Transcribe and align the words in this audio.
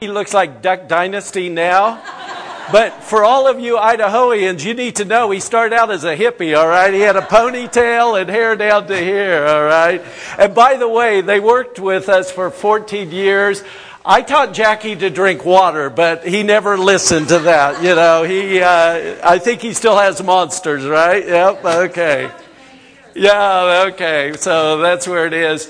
He 0.00 0.06
looks 0.06 0.32
like 0.32 0.62
Duck 0.62 0.86
Dynasty 0.86 1.48
now. 1.48 2.00
But 2.70 3.02
for 3.02 3.24
all 3.24 3.48
of 3.48 3.58
you 3.58 3.74
Idahoans, 3.74 4.64
you 4.64 4.72
need 4.72 4.94
to 4.94 5.04
know 5.04 5.32
he 5.32 5.40
started 5.40 5.74
out 5.74 5.90
as 5.90 6.04
a 6.04 6.16
hippie, 6.16 6.56
all 6.56 6.68
right? 6.68 6.94
He 6.94 7.00
had 7.00 7.16
a 7.16 7.20
ponytail 7.20 8.20
and 8.20 8.30
hair 8.30 8.54
down 8.54 8.86
to 8.86 8.96
here, 8.96 9.44
all 9.44 9.64
right? 9.64 10.00
And 10.38 10.54
by 10.54 10.76
the 10.76 10.86
way, 10.86 11.20
they 11.20 11.40
worked 11.40 11.80
with 11.80 12.08
us 12.08 12.30
for 12.30 12.48
14 12.48 13.10
years. 13.10 13.64
I 14.06 14.22
taught 14.22 14.54
Jackie 14.54 14.94
to 14.94 15.10
drink 15.10 15.44
water, 15.44 15.90
but 15.90 16.24
he 16.24 16.44
never 16.44 16.78
listened 16.78 17.26
to 17.30 17.40
that. 17.40 17.82
You 17.82 17.96
know, 17.96 18.22
he, 18.22 18.60
uh, 18.60 19.16
I 19.24 19.38
think 19.38 19.62
he 19.62 19.72
still 19.74 19.98
has 19.98 20.22
monsters, 20.22 20.84
right? 20.86 21.26
Yep, 21.26 21.64
okay. 21.64 22.30
Yeah, 23.16 23.86
okay. 23.88 24.34
So 24.36 24.78
that's 24.78 25.08
where 25.08 25.26
it 25.26 25.32
is. 25.32 25.68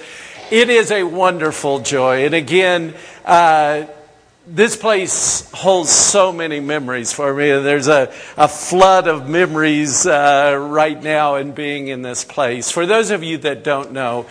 It 0.50 0.68
is 0.68 0.90
a 0.90 1.04
wonderful 1.04 1.78
joy. 1.78 2.26
And 2.26 2.34
again, 2.34 2.92
uh, 3.24 3.86
this 4.50 4.76
place 4.76 5.48
holds 5.52 5.90
so 5.90 6.32
many 6.32 6.58
memories 6.58 7.12
for 7.12 7.34
me. 7.34 7.50
There's 7.50 7.88
a, 7.88 8.12
a 8.36 8.48
flood 8.48 9.06
of 9.06 9.28
memories 9.28 10.06
uh, 10.06 10.56
right 10.70 11.00
now 11.00 11.36
in 11.36 11.52
being 11.52 11.88
in 11.88 12.02
this 12.02 12.24
place. 12.24 12.70
For 12.70 12.86
those 12.86 13.10
of 13.10 13.22
you 13.22 13.38
that 13.38 13.62
don't 13.62 13.92
know, 13.92 14.26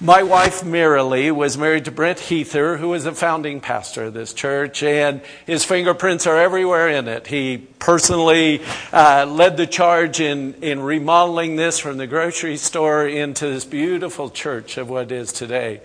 my 0.00 0.22
wife 0.22 0.62
Marilee 0.62 1.32
was 1.32 1.58
married 1.58 1.84
to 1.86 1.90
Brent 1.90 2.20
Heather, 2.20 2.76
who 2.76 2.90
was 2.90 3.04
a 3.04 3.12
founding 3.12 3.60
pastor 3.60 4.04
of 4.04 4.14
this 4.14 4.32
church, 4.32 4.82
and 4.82 5.20
his 5.44 5.64
fingerprints 5.64 6.26
are 6.26 6.36
everywhere 6.36 6.88
in 6.88 7.08
it. 7.08 7.26
He 7.26 7.58
personally 7.58 8.62
uh, 8.92 9.26
led 9.28 9.56
the 9.56 9.66
charge 9.66 10.20
in, 10.20 10.54
in 10.62 10.80
remodeling 10.80 11.56
this 11.56 11.78
from 11.78 11.98
the 11.98 12.06
grocery 12.06 12.56
store 12.56 13.06
into 13.06 13.46
this 13.48 13.64
beautiful 13.64 14.30
church 14.30 14.78
of 14.78 14.88
what 14.88 15.12
is 15.12 15.32
today. 15.32 15.80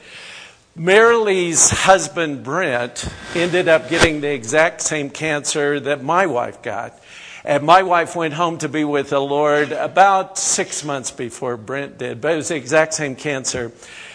Marilee's 0.76 1.70
husband, 1.70 2.44
Brent, 2.44 3.08
ended 3.36 3.68
up 3.68 3.90
getting 3.90 4.22
the 4.22 4.34
exact 4.34 4.82
same 4.82 5.12
cancer 5.12 5.80
that 5.80 6.04
my 6.04 6.26
wife 6.26 6.64
got. 6.64 7.00
And 7.46 7.64
my 7.64 7.84
wife 7.84 8.16
went 8.16 8.34
home 8.34 8.58
to 8.58 8.70
be 8.70 8.84
with 8.84 9.12
the 9.12 9.20
Lord 9.20 9.72
about 9.72 10.40
six 10.40 10.84
months 10.84 11.12
before 11.12 11.58
Brent 11.58 12.00
did, 12.00 12.22
but 12.22 12.34
it 12.34 12.38
was 12.38 12.48
the 12.48 12.56
exact 12.56 12.96
same 12.96 13.16
cancer. 13.16 13.72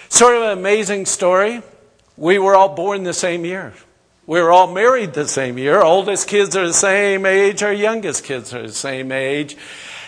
Sort 0.09 0.35
of 0.35 0.43
an 0.43 0.59
amazing 0.59 1.07
story. 1.07 1.63
We 2.17 2.41
were 2.41 2.57
all 2.57 2.75
born 2.75 3.05
the 3.05 3.15
same 3.15 3.45
year. 3.45 3.73
We 4.27 4.41
were 4.41 4.51
all 4.51 4.73
married 4.73 5.13
the 5.15 5.29
same 5.29 5.59
year. 5.59 5.81
Oldest 5.81 6.27
kids 6.27 6.57
are 6.57 6.67
the 6.67 6.75
same 6.75 7.25
age. 7.25 7.63
Our 7.63 7.73
youngest 7.73 8.25
kids 8.25 8.53
are 8.53 8.63
the 8.63 8.73
same 8.73 9.13
age. 9.13 9.57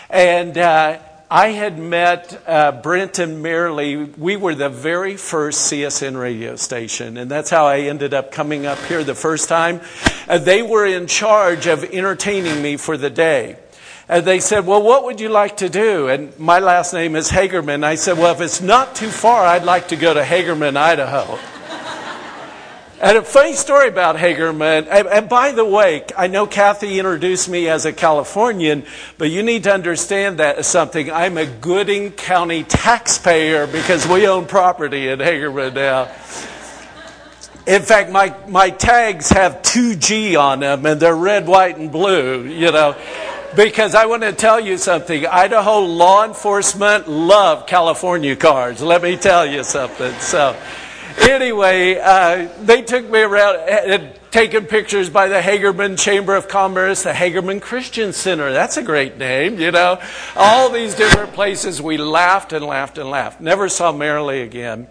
And 0.09 0.57
uh, 0.57 0.99
I 1.33 1.51
had 1.51 1.79
met 1.79 2.43
uh, 2.45 2.73
Brent 2.73 3.17
and 3.17 3.41
Marilee. 3.41 4.17
We 4.17 4.35
were 4.35 4.53
the 4.53 4.67
very 4.67 5.15
first 5.15 5.71
CSN 5.71 6.19
radio 6.19 6.57
station, 6.57 7.15
and 7.15 7.31
that's 7.31 7.49
how 7.49 7.67
I 7.67 7.83
ended 7.83 8.13
up 8.13 8.33
coming 8.33 8.65
up 8.65 8.77
here 8.79 9.01
the 9.01 9.15
first 9.15 9.47
time. 9.47 9.79
Uh, 10.27 10.39
they 10.39 10.61
were 10.61 10.85
in 10.85 11.07
charge 11.07 11.67
of 11.67 11.85
entertaining 11.85 12.61
me 12.61 12.75
for 12.75 12.97
the 12.97 13.09
day. 13.09 13.55
And 14.09 14.25
they 14.25 14.41
said, 14.41 14.67
Well, 14.67 14.83
what 14.83 15.05
would 15.05 15.21
you 15.21 15.29
like 15.29 15.55
to 15.57 15.69
do? 15.69 16.09
And 16.09 16.37
my 16.37 16.59
last 16.59 16.91
name 16.93 17.15
is 17.15 17.31
Hagerman. 17.31 17.85
I 17.85 17.95
said, 17.95 18.17
Well, 18.17 18.33
if 18.33 18.41
it's 18.41 18.59
not 18.59 18.93
too 18.93 19.07
far, 19.07 19.45
I'd 19.45 19.63
like 19.63 19.87
to 19.87 19.95
go 19.95 20.13
to 20.13 20.23
Hagerman, 20.23 20.75
Idaho. 20.75 21.39
And 23.01 23.17
a 23.17 23.23
funny 23.23 23.53
story 23.53 23.87
about 23.87 24.15
Hagerman. 24.15 24.85
And, 24.87 25.27
by 25.27 25.53
the 25.53 25.65
way, 25.65 26.05
I 26.15 26.27
know 26.27 26.45
Kathy 26.45 26.99
introduced 26.99 27.49
me 27.49 27.67
as 27.67 27.85
a 27.85 27.91
Californian, 27.91 28.85
but 29.17 29.31
you 29.31 29.41
need 29.41 29.63
to 29.63 29.73
understand 29.73 30.37
that 30.37 30.63
something. 30.65 31.09
I'm 31.09 31.35
a 31.35 31.47
Gooding 31.47 32.11
County 32.11 32.63
taxpayer 32.63 33.65
because 33.65 34.07
we 34.07 34.27
own 34.27 34.45
property 34.45 35.07
in 35.07 35.17
Hagerman 35.17 35.73
now. 35.73 36.11
In 37.65 37.81
fact, 37.81 38.11
my, 38.11 38.35
my 38.47 38.69
tags 38.69 39.31
have 39.31 39.63
2G 39.63 40.39
on 40.39 40.59
them 40.59 40.85
and 40.85 41.01
they're 41.01 41.15
red, 41.15 41.47
white, 41.47 41.77
and 41.77 41.91
blue, 41.91 42.43
you 42.43 42.71
know. 42.71 42.95
Because 43.55 43.95
I 43.95 44.05
want 44.05 44.21
to 44.21 44.31
tell 44.31 44.59
you 44.59 44.77
something. 44.77 45.25
Idaho 45.25 45.79
law 45.79 46.23
enforcement 46.23 47.09
love 47.09 47.65
California 47.65 48.35
cars. 48.35 48.79
Let 48.79 49.01
me 49.01 49.17
tell 49.17 49.43
you 49.43 49.63
something. 49.63 50.13
So, 50.19 50.55
anyway, 51.19 51.97
uh, 51.97 52.49
they 52.61 52.81
took 52.81 53.09
me 53.09 53.21
around 53.21 53.57
and 53.69 54.13
taken 54.31 54.65
pictures 54.65 55.09
by 55.09 55.27
the 55.27 55.39
Hagerman 55.39 55.99
Chamber 55.99 56.35
of 56.35 56.47
Commerce, 56.47 57.03
the 57.03 57.11
Hagerman 57.11 57.61
Christian 57.61 58.13
Center. 58.13 58.51
That's 58.51 58.77
a 58.77 58.83
great 58.83 59.17
name, 59.17 59.59
you 59.59 59.71
know. 59.71 60.01
All 60.35 60.69
these 60.69 60.95
different 60.95 61.33
places. 61.33 61.81
We 61.81 61.97
laughed 61.97 62.53
and 62.53 62.65
laughed 62.65 62.97
and 62.97 63.09
laughed. 63.09 63.41
Never 63.41 63.67
saw 63.67 63.91
Marilee 63.91 64.43
again. 64.43 64.87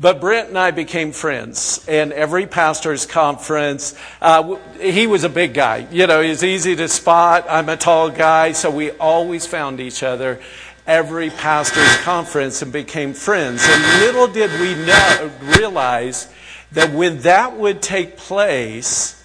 But 0.00 0.20
Brent 0.20 0.48
and 0.48 0.58
I 0.58 0.70
became 0.70 1.10
friends. 1.10 1.84
And 1.88 2.12
every 2.12 2.46
pastor's 2.46 3.04
conference, 3.04 3.96
uh, 4.22 4.56
he 4.80 5.08
was 5.08 5.24
a 5.24 5.28
big 5.28 5.54
guy. 5.54 5.88
You 5.90 6.06
know, 6.06 6.22
he's 6.22 6.44
easy 6.44 6.76
to 6.76 6.88
spot. 6.88 7.46
I'm 7.48 7.68
a 7.68 7.76
tall 7.76 8.08
guy. 8.08 8.52
So 8.52 8.70
we 8.70 8.92
always 8.92 9.44
found 9.44 9.80
each 9.80 10.04
other 10.04 10.40
every 10.88 11.28
pastor's 11.28 11.96
conference 11.98 12.62
and 12.62 12.72
became 12.72 13.12
friends. 13.12 13.62
And 13.64 14.00
little 14.00 14.26
did 14.26 14.50
we 14.58 14.74
know, 14.74 15.30
realize 15.42 16.32
that 16.72 16.92
when 16.92 17.18
that 17.20 17.56
would 17.56 17.82
take 17.82 18.16
place, 18.16 19.22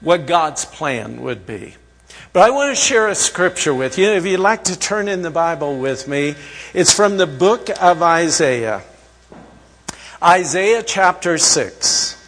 what 0.00 0.26
God's 0.26 0.64
plan 0.64 1.20
would 1.22 1.44
be. 1.44 1.74
But 2.32 2.44
I 2.44 2.50
want 2.50 2.76
to 2.76 2.80
share 2.80 3.08
a 3.08 3.14
scripture 3.14 3.74
with 3.74 3.98
you. 3.98 4.06
If 4.10 4.24
you'd 4.24 4.40
like 4.40 4.64
to 4.64 4.78
turn 4.78 5.08
in 5.08 5.22
the 5.22 5.30
Bible 5.30 5.78
with 5.78 6.08
me, 6.08 6.36
it's 6.72 6.92
from 6.92 7.16
the 7.16 7.26
book 7.26 7.68
of 7.80 8.02
Isaiah. 8.02 8.82
Isaiah 10.22 10.82
chapter 10.82 11.36
6. 11.36 12.23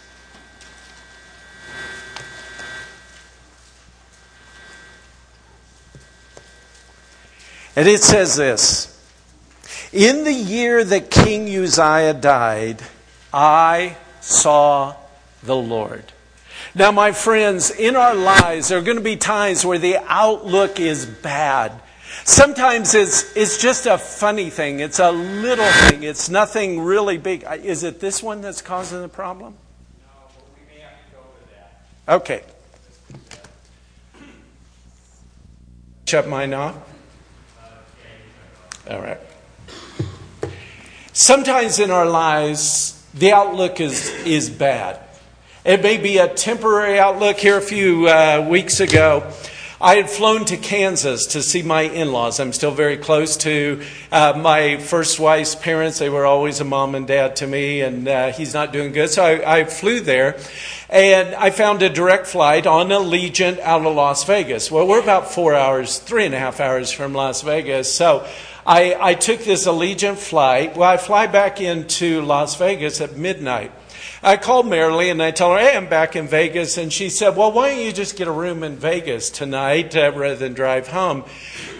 And 7.76 7.86
it 7.86 8.02
says 8.02 8.36
this 8.36 8.92
In 9.92 10.24
the 10.24 10.32
year 10.32 10.82
that 10.82 11.10
King 11.10 11.46
Uzziah 11.54 12.14
died, 12.14 12.82
I 13.32 13.96
saw 14.20 14.96
the 15.42 15.54
Lord. 15.54 16.04
Now, 16.74 16.90
my 16.90 17.12
friends, 17.12 17.70
in 17.70 17.96
our 17.96 18.14
lives, 18.14 18.68
there 18.68 18.78
are 18.78 18.82
going 18.82 18.96
to 18.96 19.02
be 19.02 19.16
times 19.16 19.64
where 19.64 19.78
the 19.78 19.98
outlook 20.06 20.80
is 20.80 21.06
bad. 21.06 21.72
Sometimes 22.24 22.94
it's, 22.94 23.34
it's 23.36 23.60
just 23.60 23.86
a 23.86 23.98
funny 23.98 24.50
thing. 24.50 24.80
It's 24.80 24.98
a 24.98 25.10
little 25.10 25.70
thing. 25.88 26.02
It's 26.02 26.28
nothing 26.28 26.80
really 26.80 27.18
big. 27.18 27.44
Is 27.62 27.82
it 27.82 28.00
this 28.00 28.22
one 28.22 28.40
that's 28.40 28.62
causing 28.62 29.00
the 29.02 29.08
problem? 29.08 29.54
No, 30.00 30.34
we 30.54 30.74
may 30.74 30.80
have 30.82 30.92
to 30.92 31.16
go 31.16 31.22
to 31.22 31.54
that. 32.06 32.14
Okay. 32.16 32.42
Shut 36.06 36.28
mine 36.28 36.52
off? 36.54 36.76
All 38.88 39.00
right. 39.00 39.18
Sometimes 41.12 41.80
in 41.80 41.90
our 41.90 42.06
lives, 42.06 43.04
the 43.14 43.32
outlook 43.32 43.80
is, 43.80 44.10
is 44.24 44.48
bad. 44.48 45.00
It 45.64 45.82
may 45.82 45.96
be 45.96 46.18
a 46.18 46.28
temporary 46.28 47.00
outlook. 47.00 47.38
Here 47.38 47.58
a 47.58 47.62
few 47.62 48.06
uh, 48.06 48.46
weeks 48.48 48.78
ago, 48.78 49.32
I 49.80 49.96
had 49.96 50.08
flown 50.08 50.44
to 50.46 50.56
Kansas 50.56 51.26
to 51.32 51.42
see 51.42 51.62
my 51.62 51.82
in 51.82 52.12
laws. 52.12 52.38
I'm 52.38 52.52
still 52.52 52.70
very 52.70 52.96
close 52.96 53.36
to 53.38 53.82
uh, 54.12 54.34
my 54.40 54.78
first 54.78 55.18
wife's 55.18 55.56
parents. 55.56 55.98
They 55.98 56.08
were 56.08 56.24
always 56.24 56.60
a 56.60 56.64
mom 56.64 56.94
and 56.94 57.06
dad 57.06 57.36
to 57.36 57.46
me, 57.46 57.80
and 57.80 58.06
uh, 58.06 58.32
he's 58.32 58.54
not 58.54 58.72
doing 58.72 58.92
good. 58.92 59.10
So 59.10 59.24
I, 59.24 59.58
I, 59.58 59.64
flew 59.64 60.00
there, 60.00 60.38
and 60.88 61.34
I 61.34 61.50
found 61.50 61.82
a 61.82 61.90
direct 61.90 62.26
flight 62.26 62.66
on 62.66 62.88
Allegiant 62.88 63.58
out 63.58 63.84
of 63.84 63.94
Las 63.94 64.24
Vegas. 64.24 64.70
Well, 64.70 64.86
we're 64.86 65.02
about 65.02 65.32
four 65.32 65.54
hours, 65.54 65.98
three 65.98 66.24
and 66.24 66.34
a 66.34 66.38
half 66.38 66.60
hours 66.60 66.90
from 66.92 67.12
Las 67.12 67.42
Vegas. 67.42 67.92
So 67.92 68.26
I, 68.66 68.96
I 69.00 69.14
took 69.14 69.40
this 69.40 69.66
Allegiant 69.66 70.16
flight. 70.16 70.76
Well, 70.76 70.90
I 70.90 70.96
fly 70.96 71.28
back 71.28 71.60
into 71.60 72.22
Las 72.22 72.56
Vegas 72.56 73.00
at 73.00 73.16
midnight. 73.16 73.70
I 74.24 74.36
called 74.36 74.66
Marilee 74.66 75.10
and 75.10 75.22
I 75.22 75.30
tell 75.30 75.52
her, 75.52 75.58
hey, 75.58 75.76
I'm 75.76 75.88
back 75.88 76.16
in 76.16 76.26
Vegas. 76.26 76.76
And 76.76 76.92
she 76.92 77.08
said, 77.08 77.36
well, 77.36 77.52
why 77.52 77.70
don't 77.70 77.84
you 77.84 77.92
just 77.92 78.16
get 78.16 78.26
a 78.26 78.32
room 78.32 78.64
in 78.64 78.74
Vegas 78.74 79.30
tonight 79.30 79.94
uh, 79.94 80.10
rather 80.16 80.34
than 80.34 80.52
drive 80.54 80.88
home? 80.88 81.24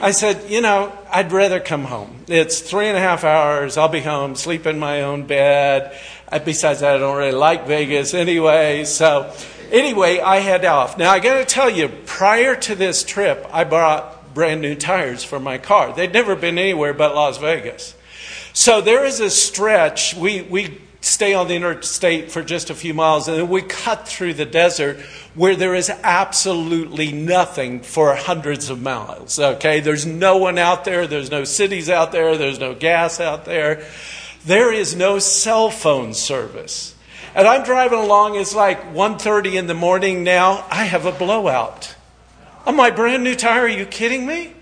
I 0.00 0.12
said, 0.12 0.49
you 0.49 0.61
know, 0.61 0.97
I'd 1.11 1.33
rather 1.33 1.59
come 1.59 1.85
home. 1.85 2.25
It's 2.29 2.61
three 2.61 2.87
and 2.87 2.97
a 2.97 3.00
half 3.00 3.25
hours. 3.25 3.77
I'll 3.77 3.89
be 3.89 4.00
home, 4.00 4.37
sleep 4.37 4.65
in 4.65 4.79
my 4.79 5.03
own 5.03 5.27
bed. 5.27 5.99
Uh, 6.31 6.39
besides 6.39 6.85
I 6.85 6.99
don't 6.99 7.17
really 7.17 7.32
like 7.32 7.67
Vegas 7.67 8.15
anyway. 8.15 8.85
So 8.85 9.35
anyway, 9.73 10.21
I 10.21 10.37
head 10.39 10.65
off. 10.65 10.99
Now, 10.99 11.11
I 11.11 11.19
got 11.19 11.39
to 11.39 11.44
tell 11.44 11.69
you, 11.69 11.89
prior 11.89 12.55
to 12.55 12.77
this 12.77 13.03
trip, 13.03 13.44
I 13.50 13.65
brought 13.65 14.16
brand 14.37 14.61
new 14.61 14.75
tires 14.75 15.25
for 15.25 15.41
my 15.41 15.56
car. 15.56 15.94
They'd 15.94 16.12
never 16.12 16.37
been 16.37 16.59
anywhere 16.59 16.93
but 16.93 17.15
Las 17.15 17.38
Vegas. 17.38 17.97
So 18.53 18.83
there 18.83 19.03
is 19.06 19.19
a 19.19 19.31
stretch. 19.31 20.15
We, 20.15 20.43
we 20.43 20.79
stay 21.00 21.33
on 21.33 21.49
the 21.49 21.55
interstate 21.55 22.31
for 22.31 22.43
just 22.43 22.69
a 22.69 22.75
few 22.75 22.93
miles 22.93 23.29
and 23.29 23.38
then 23.38 23.49
we 23.49 23.62
cut 23.62 24.06
through 24.06 24.35
the 24.35 24.44
desert 24.44 25.00
where 25.35 25.56
there 25.56 25.75
is 25.75 25.88
absolutely 25.88 27.12
nothing 27.12 27.81
for 27.81 28.15
hundreds 28.15 28.69
of 28.69 28.83
miles. 28.83 29.38
Okay? 29.38 29.81
There's 29.81 30.05
no 30.05 30.37
one 30.37 30.59
out 30.59 30.85
there. 30.85 31.06
There's 31.06 31.31
no 31.31 31.44
cities 31.44 31.89
out 31.89 32.12
there. 32.12 32.37
There's 32.37 32.61
no 32.61 32.75
gas 32.75 33.21
out 33.21 33.47
there. 33.47 33.87
There 34.44 34.71
is 34.71 34.94
no 34.94 35.19
cell 35.19 35.71
phone 35.71 36.12
service. 36.12 36.94
And 37.35 37.49
I'm 37.49 37.65
driving 37.65 38.00
along, 38.00 38.37
it's 38.37 38.55
like 38.55 38.93
1.30 38.93 39.55
in 39.55 39.67
the 39.67 39.73
morning 39.73 40.25
now. 40.25 40.67
I 40.71 40.85
have 40.85 41.06
a 41.06 41.12
blowout 41.12 41.95
on 42.67 42.77
my 42.77 42.91
brand 42.91 43.25
new 43.25 43.35
tire. 43.35 43.63
Are 43.63 43.69
you 43.69 43.87
kidding 43.87 44.27
me? 44.27 44.53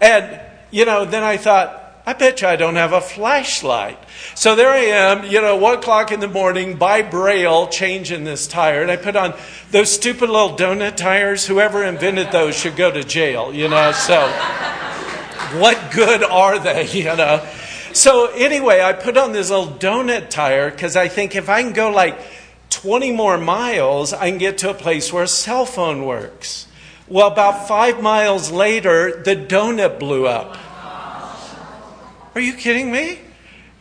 And, 0.00 0.40
you 0.70 0.84
know, 0.84 1.04
then 1.04 1.22
I 1.22 1.36
thought, 1.36 1.80
I 2.06 2.12
bet 2.12 2.42
you 2.42 2.48
I 2.48 2.56
don't 2.56 2.74
have 2.74 2.92
a 2.92 3.00
flashlight. 3.00 3.98
So 4.34 4.54
there 4.54 4.68
I 4.68 4.78
am, 4.78 5.24
you 5.24 5.40
know, 5.40 5.56
one 5.56 5.78
o'clock 5.78 6.12
in 6.12 6.20
the 6.20 6.28
morning 6.28 6.76
by 6.76 7.00
braille 7.00 7.68
changing 7.68 8.24
this 8.24 8.46
tire. 8.46 8.82
And 8.82 8.90
I 8.90 8.96
put 8.96 9.16
on 9.16 9.32
those 9.70 9.90
stupid 9.90 10.28
little 10.28 10.54
donut 10.54 10.96
tires. 10.96 11.46
Whoever 11.46 11.82
invented 11.82 12.30
those 12.30 12.54
should 12.54 12.76
go 12.76 12.90
to 12.90 13.02
jail, 13.04 13.54
you 13.54 13.68
know. 13.68 13.92
So 13.92 14.20
what 15.58 15.92
good 15.92 16.22
are 16.22 16.58
they, 16.58 16.86
you 16.92 17.04
know? 17.04 17.46
So 17.94 18.26
anyway, 18.32 18.82
I 18.82 18.92
put 18.92 19.16
on 19.16 19.32
this 19.32 19.50
little 19.50 19.68
donut 19.68 20.28
tire 20.28 20.70
because 20.70 20.96
I 20.96 21.08
think 21.08 21.36
if 21.36 21.48
I 21.48 21.62
can 21.62 21.72
go 21.72 21.90
like 21.90 22.18
20 22.68 23.12
more 23.12 23.38
miles, 23.38 24.12
I 24.12 24.28
can 24.28 24.38
get 24.38 24.58
to 24.58 24.70
a 24.70 24.74
place 24.74 25.12
where 25.12 25.22
a 25.22 25.28
cell 25.28 25.64
phone 25.64 26.04
works. 26.04 26.66
Well, 27.06 27.28
about 27.28 27.68
five 27.68 28.00
miles 28.00 28.50
later, 28.50 29.22
the 29.22 29.36
donut 29.36 29.98
blew 29.98 30.26
up. 30.26 30.56
Are 32.34 32.40
you 32.40 32.54
kidding 32.54 32.90
me? 32.90 33.18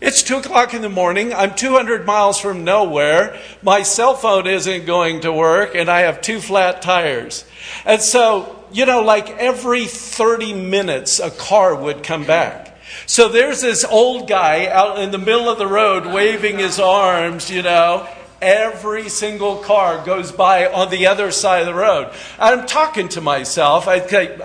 It's 0.01 0.21
two 0.21 0.35
o'clock 0.35 0.73
in 0.73 0.81
the 0.81 0.89
morning. 0.89 1.33
I'm 1.33 1.55
200 1.55 2.05
miles 2.05 2.37
from 2.37 2.65
nowhere. 2.65 3.39
My 3.61 3.83
cell 3.83 4.15
phone 4.15 4.45
isn't 4.45 4.85
going 4.85 5.21
to 5.21 5.31
work, 5.31 5.73
and 5.73 5.89
I 5.89 6.01
have 6.01 6.19
two 6.19 6.41
flat 6.41 6.81
tires. 6.81 7.45
And 7.85 8.01
so, 8.01 8.65
you 8.73 8.85
know, 8.85 8.99
like 8.99 9.29
every 9.29 9.85
30 9.85 10.53
minutes, 10.53 11.21
a 11.21 11.31
car 11.31 11.73
would 11.73 12.03
come 12.03 12.25
back. 12.25 12.77
So 13.05 13.29
there's 13.29 13.61
this 13.61 13.85
old 13.85 14.27
guy 14.27 14.67
out 14.67 14.99
in 14.99 15.11
the 15.11 15.17
middle 15.17 15.47
of 15.47 15.57
the 15.57 15.67
road 15.67 16.05
waving 16.05 16.59
his 16.59 16.77
arms, 16.77 17.49
you 17.49 17.61
know. 17.61 18.05
Every 18.43 19.07
single 19.07 19.57
car 19.57 20.03
goes 20.05 20.31
by 20.31 20.67
on 20.67 20.89
the 20.89 21.07
other 21.07 21.31
side 21.31 21.61
of 21.61 21.67
the 21.67 21.73
road. 21.73 22.13
I'm 22.37 22.67
talking 22.67 23.07
to 23.09 23.21
myself. 23.21 23.87
I 23.87 23.99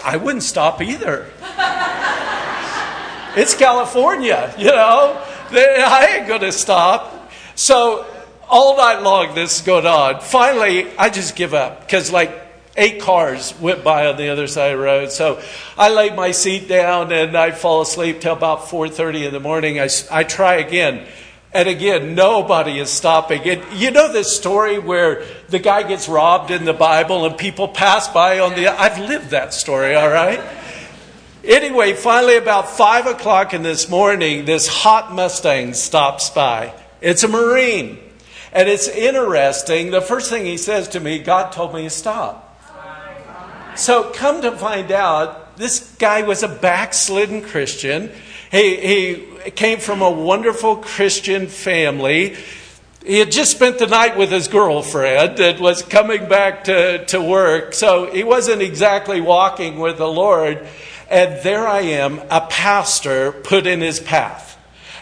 I 0.05 0.17
wouldn't 0.17 0.45
stop 0.45 0.81
either. 0.81 1.27
It's 3.37 3.55
California, 3.55 4.53
you 4.59 4.67
know. 4.67 5.23
I 5.53 6.17
ain't 6.19 6.27
going 6.27 6.41
to 6.41 6.51
stop. 6.51 7.31
So 7.55 8.05
all 8.49 8.77
night 8.77 9.03
long 9.03 9.35
this 9.35 9.61
is 9.61 9.63
going 9.65 9.87
on. 9.87 10.21
Finally, 10.21 10.91
I 10.99 11.11
just 11.11 11.37
give 11.37 11.55
up 11.55 11.81
because 11.81 12.11
like 12.11 12.33
eight 12.77 13.01
cars 13.01 13.55
went 13.61 13.85
by 13.85 14.07
on 14.07 14.17
the 14.17 14.31
other 14.31 14.47
side 14.47 14.73
of 14.73 14.79
the 14.79 14.85
road. 14.85 15.13
So 15.13 15.41
I 15.77 15.91
lay 15.91 16.11
my 16.11 16.33
seat 16.33 16.69
down 16.69 17.13
and 17.13 17.37
I 17.37 17.53
fall 17.53 17.83
asleep 17.83 18.21
till 18.21 18.33
about 18.33 18.63
4.30 18.63 19.27
in 19.27 19.33
the 19.33 19.41
morning. 19.41 19.79
I, 19.79 19.89
I 20.11 20.25
try 20.25 20.55
again. 20.55 21.07
And 21.53 21.69
again, 21.69 22.15
nobody 22.15 22.79
is 22.79 22.91
stopping. 22.91 23.43
And 23.49 23.63
you 23.73 23.91
know 23.91 24.13
this 24.13 24.37
story 24.37 24.79
where 24.79 25.25
the 25.49 25.59
guy 25.59 25.83
gets 25.83 26.09
robbed 26.09 26.51
in 26.51 26.67
the 26.67 26.75
Bible 26.75 27.25
and 27.25 27.39
people 27.39 27.69
pass 27.69 28.07
by 28.09 28.41
on 28.41 28.55
the. 28.55 28.69
I've 28.69 28.99
lived 28.99 29.31
that 29.31 29.55
story, 29.55 29.95
all 29.95 30.11
right? 30.11 30.41
Anyway, 31.45 31.95
finally, 31.95 32.37
about 32.37 32.69
5 32.69 33.07
o'clock 33.07 33.55
in 33.55 33.63
this 33.63 33.89
morning, 33.89 34.45
this 34.45 34.69
hot 34.69 35.15
Mustang 35.15 35.73
stops 35.73 36.29
by. 36.29 36.75
It's 37.01 37.23
a 37.23 37.29
Marine. 37.29 37.99
And 38.53 38.69
it's 38.69 38.89
interesting. 38.89 39.91
The 39.91 40.03
first 40.03 40.29
thing 40.31 40.45
he 40.45 40.59
says 40.59 40.89
to 40.89 41.01
me, 41.01 41.19
God 41.19 41.53
told 41.53 41.75
me 41.75 41.85
to 41.85 41.91
stop. 41.91 42.45
So, 43.77 44.11
come 44.11 44.43
to 44.43 44.53
find 44.53 44.91
out, 44.91 45.57
this 45.57 45.95
guy 45.99 46.23
was 46.23 46.43
a 46.43 46.49
backslidden 46.49 47.43
Christian. 47.43 48.11
He, 48.51 48.77
he 48.77 49.28
came 49.57 49.79
from 49.79 50.03
a 50.03 50.11
wonderful 50.11 50.77
Christian 50.77 51.47
family. 51.47 52.37
He 53.05 53.19
had 53.19 53.31
just 53.31 53.53
spent 53.53 53.79
the 53.79 53.87
night 53.87 54.17
with 54.17 54.31
his 54.31 54.49
girlfriend 54.49 55.41
and 55.41 55.61
was 55.61 55.83
coming 55.83 56.29
back 56.29 56.65
to, 56.65 57.05
to 57.07 57.23
work. 57.23 57.75
So, 57.75 58.11
he 58.11 58.25
wasn't 58.25 58.63
exactly 58.63 59.21
walking 59.21 59.79
with 59.79 59.99
the 59.99 60.09
Lord. 60.09 60.67
And 61.11 61.43
there 61.43 61.67
I 61.67 61.81
am, 61.81 62.21
a 62.31 62.47
pastor 62.51 63.33
put 63.33 63.67
in 63.67 63.81
his 63.81 63.99
path. 63.99 64.49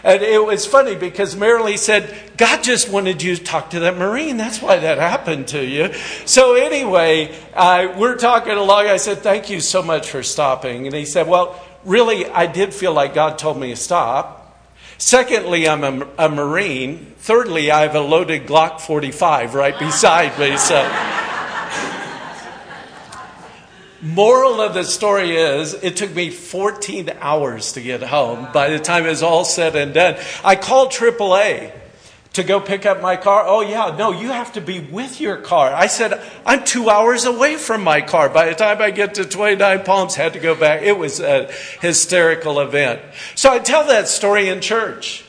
And 0.03 0.21
it 0.21 0.41
was 0.41 0.65
funny 0.65 0.95
because 0.95 1.35
Marilee 1.35 1.77
said, 1.77 2.15
God 2.37 2.63
just 2.63 2.89
wanted 2.89 3.21
you 3.21 3.35
to 3.35 3.43
talk 3.43 3.71
to 3.71 3.81
that 3.81 3.97
Marine. 3.97 4.37
That's 4.37 4.61
why 4.61 4.77
that 4.77 4.99
happened 4.99 5.49
to 5.49 5.65
you. 5.65 5.93
So, 6.25 6.53
anyway, 6.53 7.35
uh, 7.53 7.93
we're 7.97 8.15
talking 8.15 8.53
along. 8.53 8.87
I 8.87 8.97
said, 8.97 9.17
Thank 9.17 9.49
you 9.49 9.59
so 9.59 9.83
much 9.83 10.09
for 10.09 10.23
stopping. 10.23 10.85
And 10.85 10.95
he 10.95 11.03
said, 11.03 11.27
Well, 11.27 11.59
really, 11.87 12.27
I 12.27 12.45
did 12.45 12.73
feel 12.73 12.93
like 12.93 13.15
God 13.15 13.39
told 13.39 13.59
me 13.59 13.69
to 13.69 13.75
stop. 13.75 14.43
Secondly, 14.99 15.67
I'm 15.67 15.83
a, 15.83 16.07
a 16.17 16.29
Marine. 16.29 17.13
Thirdly, 17.17 17.71
I 17.71 17.81
have 17.81 17.95
a 17.95 18.01
loaded 18.01 18.45
Glock 18.45 18.81
45 18.81 19.55
right 19.55 19.77
beside 19.79 20.37
me. 20.39 20.57
So. 20.57 20.75
Moral 24.01 24.61
of 24.61 24.75
the 24.75 24.83
story 24.83 25.35
is, 25.35 25.73
it 25.73 25.97
took 25.97 26.13
me 26.13 26.29
14 26.29 27.11
hours 27.19 27.73
to 27.73 27.81
get 27.81 28.03
home 28.03 28.47
by 28.53 28.69
the 28.69 28.77
time 28.77 29.05
it 29.05 29.09
was 29.09 29.23
all 29.23 29.43
said 29.43 29.75
and 29.75 29.93
done. 29.93 30.17
I 30.43 30.55
called 30.55 30.91
AAA 30.91 31.71
to 32.37 32.43
go 32.43 32.59
pick 32.59 32.85
up 32.85 33.01
my 33.01 33.15
car. 33.15 33.43
Oh, 33.45 33.61
yeah, 33.61 33.95
no, 33.97 34.11
you 34.11 34.29
have 34.29 34.53
to 34.53 34.61
be 34.61 34.79
with 34.79 35.19
your 35.19 35.37
car. 35.37 35.73
I 35.73 35.87
said, 35.87 36.21
I'm 36.45 36.63
two 36.63 36.87
hours 36.87 37.25
away 37.25 37.57
from 37.57 37.83
my 37.83 38.01
car. 38.01 38.29
By 38.29 38.45
the 38.45 38.53
time 38.55 38.79
I 38.79 38.91
get 38.91 39.15
to 39.15 39.25
29 39.25 39.83
Palms, 39.83 40.13
had 40.13 40.33
to 40.33 40.39
go 40.39 40.53
back. 40.53 40.83
It 40.83 40.99
was 40.99 41.19
a 41.19 41.51
hysterical 41.81 42.59
event. 42.59 43.01
So 43.33 43.51
I 43.51 43.57
tell 43.57 43.87
that 43.87 44.07
story 44.07 44.49
in 44.49 44.61
church. 44.61 45.25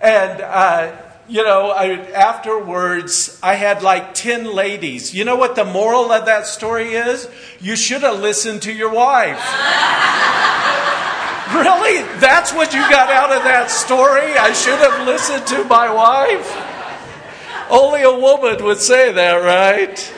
And, 0.00 0.40
uh, 0.40 0.96
you 1.28 1.44
know, 1.44 1.70
I, 1.70 1.90
afterwards, 2.10 3.38
I 3.40 3.54
had 3.54 3.84
like 3.84 4.14
10 4.14 4.52
ladies. 4.52 5.14
You 5.14 5.24
know 5.24 5.36
what 5.36 5.54
the 5.54 5.64
moral 5.64 6.10
of 6.10 6.26
that 6.26 6.46
story 6.46 6.94
is? 6.94 7.28
You 7.60 7.76
should 7.76 8.02
have 8.02 8.18
listened 8.18 8.62
to 8.62 8.72
your 8.72 8.92
wife. 8.92 9.38
really? 11.54 12.02
That's 12.20 12.52
what 12.52 12.74
you 12.74 12.80
got 12.90 13.10
out 13.10 13.32
of 13.32 13.42
that 13.44 13.70
story? 13.70 14.36
I 14.36 14.52
should 14.52 14.78
have 14.78 15.06
listened 15.06 15.46
to 15.46 15.64
my 15.64 15.90
wife? 15.90 17.70
Only 17.70 18.02
a 18.02 18.12
woman 18.12 18.62
would 18.64 18.78
say 18.78 19.12
that, 19.12 19.36
right? 19.36 20.14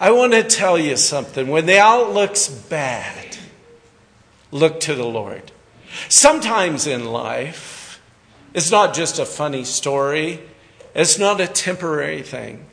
I 0.00 0.12
want 0.12 0.32
to 0.32 0.44
tell 0.44 0.78
you 0.78 0.96
something. 0.96 1.48
When 1.48 1.66
the 1.66 1.80
outlook's 1.80 2.48
bad, 2.48 3.36
look 4.52 4.78
to 4.80 4.94
the 4.94 5.06
Lord. 5.06 5.50
Sometimes 6.08 6.86
in 6.86 7.06
life, 7.06 8.00
it's 8.54 8.70
not 8.70 8.94
just 8.94 9.18
a 9.18 9.26
funny 9.26 9.64
story, 9.64 10.40
it's 10.94 11.18
not 11.18 11.40
a 11.40 11.48
temporary 11.48 12.22
thing. 12.22 12.66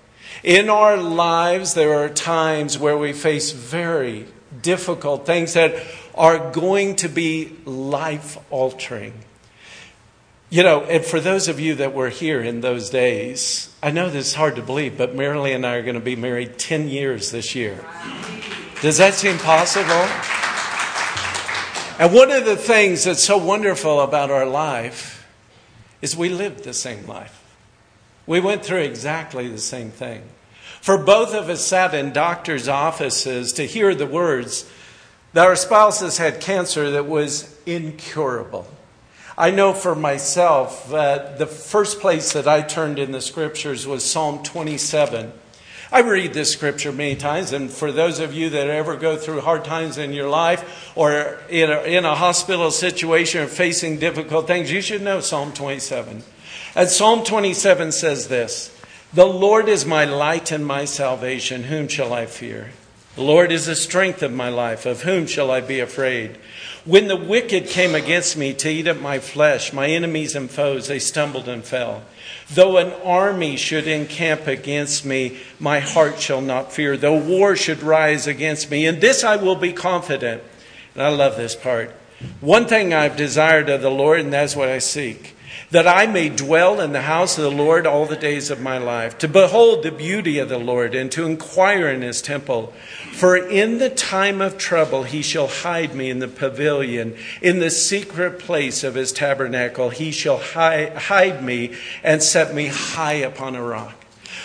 In 0.43 0.69
our 0.69 0.97
lives, 0.97 1.73
there 1.73 1.97
are 1.97 2.09
times 2.09 2.77
where 2.77 2.97
we 2.97 3.11
face 3.13 3.51
very 3.51 4.27
difficult 4.61 5.25
things 5.25 5.53
that 5.53 5.75
are 6.17 6.51
going 6.51 6.95
to 6.97 7.09
be 7.09 7.51
life 7.65 8.37
altering. 8.51 9.13
You 10.49 10.63
know, 10.63 10.83
and 10.83 11.03
for 11.03 11.19
those 11.19 11.47
of 11.47 11.59
you 11.59 11.75
that 11.75 11.93
were 11.93 12.09
here 12.09 12.41
in 12.41 12.61
those 12.61 12.89
days, 12.89 13.73
I 13.81 13.91
know 13.91 14.09
this 14.09 14.27
is 14.27 14.33
hard 14.35 14.55
to 14.55 14.61
believe, 14.61 14.97
but 14.97 15.15
Marilee 15.15 15.55
and 15.55 15.65
I 15.65 15.75
are 15.75 15.81
going 15.81 15.95
to 15.95 16.01
be 16.01 16.15
married 16.15 16.57
10 16.57 16.87
years 16.87 17.31
this 17.31 17.55
year. 17.55 17.83
Does 18.81 18.97
that 18.97 19.15
seem 19.15 19.37
possible? 19.37 20.07
And 21.97 22.13
one 22.13 22.31
of 22.31 22.45
the 22.45 22.57
things 22.57 23.05
that's 23.05 23.23
so 23.23 23.37
wonderful 23.37 24.01
about 24.01 24.29
our 24.29 24.45
life 24.45 25.27
is 26.01 26.15
we 26.15 26.29
lived 26.29 26.63
the 26.63 26.73
same 26.73 27.07
life. 27.07 27.41
We 28.27 28.39
went 28.39 28.63
through 28.65 28.81
exactly 28.81 29.47
the 29.47 29.57
same 29.57 29.91
thing. 29.91 30.23
For 30.81 30.97
both 30.97 31.33
of 31.33 31.49
us 31.49 31.65
sat 31.65 31.93
in 31.93 32.11
doctors' 32.11 32.67
offices 32.67 33.53
to 33.53 33.65
hear 33.65 33.95
the 33.95 34.05
words 34.05 34.69
that 35.35 35.47
our 35.47 35.55
spouses 35.57 36.17
had 36.17 36.39
cancer 36.39 36.91
that 36.91 37.05
was 37.07 37.59
incurable. 37.65 38.65
I 39.37 39.51
know 39.51 39.73
for 39.73 39.93
myself 39.93 40.89
that 40.91 41.37
the 41.37 41.45
first 41.45 41.99
place 41.99 42.31
that 42.31 42.47
I 42.47 42.61
turned 42.61 42.99
in 42.99 43.11
the 43.11 43.19
scriptures 43.19 43.85
was 43.85 44.09
Psalm 44.09 44.43
27. 44.43 45.33
I 45.91 45.99
read 45.99 46.33
this 46.33 46.53
scripture 46.53 46.93
many 46.93 47.17
times, 47.17 47.51
and 47.51 47.69
for 47.69 47.91
those 47.91 48.21
of 48.21 48.33
you 48.33 48.49
that 48.51 48.69
ever 48.69 48.95
go 48.95 49.17
through 49.17 49.41
hard 49.41 49.65
times 49.65 49.97
in 49.97 50.13
your 50.13 50.29
life 50.29 50.93
or 50.95 51.37
in 51.49 51.69
a, 51.69 51.81
in 51.81 52.05
a 52.05 52.15
hospital 52.15 52.71
situation 52.71 53.41
or 53.41 53.47
facing 53.47 53.99
difficult 53.99 54.47
things, 54.47 54.71
you 54.71 54.79
should 54.79 55.01
know 55.01 55.19
Psalm 55.19 55.51
27. 55.51 56.23
And 56.75 56.89
Psalm 56.89 57.25
27 57.25 57.91
says 57.91 58.29
this 58.29 58.73
The 59.11 59.25
Lord 59.25 59.67
is 59.67 59.85
my 59.85 60.05
light 60.05 60.53
and 60.53 60.65
my 60.65 60.85
salvation. 60.85 61.63
Whom 61.63 61.89
shall 61.89 62.13
I 62.13 62.25
fear? 62.25 62.71
The 63.15 63.21
Lord 63.21 63.51
is 63.51 63.65
the 63.65 63.75
strength 63.75 64.21
of 64.21 64.33
my 64.33 64.49
life. 64.49 64.85
Of 64.85 65.03
whom 65.03 65.25
shall 65.25 65.49
I 65.49 65.61
be 65.61 65.79
afraid? 65.79 66.37
When 66.83 67.07
the 67.07 67.15
wicked 67.15 67.67
came 67.67 67.95
against 67.95 68.35
me 68.35 68.53
to 68.55 68.69
eat 68.69 68.87
up 68.87 68.99
my 68.99 69.19
flesh, 69.19 69.71
my 69.71 69.87
enemies 69.87 70.35
and 70.35 70.51
foes, 70.51 70.87
they 70.87 70.99
stumbled 70.99 71.47
and 71.47 71.63
fell. 71.63 72.03
Though 72.49 72.77
an 72.77 72.91
army 73.03 73.55
should 73.55 73.87
encamp 73.87 74.47
against 74.47 75.05
me, 75.05 75.39
my 75.59 75.79
heart 75.79 76.19
shall 76.19 76.41
not 76.41 76.73
fear. 76.73 76.97
Though 76.97 77.17
war 77.17 77.55
should 77.55 77.81
rise 77.81 78.27
against 78.27 78.69
me, 78.69 78.85
in 78.85 78.99
this 78.99 79.23
I 79.23 79.37
will 79.37 79.55
be 79.55 79.73
confident. 79.73 80.43
And 80.93 81.03
I 81.03 81.09
love 81.09 81.37
this 81.37 81.55
part. 81.55 81.91
One 82.41 82.67
thing 82.67 82.93
I've 82.93 83.17
desired 83.17 83.69
of 83.69 83.81
the 83.81 83.89
Lord, 83.89 84.19
and 84.19 84.33
that's 84.33 84.55
what 84.55 84.69
I 84.69 84.79
seek, 84.79 85.34
that 85.71 85.87
I 85.87 86.05
may 86.05 86.29
dwell 86.29 86.79
in 86.79 86.93
the 86.93 87.01
house 87.01 87.37
of 87.37 87.43
the 87.43 87.51
Lord 87.51 87.87
all 87.87 88.05
the 88.05 88.15
days 88.15 88.49
of 88.49 88.61
my 88.61 88.77
life, 88.77 89.17
to 89.19 89.27
behold 89.27 89.83
the 89.83 89.91
beauty 89.91 90.39
of 90.39 90.49
the 90.49 90.57
Lord 90.59 90.95
and 90.95 91.11
to 91.11 91.25
inquire 91.25 91.87
in 91.87 92.01
his 92.01 92.21
temple. 92.21 92.73
For 93.13 93.35
in 93.35 93.79
the 93.79 93.89
time 93.89 94.41
of 94.41 94.57
trouble 94.57 95.03
he 95.03 95.21
shall 95.21 95.47
hide 95.47 95.95
me 95.95 96.09
in 96.09 96.19
the 96.19 96.27
pavilion, 96.27 97.15
in 97.41 97.59
the 97.59 97.71
secret 97.71 98.39
place 98.39 98.83
of 98.83 98.95
his 98.95 99.11
tabernacle 99.11 99.89
he 99.89 100.11
shall 100.11 100.37
hide 100.37 101.43
me 101.43 101.73
and 102.03 102.21
set 102.21 102.53
me 102.53 102.67
high 102.67 103.13
upon 103.13 103.55
a 103.55 103.63
rock. 103.63 103.95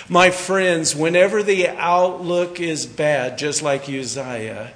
My 0.08 0.30
friends, 0.30 0.96
whenever 0.96 1.42
the 1.42 1.68
outlook 1.68 2.58
is 2.58 2.86
bad, 2.86 3.38
just 3.38 3.62
like 3.62 3.88
Uzziah, 3.88 4.72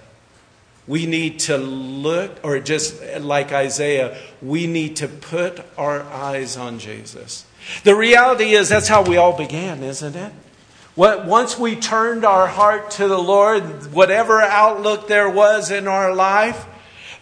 we 0.87 1.07
need 1.07 1.41
to 1.41 1.57
look, 1.57 2.41
or 2.43 2.61
just 2.61 3.03
like 3.21 3.53
Isaiah, 3.53 4.19
we 4.43 4.67
need 4.67 4.97
to 4.97 5.09
put 5.09 5.61
our 5.79 6.03
eyes 6.03 6.57
on 6.57 6.79
Jesus. 6.79 7.47
The 7.85 7.95
reality 7.95 8.51
is 8.53 8.69
that's 8.69 8.89
how 8.89 9.03
we 9.03 9.17
all 9.17 9.37
began, 9.37 9.83
isn't 9.83 10.15
it? 10.15 10.33
What, 10.95 11.25
Once 11.27 11.59
we 11.59 11.75
turned 11.75 12.25
our 12.25 12.47
heart 12.47 12.93
to 12.93 13.09
the 13.09 13.19
Lord, 13.19 13.93
whatever 13.93 14.41
outlook 14.41 15.09
there 15.09 15.29
was 15.29 15.71
in 15.71 15.89
our 15.89 16.15
life, 16.15 16.67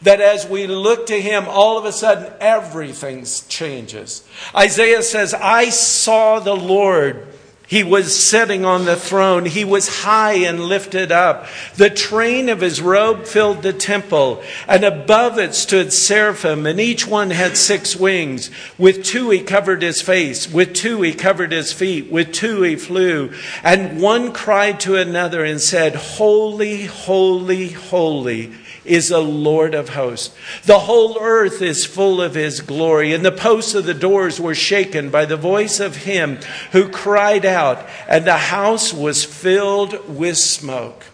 that 0.02 0.20
as 0.20 0.46
we 0.46 0.66
look 0.66 1.06
to 1.06 1.20
Him, 1.20 1.46
all 1.48 1.78
of 1.78 1.84
a 1.84 1.92
sudden 1.92 2.32
everything 2.40 3.24
changes. 3.48 4.28
Isaiah 4.54 5.02
says, 5.02 5.32
I 5.32 5.70
saw 5.70 6.40
the 6.40 6.56
Lord 6.56 7.28
he 7.72 7.82
was 7.82 8.14
sitting 8.14 8.66
on 8.66 8.84
the 8.84 8.96
throne. 8.96 9.46
He 9.46 9.64
was 9.64 10.02
high 10.02 10.34
and 10.34 10.60
lifted 10.60 11.10
up. 11.10 11.46
The 11.76 11.88
train 11.88 12.50
of 12.50 12.60
his 12.60 12.82
robe 12.82 13.24
filled 13.24 13.62
the 13.62 13.72
temple, 13.72 14.42
and 14.68 14.84
above 14.84 15.38
it 15.38 15.54
stood 15.54 15.90
seraphim, 15.90 16.66
and 16.66 16.78
each 16.78 17.06
one 17.06 17.30
had 17.30 17.56
six 17.56 17.96
wings. 17.96 18.50
With 18.76 19.02
two 19.02 19.30
he 19.30 19.40
covered 19.40 19.80
his 19.80 20.02
face, 20.02 20.52
with 20.52 20.74
two 20.74 21.00
he 21.00 21.14
covered 21.14 21.50
his 21.50 21.72
feet, 21.72 22.12
with 22.12 22.32
two 22.32 22.60
he 22.60 22.76
flew. 22.76 23.32
And 23.62 24.02
one 24.02 24.34
cried 24.34 24.78
to 24.80 24.96
another 24.96 25.42
and 25.42 25.58
said, 25.58 25.94
Holy, 25.94 26.84
holy, 26.84 27.68
holy 27.68 28.52
is 28.84 29.10
a 29.10 29.20
Lord 29.20 29.74
of 29.74 29.90
hosts. 29.90 30.34
The 30.64 30.80
whole 30.80 31.18
earth 31.20 31.62
is 31.62 31.86
full 31.86 32.20
of 32.20 32.34
his 32.34 32.60
glory, 32.60 33.12
and 33.12 33.24
the 33.24 33.32
posts 33.32 33.74
of 33.74 33.84
the 33.84 33.94
doors 33.94 34.40
were 34.40 34.54
shaken 34.54 35.10
by 35.10 35.24
the 35.24 35.36
voice 35.36 35.80
of 35.80 35.96
him 35.96 36.38
who 36.72 36.88
cried 36.88 37.44
out, 37.44 37.86
and 38.08 38.24
the 38.24 38.38
house 38.38 38.92
was 38.92 39.24
filled 39.24 40.08
with 40.08 40.36
smoke. 40.36 41.04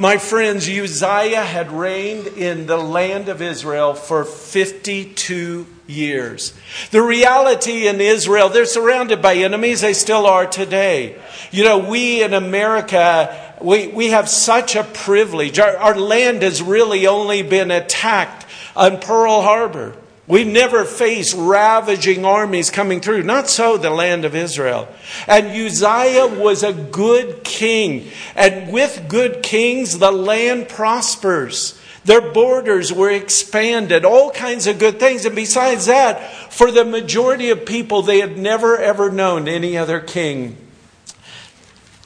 My 0.00 0.16
friends, 0.16 0.66
Uzziah 0.66 1.44
had 1.44 1.70
reigned 1.70 2.26
in 2.26 2.64
the 2.64 2.78
land 2.78 3.28
of 3.28 3.42
Israel 3.42 3.92
for 3.92 4.24
52 4.24 5.66
years. 5.86 6.54
The 6.90 7.02
reality 7.02 7.86
in 7.86 8.00
Israel, 8.00 8.48
they're 8.48 8.64
surrounded 8.64 9.20
by 9.20 9.34
enemies. 9.34 9.82
They 9.82 9.92
still 9.92 10.24
are 10.24 10.46
today. 10.46 11.20
You 11.50 11.64
know, 11.64 11.78
we 11.90 12.22
in 12.22 12.32
America 12.32 13.50
we, 13.60 13.88
we 13.88 14.08
have 14.08 14.28
such 14.28 14.74
a 14.74 14.84
privilege. 14.84 15.58
Our, 15.58 15.76
our 15.76 15.98
land 15.98 16.42
has 16.42 16.62
really 16.62 17.06
only 17.06 17.42
been 17.42 17.70
attacked 17.70 18.46
on 18.74 19.00
Pearl 19.00 19.42
Harbor. 19.42 19.94
We've 20.30 20.46
never 20.46 20.84
faced 20.84 21.34
ravaging 21.36 22.24
armies 22.24 22.70
coming 22.70 23.00
through. 23.00 23.24
Not 23.24 23.50
so 23.50 23.76
the 23.76 23.90
land 23.90 24.24
of 24.24 24.36
Israel. 24.36 24.88
And 25.26 25.48
Uzziah 25.48 26.28
was 26.28 26.62
a 26.62 26.72
good 26.72 27.42
king. 27.42 28.08
And 28.36 28.72
with 28.72 29.06
good 29.08 29.42
kings, 29.42 29.98
the 29.98 30.12
land 30.12 30.68
prospers. 30.68 31.76
Their 32.04 32.20
borders 32.20 32.92
were 32.92 33.10
expanded, 33.10 34.04
all 34.04 34.30
kinds 34.30 34.68
of 34.68 34.78
good 34.78 35.00
things. 35.00 35.24
And 35.24 35.34
besides 35.34 35.86
that, 35.86 36.52
for 36.52 36.70
the 36.70 36.84
majority 36.84 37.50
of 37.50 37.66
people, 37.66 38.02
they 38.02 38.20
had 38.20 38.38
never 38.38 38.78
ever 38.78 39.10
known 39.10 39.48
any 39.48 39.76
other 39.76 39.98
king. 39.98 40.56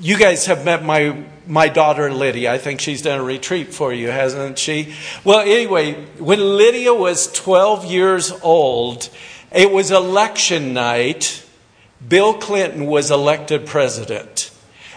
You 0.01 0.17
guys 0.17 0.47
have 0.47 0.65
met 0.65 0.83
my 0.83 1.25
my 1.47 1.69
daughter 1.69 2.13
Lydia. 2.13 2.53
I 2.53 2.59
think 2.59 2.81
she's 2.81 3.03
done 3.03 3.21
a 3.21 3.25
retreat 3.25 3.73
for 3.75 3.93
you, 3.93 4.09
hasn't 4.09 4.59
she? 4.59 4.95
Well, 5.25 5.41
anyway, 5.41 5.95
when 6.19 6.41
Lydia 6.57 6.95
was 6.95 7.31
12 7.33 7.85
years 7.85 8.33
old, 8.43 9.09
it 9.53 9.71
was 9.71 9.91
election 9.91 10.73
night. 10.73 11.45
Bill 12.07 12.35
Clinton 12.35 12.87
was 12.87 13.11
elected 13.11 13.67
president. 13.67 14.51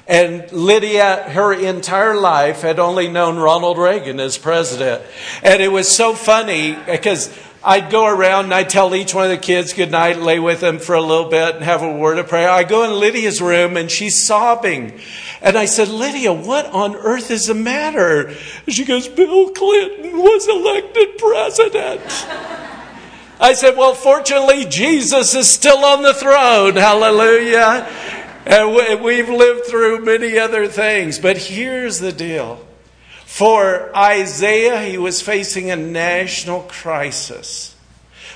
And 0.07 0.49
Lydia, 0.53 1.23
her 1.29 1.53
entire 1.53 2.15
life, 2.15 2.61
had 2.61 2.79
only 2.79 3.09
known 3.09 3.37
Ronald 3.37 3.77
Reagan 3.77 4.21
as 4.21 4.37
president. 4.37 5.03
And 5.43 5.61
it 5.61 5.67
was 5.67 5.89
so 5.89 6.13
funny 6.13 6.77
because 6.85 7.29
I'd 7.63 7.91
go 7.91 8.05
around 8.05 8.45
and 8.45 8.53
I'd 8.53 8.69
tell 8.69 8.95
each 8.95 9.13
one 9.13 9.25
of 9.25 9.31
the 9.31 9.37
kids 9.37 9.73
good 9.73 9.91
night, 9.91 10.19
lay 10.19 10.39
with 10.39 10.61
them 10.61 10.79
for 10.79 10.95
a 10.95 11.01
little 11.01 11.29
bit 11.29 11.55
and 11.55 11.65
have 11.65 11.81
a 11.81 11.91
word 11.91 12.17
of 12.17 12.29
prayer. 12.29 12.49
I 12.49 12.63
go 12.63 12.85
in 12.85 12.91
Lydia's 12.91 13.41
room 13.41 13.75
and 13.75 13.91
she's 13.91 14.25
sobbing. 14.25 15.01
And 15.47 15.57
I 15.57 15.63
said, 15.63 15.87
Lydia, 15.87 16.33
what 16.33 16.65
on 16.65 16.93
earth 16.93 17.31
is 17.31 17.47
the 17.47 17.53
matter? 17.53 18.33
she 18.67 18.83
goes, 18.83 19.07
Bill 19.07 19.49
Clinton 19.51 20.17
was 20.17 20.45
elected 20.45 21.17
president. 21.17 22.01
I 23.39 23.53
said, 23.53 23.77
well, 23.77 23.93
fortunately, 23.93 24.65
Jesus 24.65 25.33
is 25.35 25.47
still 25.47 25.85
on 25.85 26.03
the 26.03 26.13
throne. 26.13 26.75
Hallelujah. 26.75 27.87
And 28.45 29.01
we've 29.01 29.29
lived 29.29 29.67
through 29.67 30.03
many 30.03 30.37
other 30.37 30.67
things. 30.67 31.17
But 31.17 31.37
here's 31.37 31.99
the 31.99 32.11
deal. 32.11 32.59
For 33.25 33.95
Isaiah, 33.95 34.81
he 34.81 34.97
was 34.97 35.21
facing 35.21 35.71
a 35.71 35.77
national 35.77 36.63
crisis. 36.63 37.73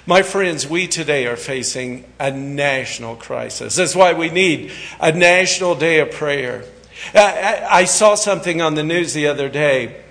My 0.05 0.21
friends, 0.21 0.65
we 0.65 0.87
today 0.87 1.27
are 1.27 1.35
facing 1.35 2.05
a 2.21 2.31
national 2.31 3.17
crisis. 3.17 3.75
That's 3.75 3.97
why 3.97 4.13
we 4.13 4.29
need 4.29 4.71
a 5.01 5.11
national 5.11 5.75
day 5.75 5.99
of 5.99 6.11
prayer. 6.11 6.63
I 7.13 7.85
saw 7.85 8.15
something 8.15 8.61
on 8.61 8.75
the 8.75 8.83
news 8.83 9.13
the 9.13 9.27
other 9.27 9.49
day. 9.49 10.01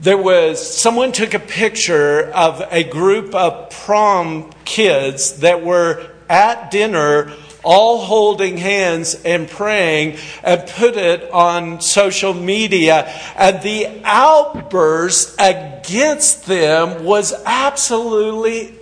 There 0.00 0.18
was 0.18 0.64
someone 0.76 1.12
took 1.12 1.34
a 1.34 1.40
picture 1.40 2.30
of 2.30 2.62
a 2.70 2.84
group 2.84 3.34
of 3.34 3.70
prom 3.70 4.52
kids 4.64 5.38
that 5.40 5.64
were 5.64 6.10
at 6.28 6.70
dinner 6.70 7.32
all 7.64 7.98
holding 7.98 8.56
hands 8.56 9.14
and 9.24 9.48
praying 9.48 10.16
and 10.42 10.68
put 10.70 10.96
it 10.96 11.30
on 11.30 11.80
social 11.80 12.32
media. 12.32 13.04
And 13.36 13.62
the 13.62 14.00
outburst 14.04 15.34
against 15.38 16.46
them 16.46 17.04
was 17.04 17.34
absolutely 17.44 18.78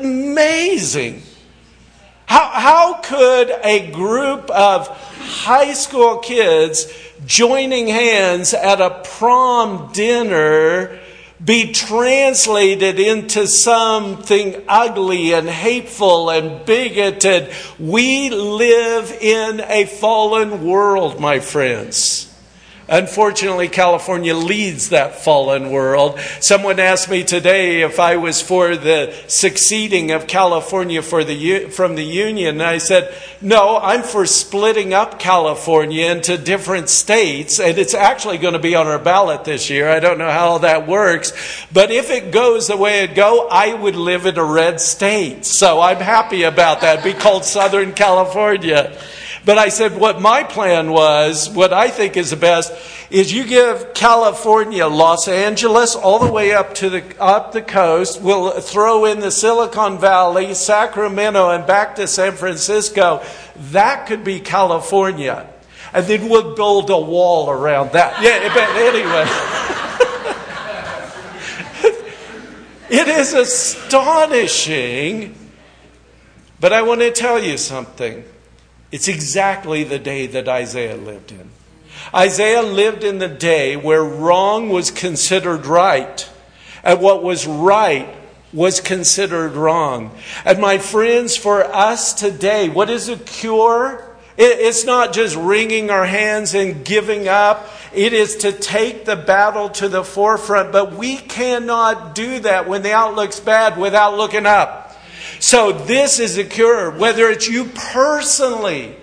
amazing. 0.00 1.22
How, 2.26 2.50
how 2.50 2.94
could 3.00 3.50
a 3.62 3.90
group 3.90 4.50
of 4.50 4.88
high 4.88 5.72
school 5.72 6.18
kids 6.18 6.92
joining 7.24 7.86
hands 7.86 8.52
at 8.54 8.80
a 8.80 9.02
prom 9.04 9.90
dinner 9.92 10.98
be 11.44 11.72
translated 11.72 12.98
into 12.98 13.46
something 13.46 14.62
ugly 14.68 15.32
and 15.34 15.48
hateful 15.48 16.30
and 16.30 16.64
bigoted. 16.64 17.52
We 17.78 18.30
live 18.30 19.12
in 19.12 19.60
a 19.60 19.84
fallen 19.84 20.64
world, 20.64 21.20
my 21.20 21.40
friends. 21.40 22.25
Unfortunately, 22.88 23.66
California 23.66 24.32
leads 24.32 24.90
that 24.90 25.16
fallen 25.16 25.70
world. 25.70 26.20
Someone 26.40 26.78
asked 26.78 27.10
me 27.10 27.24
today 27.24 27.82
if 27.82 27.98
I 27.98 28.16
was 28.16 28.40
for 28.40 28.76
the 28.76 29.12
succeeding 29.26 30.12
of 30.12 30.28
California 30.28 31.02
for 31.02 31.24
the, 31.24 31.66
from 31.70 31.96
the 31.96 32.04
Union. 32.04 32.60
And 32.60 32.62
I 32.62 32.78
said, 32.78 33.12
no, 33.40 33.78
I'm 33.78 34.04
for 34.04 34.24
splitting 34.24 34.94
up 34.94 35.18
California 35.18 36.12
into 36.12 36.38
different 36.38 36.88
states. 36.88 37.58
And 37.58 37.76
it's 37.76 37.94
actually 37.94 38.38
going 38.38 38.54
to 38.54 38.60
be 38.60 38.76
on 38.76 38.86
our 38.86 39.00
ballot 39.00 39.42
this 39.42 39.68
year. 39.68 39.88
I 39.88 39.98
don't 39.98 40.18
know 40.18 40.30
how 40.30 40.58
that 40.58 40.86
works. 40.86 41.32
But 41.72 41.90
if 41.90 42.10
it 42.10 42.30
goes 42.30 42.68
the 42.68 42.76
way 42.76 43.02
it 43.02 43.16
go, 43.16 43.48
I 43.50 43.74
would 43.74 43.96
live 43.96 44.26
in 44.26 44.38
a 44.38 44.44
red 44.44 44.80
state. 44.80 45.44
So 45.44 45.80
I'm 45.80 45.98
happy 45.98 46.44
about 46.44 46.82
that. 46.82 47.02
Be 47.02 47.14
called 47.14 47.44
Southern 47.44 47.94
California. 47.94 48.96
But 49.46 49.56
I 49.58 49.68
said, 49.68 49.96
what 49.96 50.20
my 50.20 50.42
plan 50.42 50.90
was, 50.90 51.48
what 51.48 51.72
I 51.72 51.88
think 51.88 52.16
is 52.16 52.30
the 52.30 52.36
best, 52.36 52.72
is 53.10 53.32
you 53.32 53.46
give 53.46 53.94
California, 53.94 54.88
Los 54.88 55.28
Angeles, 55.28 55.94
all 55.94 56.18
the 56.18 56.32
way 56.32 56.52
up 56.52 56.74
to 56.74 56.90
the 56.90 57.04
up 57.22 57.52
the 57.52 57.62
coast. 57.62 58.20
We'll 58.20 58.60
throw 58.60 59.04
in 59.04 59.20
the 59.20 59.30
Silicon 59.30 60.00
Valley, 60.00 60.52
Sacramento, 60.54 61.50
and 61.50 61.64
back 61.64 61.94
to 61.94 62.08
San 62.08 62.32
Francisco. 62.32 63.22
That 63.70 64.08
could 64.08 64.24
be 64.24 64.40
California, 64.40 65.48
and 65.92 66.04
then 66.06 66.28
we'll 66.28 66.56
build 66.56 66.90
a 66.90 66.98
wall 66.98 67.48
around 67.48 67.92
that. 67.92 68.20
Yeah, 68.20 68.52
but 68.52 68.68
anyway. 68.82 69.26
it 73.00 73.06
is 73.06 73.32
astonishing, 73.32 75.36
but 76.58 76.72
I 76.72 76.82
want 76.82 77.02
to 77.02 77.12
tell 77.12 77.40
you 77.40 77.56
something. 77.56 78.24
It's 78.96 79.08
exactly 79.08 79.84
the 79.84 79.98
day 79.98 80.26
that 80.26 80.48
Isaiah 80.48 80.96
lived 80.96 81.30
in. 81.30 81.50
Isaiah 82.14 82.62
lived 82.62 83.04
in 83.04 83.18
the 83.18 83.28
day 83.28 83.76
where 83.76 84.02
wrong 84.02 84.70
was 84.70 84.90
considered 84.90 85.66
right, 85.66 86.26
and 86.82 87.02
what 87.02 87.22
was 87.22 87.46
right 87.46 88.08
was 88.54 88.80
considered 88.80 89.52
wrong. 89.52 90.16
And 90.46 90.62
my 90.62 90.78
friends, 90.78 91.36
for 91.36 91.62
us 91.62 92.14
today, 92.14 92.70
what 92.70 92.88
is 92.88 93.10
a 93.10 93.18
cure? 93.18 94.02
It's 94.38 94.86
not 94.86 95.12
just 95.12 95.36
wringing 95.36 95.90
our 95.90 96.06
hands 96.06 96.54
and 96.54 96.82
giving 96.82 97.28
up. 97.28 97.68
It 97.92 98.14
is 98.14 98.36
to 98.36 98.50
take 98.50 99.04
the 99.04 99.16
battle 99.16 99.68
to 99.70 99.90
the 99.90 100.04
forefront. 100.04 100.72
But 100.72 100.94
we 100.94 101.18
cannot 101.18 102.14
do 102.14 102.38
that 102.40 102.66
when 102.66 102.80
the 102.80 102.94
outlook's 102.94 103.40
bad 103.40 103.78
without 103.78 104.16
looking 104.16 104.46
up. 104.46 104.85
So 105.46 105.70
this 105.70 106.18
is 106.18 106.38
a 106.38 106.44
cure, 106.44 106.90
whether 106.90 107.30
it's 107.30 107.48
you 107.48 107.66
personally, 107.66 108.96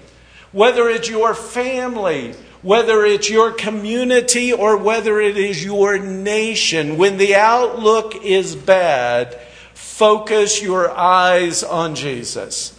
whether 0.52 0.90
it's 0.90 1.08
your 1.08 1.34
family, 1.34 2.34
whether 2.62 3.06
it's 3.06 3.30
your 3.30 3.54
community, 3.54 4.52
or 4.52 4.76
whether 4.76 5.22
it 5.22 5.38
is 5.38 5.64
your 5.64 5.98
nation. 5.98 6.98
When 6.98 7.16
the 7.16 7.36
outlook 7.36 8.26
is 8.26 8.58
bad, 8.58 9.40
focus 9.74 10.62
your 10.62 10.92
eyes 10.92 11.64
on 11.64 11.96
Jesus. 11.96 12.78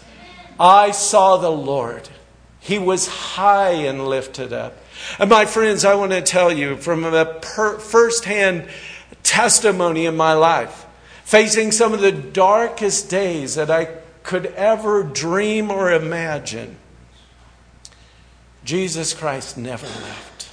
I 0.60 0.90
saw 0.90 1.38
the 1.38 1.50
Lord. 1.50 2.10
He 2.60 2.78
was 2.78 3.08
high 3.08 3.70
and 3.70 4.06
lifted 4.06 4.52
up. 4.52 4.76
And 5.18 5.30
my 5.30 5.46
friends, 5.46 5.86
I 5.86 5.94
want 5.94 6.12
to 6.12 6.20
tell 6.20 6.52
you 6.52 6.76
from 6.76 7.02
a 7.04 7.24
per- 7.40 7.78
firsthand 7.78 8.68
testimony 9.22 10.04
in 10.04 10.18
my 10.18 10.34
life, 10.34 10.83
facing 11.24 11.72
some 11.72 11.92
of 11.92 12.00
the 12.00 12.12
darkest 12.12 13.10
days 13.10 13.56
that 13.56 13.70
I 13.70 13.86
could 14.22 14.46
ever 14.46 15.02
dream 15.02 15.70
or 15.70 15.92
imagine, 15.92 16.76
Jesus 18.64 19.12
Christ 19.12 19.58
never 19.58 19.86
left. 19.86 20.48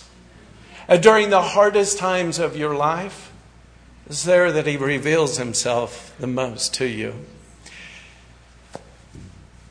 And 0.87 1.01
during 1.01 1.29
the 1.29 1.41
hardest 1.41 1.97
times 1.97 2.39
of 2.39 2.57
your 2.57 2.75
life, 2.75 3.31
it's 4.07 4.23
there 4.23 4.51
that 4.51 4.67
He 4.67 4.77
reveals 4.77 5.37
Himself 5.37 6.13
the 6.19 6.27
most 6.27 6.73
to 6.75 6.85
you. 6.85 7.13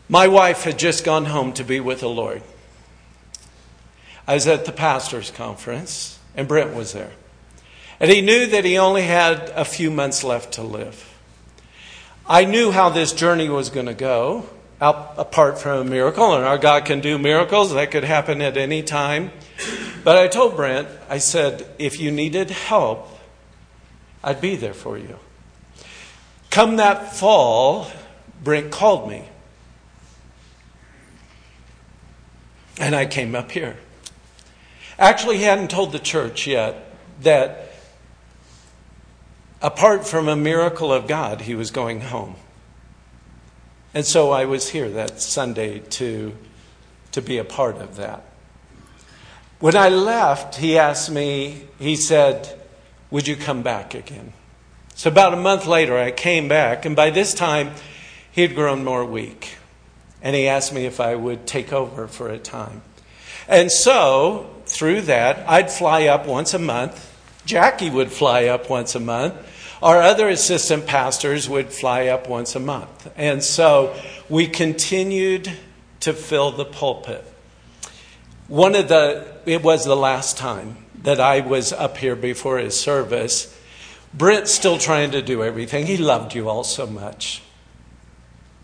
My 0.09 0.29
wife 0.29 0.65
had 0.65 0.79
just 0.79 1.05
gone 1.05 1.27
home 1.27 1.53
to 1.55 1.65
be 1.65 1.79
with 1.79 2.01
the 2.01 2.09
Lord. 2.09 2.43
I 4.27 4.35
was 4.35 4.47
at 4.47 4.65
the 4.65 4.73
pastor's 4.73 5.31
conference, 5.31 6.19
and 6.35 6.49
Brent 6.49 6.75
was 6.75 6.93
there. 6.93 7.13
And 8.01 8.11
he 8.11 8.23
knew 8.23 8.47
that 8.47 8.65
he 8.65 8.79
only 8.79 9.03
had 9.03 9.51
a 9.55 9.65
few 9.65 9.91
months 9.91 10.25
left 10.25 10.55
to 10.55 10.63
live. 10.63 11.07
I 12.27 12.47
knew 12.47 12.71
how 12.71 12.89
this 12.89 13.13
journey 13.13 13.51
was 13.51 13.69
going 13.69 13.87
to 13.87 13.95
go, 13.95 14.49
out, 14.81 15.15
apart 15.19 15.59
from 15.59 15.87
a 15.87 15.91
miracle, 15.91 16.35
and 16.35 16.45
our 16.45 16.57
God 16.57 16.87
can 16.87 17.01
do 17.01 17.19
miracles. 17.19 17.75
That 17.75 17.91
could 17.91 18.05
happen 18.05 18.41
at 18.41 18.57
any 18.57 18.83
time. 18.83 19.31
But 20.03 20.17
I 20.17 20.29
told 20.29 20.57
Brent, 20.57 20.89
I 21.11 21.19
said, 21.19 21.69
if 21.79 22.01
you 22.01 22.11
needed 22.11 22.51
help, 22.51 23.19
I'd 24.25 24.41
be 24.41 24.57
there 24.57 24.75
for 24.75 24.97
you. 24.97 25.19
Come 26.49 26.77
that 26.77 27.15
fall, 27.15 27.91
Brent 28.43 28.71
called 28.71 29.11
me. 29.11 29.29
And 32.79 32.95
I 32.97 33.05
came 33.05 33.35
up 33.35 33.51
here. 33.51 33.77
Actually, 34.99 35.37
he 35.37 35.43
hadn't 35.43 35.71
told 35.71 35.93
the 35.93 35.99
church 35.99 36.47
yet 36.47 36.97
that 37.21 37.70
apart 39.63 40.07
from 40.07 40.29
a 40.29 40.37
miracle 40.37 40.93
of 40.93 41.07
God, 41.07 41.43
he 41.43 41.55
was 41.55 41.71
going 41.71 42.01
home. 42.01 42.37
And 43.93 44.05
so 44.05 44.31
I 44.31 44.45
was 44.45 44.71
here 44.71 44.89
that 44.91 45.21
Sunday 45.21 45.81
to, 45.81 46.37
to 47.13 47.23
be 47.23 47.39
a 47.39 47.45
part 47.45 47.77
of 47.77 47.97
that. 47.97 48.25
When 49.59 49.77
I 49.77 49.89
left, 49.89 50.57
he 50.57 50.79
asked 50.79 51.11
me, 51.11 51.69
he 51.79 51.97
said, 51.97 52.59
Would 53.11 53.27
you 53.27 53.37
come 53.37 53.63
back 53.63 53.95
again? 53.95 54.33
So 54.95 55.11
about 55.11 55.35
a 55.35 55.37
month 55.37 55.67
later, 55.67 55.99
I 55.99 56.11
came 56.11 56.49
back, 56.49 56.85
and 56.85 56.95
by 56.95 57.11
this 57.11 57.35
time, 57.35 57.73
he 58.31 58.43
had 58.43 58.55
grown 58.55 58.85
more 58.85 59.05
weak 59.05 59.57
and 60.23 60.37
he 60.37 60.49
asked 60.49 60.73
me 60.73 60.85
if 60.85 61.01
I 61.01 61.15
would 61.15 61.47
take 61.47 61.73
over 61.73 62.07
for 62.07 62.29
a 62.29 62.39
time. 62.39 62.83
And 63.49 63.73
so, 63.73 64.51
through 64.67 65.03
that, 65.03 65.49
I'd 65.49 65.71
fly 65.71 66.07
up 66.07 66.27
once 66.27 66.55
a 66.55 66.59
month. 66.59 67.07
Jackie 67.45 67.91
would 67.91 68.13
fly 68.13 68.47
up 68.47 68.69
once 68.71 68.95
a 68.95 69.01
month. 69.01 69.35
Our 69.83 70.03
other 70.03 70.29
assistant 70.29 70.87
pastors 70.87 71.49
would 71.49 71.73
fly 71.73 72.07
up 72.07 72.29
once 72.29 72.55
a 72.55 72.61
month. 72.61 73.11
And 73.17 73.43
so 73.43 73.99
we 74.29 74.47
continued 74.47 75.51
to 76.01 76.13
fill 76.13 76.51
the 76.51 76.65
pulpit. 76.65 77.25
One 78.49 78.75
of 78.75 78.89
the, 78.89 79.37
it 79.47 79.63
was 79.63 79.85
the 79.85 79.97
last 79.97 80.37
time 80.37 80.77
that 81.03 81.21
I 81.21 81.41
was 81.41 81.73
up 81.73 81.97
here 81.97 82.17
before 82.17 82.59
his 82.59 82.79
service. 82.79 83.57
Brent's 84.13 84.51
still 84.51 84.77
trying 84.77 85.13
to 85.13 85.23
do 85.23 85.43
everything. 85.43 85.87
He 85.87 85.97
loved 85.97 86.35
you 86.35 86.49
all 86.49 86.65
so 86.65 86.87
much. 86.87 87.43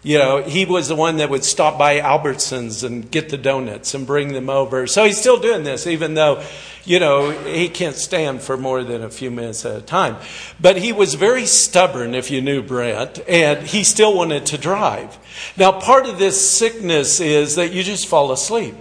You 0.06 0.18
know, 0.18 0.40
he 0.40 0.66
was 0.66 0.86
the 0.86 0.94
one 0.94 1.16
that 1.16 1.30
would 1.30 1.42
stop 1.42 1.78
by 1.78 1.98
Albertsons 1.98 2.84
and 2.84 3.10
get 3.10 3.28
the 3.28 3.36
donuts 3.36 3.92
and 3.92 4.06
bring 4.06 4.34
them 4.34 4.48
over. 4.48 4.86
So 4.86 5.04
he's 5.04 5.18
still 5.18 5.40
doing 5.40 5.64
this, 5.64 5.84
even 5.88 6.14
though, 6.14 6.44
you 6.84 7.00
know, 7.00 7.32
he 7.32 7.68
can't 7.68 7.96
stand 7.96 8.40
for 8.40 8.56
more 8.56 8.84
than 8.84 9.02
a 9.02 9.10
few 9.10 9.32
minutes 9.32 9.66
at 9.66 9.74
a 9.74 9.80
time. 9.80 10.14
But 10.60 10.76
he 10.76 10.92
was 10.92 11.14
very 11.14 11.44
stubborn, 11.44 12.14
if 12.14 12.30
you 12.30 12.40
knew 12.40 12.62
Brent, 12.62 13.18
and 13.28 13.66
he 13.66 13.82
still 13.82 14.16
wanted 14.16 14.46
to 14.46 14.58
drive. 14.58 15.18
Now, 15.56 15.72
part 15.72 16.06
of 16.06 16.20
this 16.20 16.50
sickness 16.56 17.18
is 17.18 17.56
that 17.56 17.72
you 17.72 17.82
just 17.82 18.06
fall 18.06 18.30
asleep. 18.30 18.76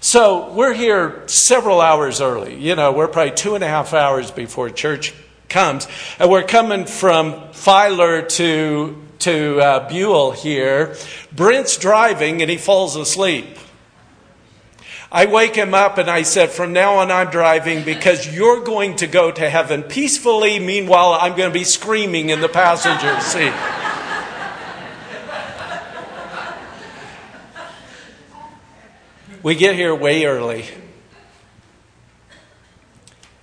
So 0.00 0.50
we're 0.54 0.72
here 0.72 1.28
several 1.28 1.82
hours 1.82 2.22
early. 2.22 2.54
You 2.54 2.74
know, 2.74 2.90
we're 2.90 3.08
probably 3.08 3.34
two 3.34 3.54
and 3.54 3.62
a 3.62 3.68
half 3.68 3.92
hours 3.92 4.30
before 4.30 4.70
church 4.70 5.12
comes. 5.50 5.86
And 6.18 6.30
we're 6.30 6.44
coming 6.44 6.86
from 6.86 7.52
Filer 7.52 8.22
to 8.22 8.96
to 9.20 9.60
uh, 9.60 9.88
Buhl 9.88 10.32
here. 10.32 10.96
Brent's 11.32 11.76
driving 11.76 12.42
and 12.42 12.50
he 12.50 12.56
falls 12.56 12.96
asleep. 12.96 13.58
I 15.12 15.26
wake 15.26 15.56
him 15.56 15.74
up 15.74 15.98
and 15.98 16.08
I 16.08 16.22
said, 16.22 16.50
From 16.50 16.72
now 16.72 16.96
on, 16.96 17.10
I'm 17.10 17.30
driving 17.30 17.84
because 17.84 18.32
you're 18.32 18.62
going 18.62 18.96
to 18.96 19.06
go 19.06 19.32
to 19.32 19.50
heaven 19.50 19.82
peacefully. 19.82 20.60
Meanwhile, 20.60 21.18
I'm 21.20 21.36
going 21.36 21.50
to 21.50 21.58
be 21.58 21.64
screaming 21.64 22.30
in 22.30 22.40
the 22.40 22.48
passenger 22.48 23.20
seat. 23.20 23.52
we 29.42 29.54
get 29.56 29.74
here 29.74 29.94
way 29.94 30.24
early. 30.26 30.66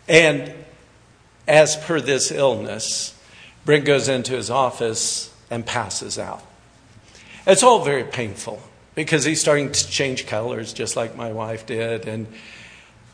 And 0.07 0.53
as 1.47 1.75
per 1.75 1.99
this 1.99 2.31
illness, 2.31 3.13
Brent 3.65 3.83
goes 3.83 4.07
into 4.07 4.33
his 4.33 4.49
office 4.49 5.33
and 5.49 5.65
passes 5.65 6.19
out. 6.19 6.43
It's 7.45 7.63
all 7.63 7.83
very 7.83 8.03
painful 8.03 8.61
because 8.95 9.23
he's 9.23 9.39
starting 9.39 9.71
to 9.71 9.87
change 9.87 10.27
colors 10.27 10.73
just 10.73 10.95
like 10.95 11.15
my 11.15 11.31
wife 11.31 11.65
did. 11.65 12.07
And 12.07 12.27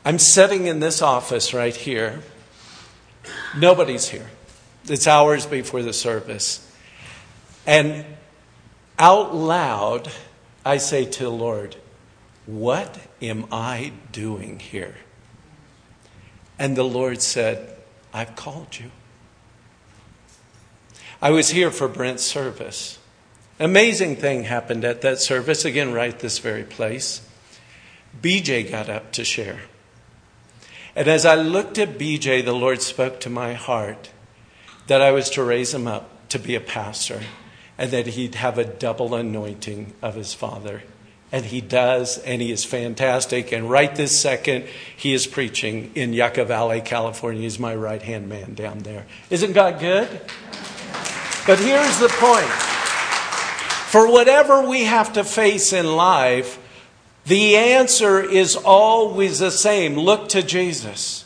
I'm 0.06 0.18
sitting 0.18 0.68
in 0.68 0.80
this 0.80 1.02
office 1.02 1.54
right 1.54 1.76
here. 1.76 2.22
Nobody's 3.58 4.10
here. 4.10 4.30
It's 4.86 5.08
hours 5.08 5.46
before 5.46 5.84
the 5.84 5.94
service. 5.94 6.70
And 7.66 8.06
out 8.98 9.36
loud, 9.36 10.10
I 10.66 10.78
say 10.78 11.06
to 11.06 11.24
the 11.24 11.30
Lord, 11.30 11.76
What 12.46 12.98
am 13.22 13.46
I 13.52 13.94
doing 14.12 14.60
here? 14.60 14.96
And 16.58 16.76
the 16.76 16.84
Lord 16.84 17.22
said, 17.22 17.76
I've 18.14 18.36
called 18.36 18.80
you. 18.80 18.92
I 21.24 21.30
was 21.30 21.52
here 21.52 21.72
for 21.72 21.88
Brent's 21.88 22.22
service. 22.22 23.00
Amazing 23.58 24.18
thing 24.18 24.44
happened 24.44 24.84
at 24.84 25.00
that 25.04 25.20
service, 25.20 25.64
again, 25.64 25.94
right 25.94 26.20
this 26.20 26.40
very 26.40 26.66
place. 26.66 27.26
BJ 28.22 28.70
got 28.70 28.90
up 28.90 29.14
to 29.14 29.24
share. 29.24 29.62
And 30.98 31.08
as 31.08 31.26
I 31.26 31.36
looked 31.36 31.78
at 31.78 31.98
BJ, 31.98 32.44
the 32.44 32.52
Lord 32.52 32.82
spoke 32.82 33.22
to 33.22 33.30
my 33.30 33.54
heart 33.54 34.12
that 34.88 35.02
I 35.02 35.12
was 35.12 35.30
to 35.30 35.44
raise 35.46 35.74
him 35.74 35.88
up 35.88 36.28
to 36.28 36.40
be 36.40 36.56
a 36.56 36.60
pastor 36.60 37.22
and 37.78 37.92
that 37.92 38.08
he'd 38.08 38.36
have 38.36 38.58
a 38.58 38.66
double 38.66 39.16
anointing 39.16 39.94
of 40.02 40.16
his 40.16 40.34
father. 40.34 40.84
And 41.32 41.46
he 41.46 41.62
does, 41.62 42.18
and 42.18 42.42
he 42.42 42.52
is 42.52 42.66
fantastic. 42.66 43.54
And 43.54 43.70
right 43.70 43.96
this 43.96 44.20
second, 44.20 44.66
he 44.98 45.14
is 45.14 45.26
preaching 45.26 45.94
in 45.96 46.12
Yucca 46.12 46.44
Valley, 46.44 46.82
California. 46.82 47.44
He's 47.44 47.60
my 47.60 47.74
right 47.74 48.02
hand 48.02 48.28
man 48.28 48.56
down 48.56 48.80
there. 48.80 49.06
Isn't 49.30 49.54
God 49.54 49.80
good? 49.80 50.20
But 51.46 51.60
here's 51.60 52.00
the 52.00 52.10
point 52.10 52.50
for 53.94 54.12
whatever 54.12 54.68
we 54.68 54.86
have 54.86 55.14
to 55.14 55.24
face 55.24 55.72
in 55.74 55.86
life, 55.86 56.58
the 57.26 57.58
answer 57.58 58.22
is 58.22 58.56
always 58.56 59.40
the 59.40 59.52
same 59.52 59.98
look 59.98 60.30
to 60.30 60.42
Jesus. 60.42 61.26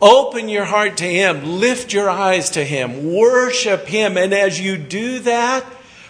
Open 0.00 0.48
your 0.48 0.64
heart 0.66 0.98
to 0.98 1.04
Him, 1.04 1.60
lift 1.60 1.92
your 1.92 2.10
eyes 2.10 2.50
to 2.50 2.64
Him, 2.64 3.14
worship 3.14 3.86
Him. 3.86 4.18
And 4.18 4.34
as 4.34 4.60
you 4.60 4.76
do 4.76 5.20
that, 5.20 5.64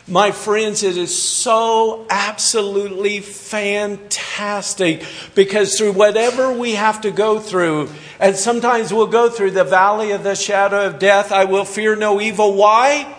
my 0.09 0.31
friends, 0.31 0.85
it 0.85 0.97
is 0.97 1.21
so 1.21 2.07
absolutely 2.09 3.21
fantastic 3.21 5.05
because 5.35 5.77
through 5.77 5.93
whatever 5.93 6.53
we 6.53 6.77
have 6.77 7.01
to 7.01 7.11
go 7.11 7.41
through, 7.41 7.91
and 8.21 8.37
sometimes 8.37 8.93
we'll 8.93 9.09
go 9.09 9.29
through 9.29 9.51
the 9.51 9.65
valley 9.65 10.13
of 10.13 10.23
the 10.23 10.37
shadow 10.37 10.87
of 10.87 11.01
death, 11.01 11.33
I 11.33 11.45
will 11.45 11.65
fear 11.65 11.97
no 11.97 12.21
evil. 12.21 12.55
Why? 12.55 13.16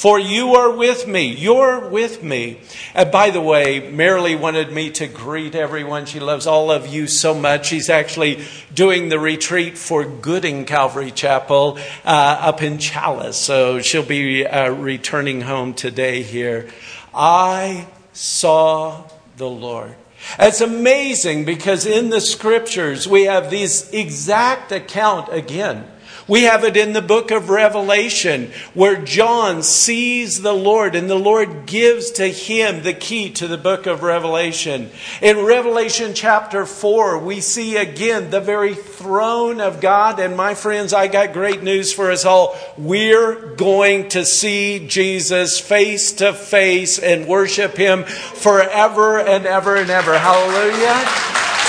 For 0.00 0.18
you 0.18 0.54
are 0.54 0.74
with 0.74 1.06
me. 1.06 1.26
You're 1.26 1.86
with 1.86 2.22
me. 2.22 2.60
And 2.94 3.12
by 3.12 3.28
the 3.28 3.42
way, 3.42 3.82
Marilee 3.82 4.40
wanted 4.40 4.72
me 4.72 4.88
to 4.92 5.06
greet 5.06 5.54
everyone. 5.54 6.06
She 6.06 6.20
loves 6.20 6.46
all 6.46 6.70
of 6.70 6.86
you 6.86 7.06
so 7.06 7.34
much. 7.34 7.66
She's 7.66 7.90
actually 7.90 8.42
doing 8.72 9.10
the 9.10 9.18
retreat 9.18 9.76
for 9.76 10.06
Gooding 10.06 10.64
Calvary 10.64 11.10
Chapel 11.10 11.78
uh, 12.06 12.36
up 12.40 12.62
in 12.62 12.78
Challis. 12.78 13.34
So 13.34 13.82
she'll 13.82 14.02
be 14.02 14.46
uh, 14.46 14.70
returning 14.70 15.42
home 15.42 15.74
today 15.74 16.22
here. 16.22 16.70
I 17.14 17.86
saw 18.14 19.04
the 19.36 19.50
Lord. 19.50 19.96
It's 20.38 20.62
amazing 20.62 21.44
because 21.44 21.84
in 21.84 22.08
the 22.08 22.22
scriptures 22.22 23.06
we 23.06 23.24
have 23.24 23.50
this 23.50 23.92
exact 23.92 24.72
account 24.72 25.30
again 25.30 25.86
we 26.30 26.44
have 26.44 26.62
it 26.62 26.76
in 26.76 26.92
the 26.92 27.02
book 27.02 27.32
of 27.32 27.50
Revelation 27.50 28.52
where 28.72 29.02
John 29.02 29.64
sees 29.64 30.42
the 30.42 30.52
Lord 30.52 30.94
and 30.94 31.10
the 31.10 31.16
Lord 31.16 31.66
gives 31.66 32.12
to 32.12 32.28
him 32.28 32.84
the 32.84 32.94
key 32.94 33.30
to 33.30 33.48
the 33.48 33.58
book 33.58 33.86
of 33.86 34.04
Revelation. 34.04 34.90
In 35.20 35.44
Revelation 35.44 36.14
chapter 36.14 36.64
4, 36.64 37.18
we 37.18 37.40
see 37.40 37.76
again 37.76 38.30
the 38.30 38.40
very 38.40 38.74
throne 38.74 39.60
of 39.60 39.80
God. 39.80 40.20
And 40.20 40.36
my 40.36 40.54
friends, 40.54 40.92
I 40.92 41.08
got 41.08 41.32
great 41.32 41.64
news 41.64 41.92
for 41.92 42.12
us 42.12 42.24
all. 42.24 42.56
We're 42.78 43.56
going 43.56 44.08
to 44.10 44.24
see 44.24 44.86
Jesus 44.86 45.58
face 45.58 46.12
to 46.12 46.32
face 46.32 47.00
and 47.00 47.26
worship 47.26 47.76
him 47.76 48.04
forever 48.04 49.18
and 49.18 49.46
ever 49.46 49.74
and 49.74 49.90
ever. 49.90 50.16
Hallelujah. 50.16 51.04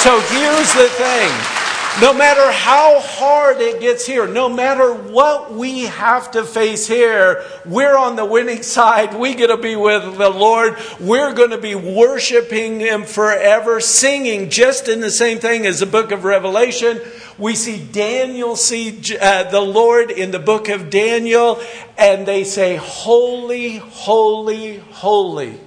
So 0.03 0.19
here's 0.19 0.73
the 0.75 0.87
thing. 0.87 1.60
No 1.99 2.13
matter 2.13 2.51
how 2.51 3.01
hard 3.01 3.59
it 3.59 3.81
gets 3.81 4.05
here, 4.05 4.25
no 4.25 4.47
matter 4.47 4.93
what 4.93 5.53
we 5.53 5.81
have 5.81 6.31
to 6.31 6.45
face 6.45 6.87
here, 6.87 7.43
we're 7.65 7.97
on 7.97 8.15
the 8.15 8.23
winning 8.23 8.63
side. 8.63 9.13
We 9.13 9.35
get 9.35 9.47
to 9.47 9.57
be 9.57 9.75
with 9.75 10.17
the 10.17 10.29
Lord. 10.29 10.77
We're 11.01 11.33
going 11.33 11.49
to 11.49 11.57
be 11.57 11.75
worshiping 11.75 12.79
Him 12.79 13.03
forever, 13.03 13.81
singing 13.81 14.49
just 14.49 14.87
in 14.87 15.01
the 15.01 15.11
same 15.11 15.39
thing 15.39 15.65
as 15.65 15.81
the 15.81 15.85
book 15.85 16.11
of 16.11 16.23
Revelation. 16.23 17.01
We 17.37 17.55
see 17.55 17.83
Daniel 17.83 18.55
see 18.55 19.01
uh, 19.19 19.51
the 19.51 19.61
Lord 19.61 20.11
in 20.11 20.31
the 20.31 20.39
book 20.39 20.69
of 20.69 20.89
Daniel, 20.89 21.61
and 21.97 22.25
they 22.25 22.45
say, 22.45 22.77
Holy, 22.77 23.77
holy, 23.77 24.77
holy. 24.77 25.59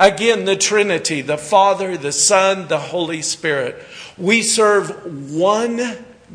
Again, 0.00 0.46
the 0.46 0.56
Trinity, 0.56 1.20
the 1.20 1.36
Father, 1.36 1.94
the 1.98 2.10
Son, 2.10 2.68
the 2.68 2.78
Holy 2.78 3.20
Spirit. 3.20 3.84
We 4.16 4.40
serve 4.40 5.30
one 5.30 5.78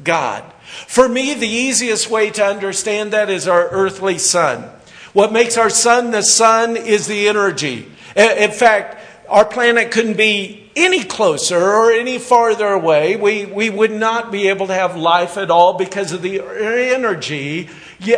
God. 0.04 0.43
For 0.88 1.10
me, 1.10 1.34
the 1.34 1.47
easiest 1.47 2.08
way 2.08 2.30
to 2.30 2.45
understand 2.45 3.12
that 3.13 3.32
is 3.32 3.47
our 3.47 3.67
earthly 3.69 4.19
sun. 4.19 4.69
What 5.13 5.34
makes 5.34 5.58
our 5.58 5.71
sun 5.71 6.12
the 6.12 6.21
sun 6.21 6.78
is 6.78 7.08
the 7.08 7.28
energy. 7.28 7.91
In 8.15 8.51
fact, 8.51 9.01
our 9.28 9.45
planet 9.45 9.89
couldn't 9.89 10.17
be 10.17 10.69
any 10.75 11.04
closer 11.04 11.58
or 11.58 11.91
any 11.91 12.19
farther 12.19 12.67
away. 12.67 13.15
We, 13.15 13.45
we 13.45 13.71
would 13.71 13.91
not 13.91 14.32
be 14.32 14.49
able 14.49 14.67
to 14.67 14.73
have 14.75 14.95
life 14.95 15.38
at 15.38 15.49
all 15.49 15.73
because 15.73 16.12
of 16.12 16.21
the 16.21 16.39
energy. 16.41 17.69
You, 17.99 18.17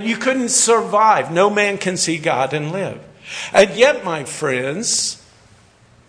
you 0.00 0.16
couldn't 0.16 0.48
survive. 0.48 1.30
No 1.30 1.50
man 1.50 1.78
can 1.78 1.96
see 1.96 2.18
God 2.18 2.52
and 2.52 2.72
live. 2.72 3.04
And 3.52 3.70
yet, 3.70 4.04
my 4.04 4.24
friends, 4.24 5.24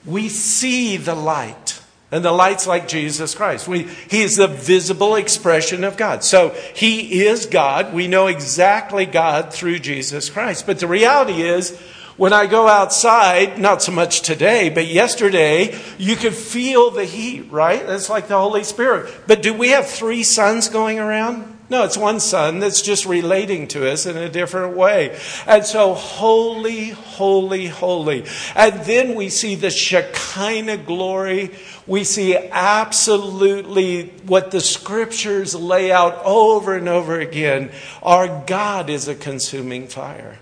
we 0.06 0.30
see 0.30 0.98
the 0.98 1.16
light. 1.16 1.82
And 2.12 2.26
the 2.26 2.32
light's 2.32 2.66
like 2.66 2.88
Jesus 2.88 3.36
Christ. 3.36 3.68
We, 3.68 3.84
he 3.84 4.24
is 4.24 4.38
the 4.38 4.48
visible 4.48 5.16
expression 5.16 5.84
of 5.84 5.96
God. 5.96 6.24
So 6.24 6.50
he 6.74 7.24
is 7.26 7.46
God. 7.46 7.94
We 7.94 8.08
know 8.08 8.28
exactly 8.28 9.06
God 9.06 9.54
through 9.54 9.80
Jesus 9.80 10.30
Christ. 10.30 10.66
But 10.66 10.80
the 10.80 10.88
reality 10.88 11.44
is, 11.44 11.80
when 12.18 12.34
I 12.34 12.48
go 12.48 12.68
outside, 12.68 13.60
not 13.60 13.84
so 13.84 13.92
much 13.92 14.24
today, 14.24 14.70
but 14.70 14.88
yesterday, 14.88 15.80
you 15.98 16.16
could 16.16 16.34
feel 16.34 16.90
the 16.90 17.06
heat, 17.06 17.52
right? 17.52 17.86
That's 17.86 18.10
like 18.10 18.28
the 18.28 18.40
Holy 18.40 18.64
Spirit. 18.64 19.14
But 19.28 19.44
do 19.44 19.54
we 19.54 19.70
have 19.70 19.88
three 19.88 20.24
suns 20.24 20.68
going 20.68 21.00
around? 21.00 21.59
No, 21.70 21.84
it's 21.84 21.98
one 21.98 22.20
son 22.20 22.60
that's 22.60 22.82
just 22.82 23.06
relating 23.06 23.68
to 23.70 23.92
us 23.92 24.08
in 24.08 24.18
a 24.18 24.28
different 24.28 24.76
way. 24.76 25.20
And 25.46 25.64
so, 25.64 25.94
holy, 25.94 26.90
holy, 26.90 27.68
holy. 27.68 28.26
And 28.56 28.84
then 28.86 29.14
we 29.14 29.30
see 29.30 29.54
the 29.54 29.70
Shekinah 29.70 30.78
glory. 30.78 31.52
We 31.86 32.04
see 32.04 32.36
absolutely 32.36 34.08
what 34.26 34.50
the 34.50 34.62
scriptures 34.62 35.54
lay 35.54 35.92
out 35.92 36.20
over 36.26 36.76
and 36.76 36.90
over 36.90 37.20
again. 37.20 37.72
Our 38.02 38.44
God 38.48 38.90
is 38.90 39.08
a 39.08 39.14
consuming 39.14 39.88
fire. 39.88 40.40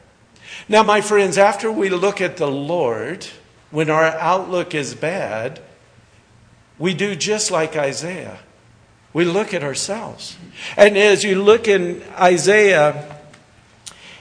Now, 0.69 0.83
my 0.83 1.01
friends, 1.01 1.37
after 1.37 1.69
we 1.69 1.89
look 1.89 2.21
at 2.21 2.37
the 2.37 2.49
Lord, 2.49 3.27
when 3.69 3.89
our 3.89 4.05
outlook 4.05 4.73
is 4.73 4.95
bad, 4.95 5.59
we 6.79 6.93
do 6.93 7.15
just 7.15 7.51
like 7.51 7.75
Isaiah. 7.75 8.39
We 9.13 9.25
look 9.25 9.53
at 9.53 9.63
ourselves. 9.63 10.37
And 10.75 10.97
as 10.97 11.23
you 11.23 11.41
look 11.41 11.67
in 11.67 12.03
Isaiah, 12.19 13.17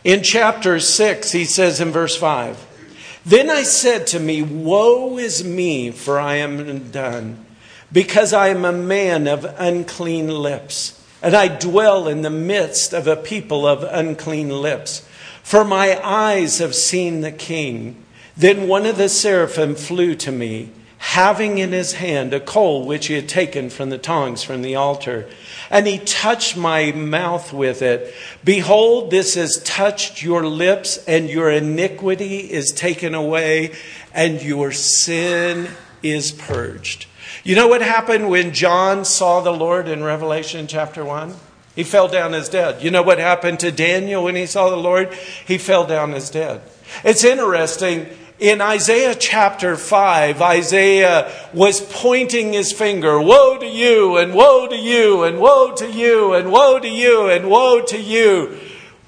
in 0.05 0.22
chapter 0.22 0.79
6, 0.79 1.33
he 1.33 1.44
says 1.44 1.81
in 1.81 1.90
verse 1.90 2.16
5 2.16 3.20
Then 3.25 3.51
I 3.51 3.62
said 3.62 4.07
to 4.09 4.20
me, 4.20 4.42
Woe 4.42 5.18
is 5.18 5.44
me, 5.44 5.90
for 5.90 6.18
I 6.18 6.37
am 6.37 6.61
undone, 6.61 7.44
because 7.92 8.33
I 8.33 8.49
am 8.49 8.64
a 8.64 8.72
man 8.72 9.27
of 9.27 9.44
unclean 9.59 10.29
lips, 10.29 11.03
and 11.22 11.35
I 11.35 11.49
dwell 11.49 12.07
in 12.07 12.22
the 12.22 12.31
midst 12.31 12.92
of 12.92 13.07
a 13.07 13.16
people 13.16 13.66
of 13.66 13.83
unclean 13.83 14.51
lips. 14.51 15.07
For 15.42 15.64
my 15.64 16.01
eyes 16.05 16.59
have 16.59 16.75
seen 16.75 17.20
the 17.20 17.33
King. 17.33 18.03
Then 18.37 18.68
one 18.68 18.85
of 18.85 18.96
the 18.96 19.09
seraphim 19.09 19.75
flew 19.75 20.14
to 20.16 20.33
me 20.33 20.70
having 20.98 21.59
in 21.59 21.72
his 21.72 21.94
hand 21.94 22.32
a 22.32 22.40
coal 22.40 22.87
which 22.87 23.06
he 23.06 23.14
had 23.14 23.28
taken 23.28 23.70
from 23.70 23.90
the 23.90 23.98
tongs 23.98 24.42
from 24.42 24.62
the 24.62 24.74
altar. 24.74 25.28
And 25.70 25.87
he 25.87 25.98
touched 25.98 26.56
my 26.56 26.92
mouth 26.92 27.52
with 27.52 27.82
it. 27.82 28.14
Behold, 28.44 29.11
this 29.11 29.35
has 29.35 29.62
touched 29.64 30.22
your 30.22 30.46
lips, 30.46 30.98
and 31.06 31.28
your 31.28 31.50
iniquity 31.50 32.38
is 32.38 32.70
taken 32.72 33.14
away, 33.14 33.74
and 34.14 34.42
your 34.42 34.72
sin 34.72 35.68
is 36.02 36.32
purged. 36.32 37.06
You 37.44 37.54
know 37.54 37.68
what 37.68 37.82
happened 37.82 38.28
when 38.28 38.52
John 38.52 39.04
saw 39.04 39.40
the 39.40 39.52
Lord 39.52 39.88
in 39.88 40.02
Revelation 40.02 40.66
chapter 40.66 41.04
1? 41.04 41.35
He 41.74 41.85
fell 41.85 42.09
down 42.09 42.32
as 42.32 42.48
dead. 42.48 42.82
You 42.82 42.90
know 42.90 43.02
what 43.02 43.18
happened 43.18 43.61
to 43.61 43.70
Daniel 43.70 44.24
when 44.24 44.35
he 44.35 44.46
saw 44.46 44.70
the 44.70 44.76
Lord? 44.76 45.12
He 45.46 45.59
fell 45.59 45.87
down 45.87 46.14
as 46.14 46.30
dead. 46.30 46.62
It's 47.04 47.22
interesting 47.22 48.09
in 48.38 48.61
Isaiah 48.61 49.14
chapter 49.14 49.77
5, 49.77 50.42
Isaiah 50.42 51.33
was 51.55 51.81
pointing 51.81 52.53
his 52.53 52.72
finger, 52.72 53.20
woe 53.20 53.57
to 53.59 53.66
you, 53.66 54.18
and 54.18 54.35
woe 54.35 54.66
to 54.66 54.77
you, 54.77 55.25
and 55.25 55.40
woe 55.40 55.75
to 55.75 55.90
you, 55.90 56.35
and 56.35 56.53
woe 56.53 56.79
to 56.79 56.88
you, 56.88 57.31
and 57.31 57.49
woe 57.49 57.83
to 57.83 58.01
you. 58.01 58.59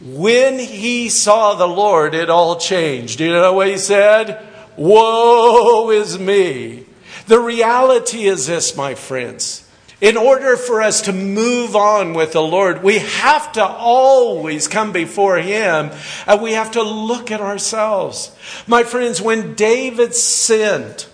When 0.01 0.59
he 0.59 1.09
saw 1.09 1.55
the 1.55 1.67
Lord, 1.67 2.15
it 2.15 2.31
all 2.31 2.57
changed. 2.59 3.19
Do 3.19 3.25
you 3.25 3.33
know 3.33 3.53
what 3.53 3.69
he 3.69 3.79
said? 3.79 4.47
Woe 4.77 5.91
is 5.91 6.19
me. 6.19 6.87
The 7.27 7.41
reality 7.41 8.27
is 8.27 8.47
this, 8.47 8.77
my 8.77 8.95
friends. 8.95 9.68
In 10.01 10.17
order 10.17 10.57
for 10.57 10.81
us 10.81 11.03
to 11.03 11.13
move 11.13 11.75
on 11.75 12.15
with 12.15 12.33
the 12.33 12.43
Lord, 12.43 12.85
we 12.85 12.99
have 12.99 13.51
to 13.53 13.67
always 13.67 14.69
come 14.69 14.93
before 14.93 15.39
Him 15.39 15.91
and 16.27 16.41
we 16.41 16.53
have 16.53 16.71
to 16.73 16.83
look 16.83 17.33
at 17.33 17.41
ourselves. 17.41 18.31
My 18.69 18.85
friends, 18.85 19.21
when 19.21 19.55
David 19.55 20.15
sinned, 20.15 21.07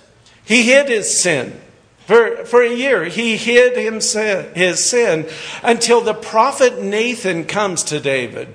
he 0.45 0.65
hid 0.65 0.89
his 0.89 1.23
sin. 1.23 1.61
For, 2.07 2.45
for 2.45 2.63
a 2.63 2.75
year, 2.75 3.07
he 3.07 3.39
hid 3.39 3.79
his 3.79 4.85
sin 4.85 5.29
until 5.63 6.01
the 6.03 6.13
prophet 6.13 6.83
Nathan 6.83 7.47
comes 7.47 7.83
to 7.85 7.99
David. 7.99 8.55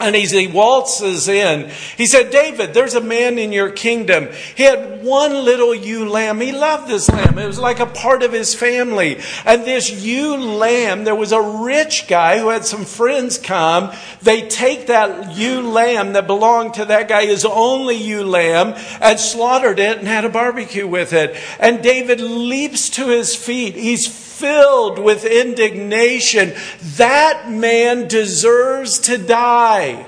And 0.00 0.14
as 0.14 0.30
he 0.30 0.46
waltzes 0.46 1.26
in, 1.26 1.70
he 1.96 2.06
said, 2.06 2.30
David, 2.30 2.72
there's 2.72 2.94
a 2.94 3.00
man 3.00 3.36
in 3.36 3.50
your 3.50 3.70
kingdom. 3.70 4.28
He 4.54 4.62
had 4.62 5.02
one 5.02 5.32
little 5.44 5.74
ewe 5.74 6.08
lamb. 6.08 6.40
He 6.40 6.52
loved 6.52 6.86
this 6.86 7.10
lamb. 7.10 7.36
It 7.36 7.46
was 7.46 7.58
like 7.58 7.80
a 7.80 7.86
part 7.86 8.22
of 8.22 8.32
his 8.32 8.54
family. 8.54 9.18
And 9.44 9.64
this 9.64 9.90
ewe 9.90 10.36
lamb, 10.36 11.02
there 11.02 11.16
was 11.16 11.32
a 11.32 11.42
rich 11.42 12.06
guy 12.06 12.38
who 12.38 12.50
had 12.50 12.64
some 12.64 12.84
friends 12.84 13.38
come. 13.38 13.92
They 14.22 14.46
take 14.46 14.86
that 14.86 15.36
ewe 15.36 15.62
lamb 15.62 16.12
that 16.12 16.28
belonged 16.28 16.74
to 16.74 16.84
that 16.84 17.08
guy, 17.08 17.26
his 17.26 17.44
only 17.44 17.96
ewe 17.96 18.24
lamb, 18.24 18.74
and 19.00 19.18
slaughtered 19.18 19.80
it 19.80 19.98
and 19.98 20.06
had 20.06 20.24
a 20.24 20.28
barbecue 20.28 20.86
with 20.86 21.12
it. 21.12 21.36
And 21.58 21.82
David 21.82 22.20
leaps 22.20 22.88
to 22.90 23.08
his 23.08 23.34
feet. 23.34 23.74
He's 23.74 24.27
filled 24.38 24.98
with 24.98 25.24
indignation. 25.24 26.54
That 26.96 27.50
man 27.50 28.08
deserves 28.08 28.98
to 29.00 29.18
die. 29.18 30.06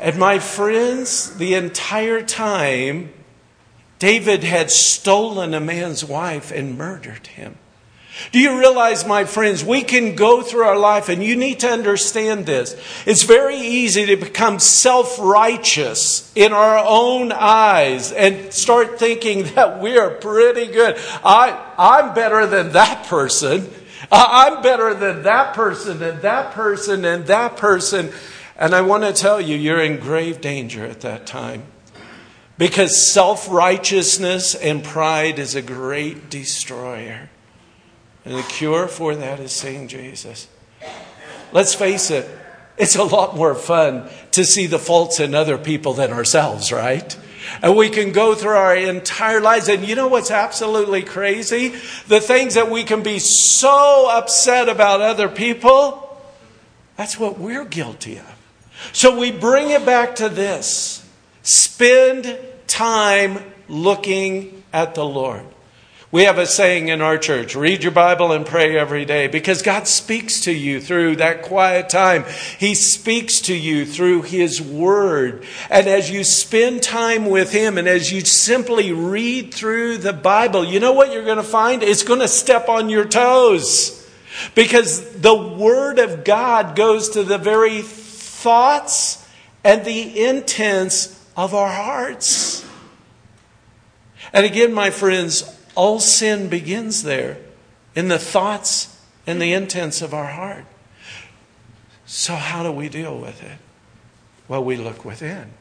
And 0.00 0.18
my 0.18 0.38
friends, 0.38 1.36
the 1.36 1.54
entire 1.54 2.22
time, 2.22 3.12
David 3.98 4.44
had 4.44 4.70
stolen 4.70 5.54
a 5.54 5.60
man's 5.60 6.04
wife 6.04 6.52
and 6.52 6.78
murdered 6.78 7.26
him. 7.28 7.58
Do 8.32 8.40
you 8.40 8.58
realize, 8.58 9.06
my 9.06 9.24
friends, 9.24 9.64
we 9.64 9.82
can 9.82 10.14
go 10.14 10.42
through 10.42 10.64
our 10.64 10.78
life, 10.78 11.08
and 11.08 11.22
you 11.22 11.36
need 11.36 11.60
to 11.60 11.68
understand 11.68 12.46
this. 12.46 12.76
It's 13.06 13.22
very 13.22 13.56
easy 13.56 14.06
to 14.06 14.16
become 14.16 14.58
self 14.58 15.18
righteous 15.18 16.30
in 16.34 16.52
our 16.52 16.78
own 16.84 17.32
eyes 17.32 18.12
and 18.12 18.52
start 18.52 18.98
thinking 18.98 19.42
that 19.54 19.80
we 19.80 19.98
are 19.98 20.10
pretty 20.10 20.66
good. 20.66 20.98
I, 21.24 21.74
I'm 21.78 22.14
better 22.14 22.46
than 22.46 22.72
that 22.72 23.06
person. 23.06 23.70
I'm 24.10 24.62
better 24.62 24.94
than 24.94 25.22
that 25.22 25.54
person, 25.54 26.02
and 26.02 26.20
that 26.22 26.52
person, 26.52 27.04
and 27.04 27.26
that 27.26 27.56
person. 27.56 28.10
And 28.56 28.74
I 28.74 28.80
want 28.80 29.04
to 29.04 29.12
tell 29.12 29.40
you, 29.40 29.56
you're 29.56 29.80
in 29.80 30.00
grave 30.00 30.40
danger 30.40 30.84
at 30.84 31.00
that 31.02 31.26
time. 31.26 31.62
Because 32.56 33.06
self 33.06 33.48
righteousness 33.48 34.56
and 34.56 34.82
pride 34.82 35.38
is 35.38 35.54
a 35.54 35.62
great 35.62 36.28
destroyer. 36.28 37.30
And 38.28 38.36
the 38.36 38.42
cure 38.42 38.88
for 38.88 39.14
that 39.16 39.40
is 39.40 39.52
seeing 39.52 39.88
Jesus. 39.88 40.48
Let's 41.50 41.74
face 41.74 42.10
it, 42.10 42.28
it's 42.76 42.94
a 42.94 43.02
lot 43.02 43.34
more 43.34 43.54
fun 43.54 44.10
to 44.32 44.44
see 44.44 44.66
the 44.66 44.78
faults 44.78 45.18
in 45.18 45.34
other 45.34 45.56
people 45.56 45.94
than 45.94 46.12
ourselves, 46.12 46.70
right? 46.70 47.16
And 47.62 47.74
we 47.74 47.88
can 47.88 48.12
go 48.12 48.34
through 48.34 48.50
our 48.50 48.76
entire 48.76 49.40
lives. 49.40 49.70
And 49.70 49.82
you 49.82 49.94
know 49.94 50.08
what's 50.08 50.30
absolutely 50.30 51.04
crazy? 51.04 51.68
The 52.08 52.20
things 52.20 52.52
that 52.52 52.70
we 52.70 52.84
can 52.84 53.02
be 53.02 53.18
so 53.18 54.10
upset 54.10 54.68
about 54.68 55.00
other 55.00 55.30
people, 55.30 56.22
that's 56.98 57.18
what 57.18 57.38
we're 57.38 57.64
guilty 57.64 58.18
of. 58.18 58.36
So 58.92 59.18
we 59.18 59.32
bring 59.32 59.70
it 59.70 59.86
back 59.86 60.16
to 60.16 60.28
this 60.28 61.02
spend 61.42 62.38
time 62.66 63.38
looking 63.68 64.64
at 64.70 64.94
the 64.94 65.06
Lord. 65.06 65.46
We 66.10 66.22
have 66.22 66.38
a 66.38 66.46
saying 66.46 66.88
in 66.88 67.02
our 67.02 67.18
church 67.18 67.54
read 67.54 67.82
your 67.82 67.92
Bible 67.92 68.32
and 68.32 68.46
pray 68.46 68.78
every 68.78 69.04
day 69.04 69.26
because 69.26 69.60
God 69.60 69.86
speaks 69.86 70.40
to 70.42 70.52
you 70.52 70.80
through 70.80 71.16
that 71.16 71.42
quiet 71.42 71.90
time. 71.90 72.24
He 72.58 72.74
speaks 72.74 73.42
to 73.42 73.54
you 73.54 73.84
through 73.84 74.22
His 74.22 74.62
Word. 74.62 75.44
And 75.68 75.86
as 75.86 76.10
you 76.10 76.24
spend 76.24 76.82
time 76.82 77.26
with 77.26 77.52
Him 77.52 77.76
and 77.76 77.86
as 77.86 78.10
you 78.10 78.22
simply 78.22 78.90
read 78.90 79.52
through 79.52 79.98
the 79.98 80.14
Bible, 80.14 80.64
you 80.64 80.80
know 80.80 80.94
what 80.94 81.12
you're 81.12 81.26
going 81.26 81.36
to 81.36 81.42
find? 81.42 81.82
It's 81.82 82.04
going 82.04 82.20
to 82.20 82.28
step 82.28 82.70
on 82.70 82.88
your 82.88 83.04
toes 83.04 84.08
because 84.54 85.12
the 85.20 85.36
Word 85.36 85.98
of 85.98 86.24
God 86.24 86.74
goes 86.74 87.10
to 87.10 87.22
the 87.22 87.36
very 87.36 87.82
thoughts 87.82 89.28
and 89.62 89.84
the 89.84 90.24
intents 90.24 91.22
of 91.36 91.54
our 91.54 91.70
hearts. 91.70 92.64
And 94.32 94.46
again, 94.46 94.72
my 94.72 94.88
friends, 94.88 95.54
all 95.78 96.00
sin 96.00 96.48
begins 96.48 97.04
there 97.04 97.38
in 97.94 98.08
the 98.08 98.18
thoughts 98.18 99.00
and 99.28 99.40
the 99.40 99.52
intents 99.52 100.02
of 100.02 100.12
our 100.12 100.26
heart. 100.26 100.64
So, 102.04 102.34
how 102.34 102.64
do 102.64 102.72
we 102.72 102.88
deal 102.88 103.16
with 103.16 103.44
it? 103.44 103.58
Well, 104.48 104.64
we 104.64 104.74
look 104.74 105.04
within. 105.04 105.52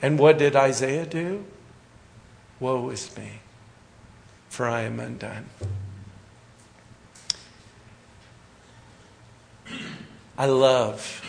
And 0.00 0.16
what 0.16 0.38
did 0.38 0.54
Isaiah 0.54 1.06
do? 1.06 1.44
Woe 2.60 2.88
is 2.90 3.16
me, 3.16 3.40
for 4.48 4.68
I 4.68 4.82
am 4.82 5.00
undone. 5.00 5.46
I 10.38 10.46
love 10.46 11.20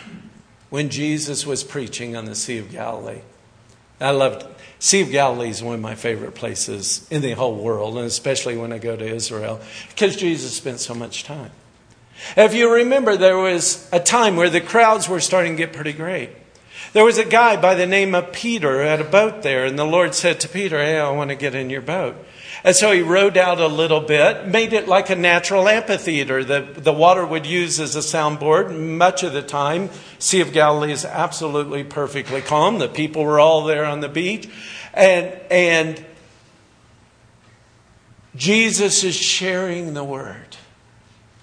when 0.69 0.89
Jesus 0.89 1.47
was 1.47 1.63
preaching 1.63 2.15
on 2.15 2.25
the 2.25 2.35
Sea 2.35 2.59
of 2.59 2.71
Galilee. 2.71 3.21
I 3.99 4.11
loved 4.11 4.45
Sea 4.79 5.01
of 5.01 5.11
Galilee 5.11 5.49
is 5.49 5.63
one 5.63 5.75
of 5.75 5.81
my 5.81 5.95
favorite 5.95 6.35
places 6.35 7.07
in 7.09 7.21
the 7.21 7.31
whole 7.31 7.55
world, 7.55 7.97
and 7.97 8.05
especially 8.05 8.57
when 8.57 8.71
I 8.71 8.77
go 8.77 8.95
to 8.95 9.05
Israel, 9.05 9.59
because 9.89 10.15
Jesus 10.15 10.55
spent 10.55 10.79
so 10.79 10.93
much 10.93 11.23
time. 11.23 11.51
If 12.35 12.53
you 12.53 12.71
remember, 12.71 13.17
there 13.17 13.37
was 13.37 13.89
a 13.91 13.99
time 13.99 14.35
where 14.35 14.49
the 14.49 14.61
crowds 14.61 15.09
were 15.09 15.19
starting 15.19 15.53
to 15.53 15.57
get 15.57 15.73
pretty 15.73 15.93
great. 15.93 16.29
There 16.93 17.05
was 17.05 17.17
a 17.17 17.25
guy 17.25 17.59
by 17.59 17.75
the 17.75 17.85
name 17.85 18.15
of 18.15 18.31
Peter 18.31 18.81
at 18.81 19.01
a 19.01 19.03
boat 19.03 19.41
there, 19.41 19.65
and 19.65 19.77
the 19.77 19.85
Lord 19.85 20.13
said 20.13 20.39
to 20.41 20.49
Peter, 20.49 20.77
Hey, 20.77 20.99
I 20.99 21.09
want 21.11 21.29
to 21.31 21.35
get 21.35 21.55
in 21.55 21.69
your 21.69 21.81
boat. 21.81 22.15
And 22.63 22.75
so 22.75 22.91
he 22.91 23.01
rowed 23.01 23.37
out 23.37 23.59
a 23.59 23.67
little 23.67 24.01
bit, 24.01 24.47
made 24.47 24.73
it 24.73 24.87
like 24.87 25.09
a 25.09 25.15
natural 25.15 25.67
amphitheater 25.67 26.43
that 26.43 26.83
the 26.83 26.93
water 26.93 27.25
would 27.25 27.45
use 27.45 27.79
as 27.79 27.95
a 27.95 27.99
soundboard. 27.99 28.77
Much 28.77 29.23
of 29.23 29.33
the 29.33 29.41
time, 29.41 29.89
Sea 30.19 30.41
of 30.41 30.53
Galilee 30.53 30.91
is 30.91 31.05
absolutely 31.05 31.83
perfectly 31.83 32.41
calm. 32.41 32.79
The 32.79 32.87
people 32.87 33.23
were 33.23 33.39
all 33.39 33.63
there 33.65 33.85
on 33.85 33.99
the 33.99 34.09
beach. 34.09 34.49
And, 34.93 35.27
and 35.51 36.05
Jesus 38.35 39.03
is 39.03 39.15
sharing 39.15 39.93
the 39.93 40.03
word. 40.03 40.57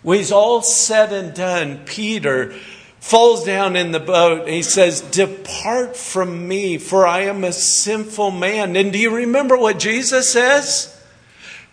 When 0.02 0.18
he's 0.18 0.32
all 0.32 0.60
said 0.62 1.12
and 1.12 1.34
done, 1.34 1.84
Peter 1.86 2.52
falls 3.00 3.44
down 3.44 3.76
in 3.76 3.92
the 3.92 4.00
boat 4.00 4.48
he 4.48 4.62
says, 4.62 5.00
Depart 5.00 5.96
from 5.96 6.48
me, 6.48 6.78
for 6.78 7.06
I 7.06 7.22
am 7.22 7.44
a 7.44 7.52
sinful 7.52 8.30
man. 8.30 8.76
And 8.76 8.92
do 8.92 8.98
you 8.98 9.14
remember 9.14 9.56
what 9.56 9.78
Jesus 9.78 10.30
says? 10.30 10.90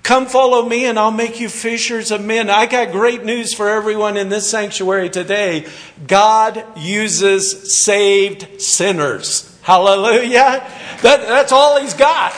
Come 0.04 0.26
follow 0.26 0.68
me 0.68 0.86
and 0.86 0.98
I'll 0.98 1.12
make 1.12 1.40
you 1.40 1.48
fishers 1.48 2.12
of 2.12 2.24
men. 2.24 2.50
I 2.50 2.66
got 2.66 2.92
great 2.92 3.24
news 3.24 3.54
for 3.54 3.70
everyone 3.70 4.18
in 4.18 4.30
this 4.30 4.50
sanctuary 4.50 5.10
today. 5.10 5.68
God 6.08 6.66
uses 6.76 7.84
saved 7.84 8.62
sinners. 8.62 9.48
Hallelujah. 9.62 10.68
That, 11.02 11.22
that's 11.28 11.52
all 11.52 11.80
he's 11.80 11.94
got. 11.94 12.34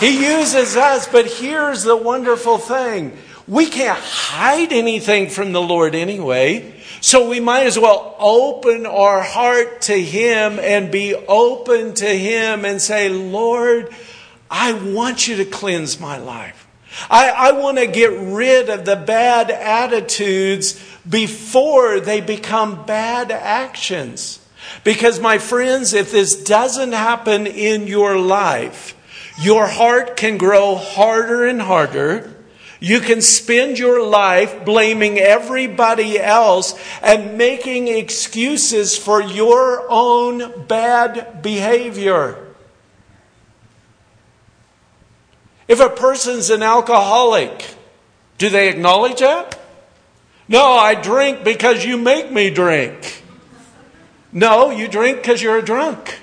He 0.00 0.26
uses 0.26 0.76
us, 0.76 1.08
but 1.08 1.26
here's 1.26 1.82
the 1.82 1.96
wonderful 1.96 2.58
thing. 2.58 3.16
We 3.48 3.66
can't 3.66 3.98
hide 3.98 4.72
anything 4.72 5.28
from 5.28 5.52
the 5.52 5.60
Lord 5.62 5.94
anyway. 5.94 6.74
So 7.00 7.28
we 7.28 7.40
might 7.40 7.66
as 7.66 7.78
well 7.78 8.14
open 8.18 8.86
our 8.86 9.22
heart 9.22 9.82
to 9.82 10.00
Him 10.00 10.58
and 10.58 10.92
be 10.92 11.14
open 11.14 11.94
to 11.94 12.06
Him 12.06 12.64
and 12.64 12.80
say, 12.80 13.08
Lord, 13.08 13.92
I 14.50 14.72
want 14.72 15.26
you 15.26 15.36
to 15.36 15.44
cleanse 15.44 15.98
my 15.98 16.18
life. 16.18 16.67
I, 17.10 17.30
I 17.30 17.52
want 17.52 17.78
to 17.78 17.86
get 17.86 18.10
rid 18.12 18.68
of 18.68 18.84
the 18.84 18.96
bad 18.96 19.50
attitudes 19.50 20.82
before 21.08 22.00
they 22.00 22.20
become 22.20 22.84
bad 22.84 23.30
actions. 23.30 24.40
Because, 24.84 25.20
my 25.20 25.38
friends, 25.38 25.94
if 25.94 26.12
this 26.12 26.42
doesn't 26.44 26.92
happen 26.92 27.46
in 27.46 27.86
your 27.86 28.18
life, 28.18 28.94
your 29.40 29.66
heart 29.66 30.16
can 30.16 30.36
grow 30.36 30.74
harder 30.74 31.46
and 31.46 31.62
harder. 31.62 32.34
You 32.80 33.00
can 33.00 33.22
spend 33.22 33.78
your 33.78 34.04
life 34.04 34.64
blaming 34.64 35.18
everybody 35.18 36.18
else 36.18 36.78
and 37.02 37.36
making 37.36 37.88
excuses 37.88 38.96
for 38.96 39.20
your 39.20 39.86
own 39.88 40.66
bad 40.66 41.42
behavior. 41.42 42.47
If 45.68 45.80
a 45.80 45.90
person's 45.90 46.48
an 46.48 46.62
alcoholic, 46.62 47.74
do 48.38 48.48
they 48.48 48.70
acknowledge 48.70 49.20
that? 49.20 49.60
No, 50.48 50.64
I 50.72 50.94
drink 50.94 51.44
because 51.44 51.84
you 51.84 51.98
make 51.98 52.32
me 52.32 52.48
drink. 52.48 53.22
No, 54.32 54.70
you 54.70 54.88
drink 54.88 55.18
because 55.18 55.42
you're 55.42 55.58
a 55.58 55.62
drunk. 55.62 56.18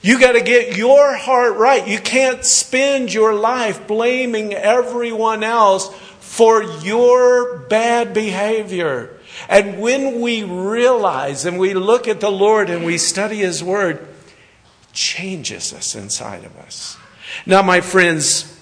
You 0.00 0.18
got 0.18 0.32
to 0.32 0.40
get 0.40 0.76
your 0.76 1.16
heart 1.16 1.56
right. 1.56 1.86
You 1.86 1.98
can't 1.98 2.44
spend 2.44 3.12
your 3.12 3.34
life 3.34 3.86
blaming 3.86 4.54
everyone 4.54 5.42
else 5.42 5.92
for 6.20 6.62
your 6.62 7.58
bad 7.58 8.14
behavior. 8.14 9.18
And 9.48 9.80
when 9.80 10.20
we 10.20 10.42
realize 10.44 11.44
and 11.44 11.58
we 11.58 11.74
look 11.74 12.08
at 12.08 12.20
the 12.20 12.30
Lord 12.30 12.70
and 12.70 12.84
we 12.84 12.98
study 12.98 13.38
His 13.38 13.62
Word, 13.62 14.06
changes 14.92 15.72
us 15.72 15.94
inside 15.94 16.44
of 16.44 16.56
us. 16.58 16.96
Now, 17.44 17.62
my 17.62 17.80
friends, 17.80 18.58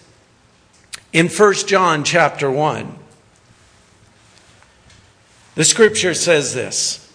in 1.12 1.28
1 1.28 1.54
John 1.66 2.02
chapter 2.02 2.50
1, 2.50 2.98
the 5.54 5.64
scripture 5.64 6.14
says 6.14 6.54
this 6.54 7.12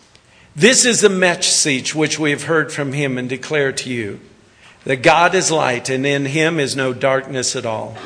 This 0.55 0.85
is 0.85 1.01
the 1.01 1.09
message 1.09 1.93
which 1.93 2.17
we 2.17 2.31
have 2.31 2.43
heard 2.43 2.71
from 2.71 2.93
him 2.93 3.17
and 3.17 3.27
declare 3.27 3.73
to 3.73 3.89
you 3.89 4.21
that 4.85 5.03
God 5.03 5.35
is 5.35 5.51
light 5.51 5.89
and 5.89 6.05
in 6.05 6.25
him 6.25 6.59
is 6.59 6.75
no 6.75 6.93
darkness 6.93 7.55
at 7.55 7.65
all. 7.65 7.97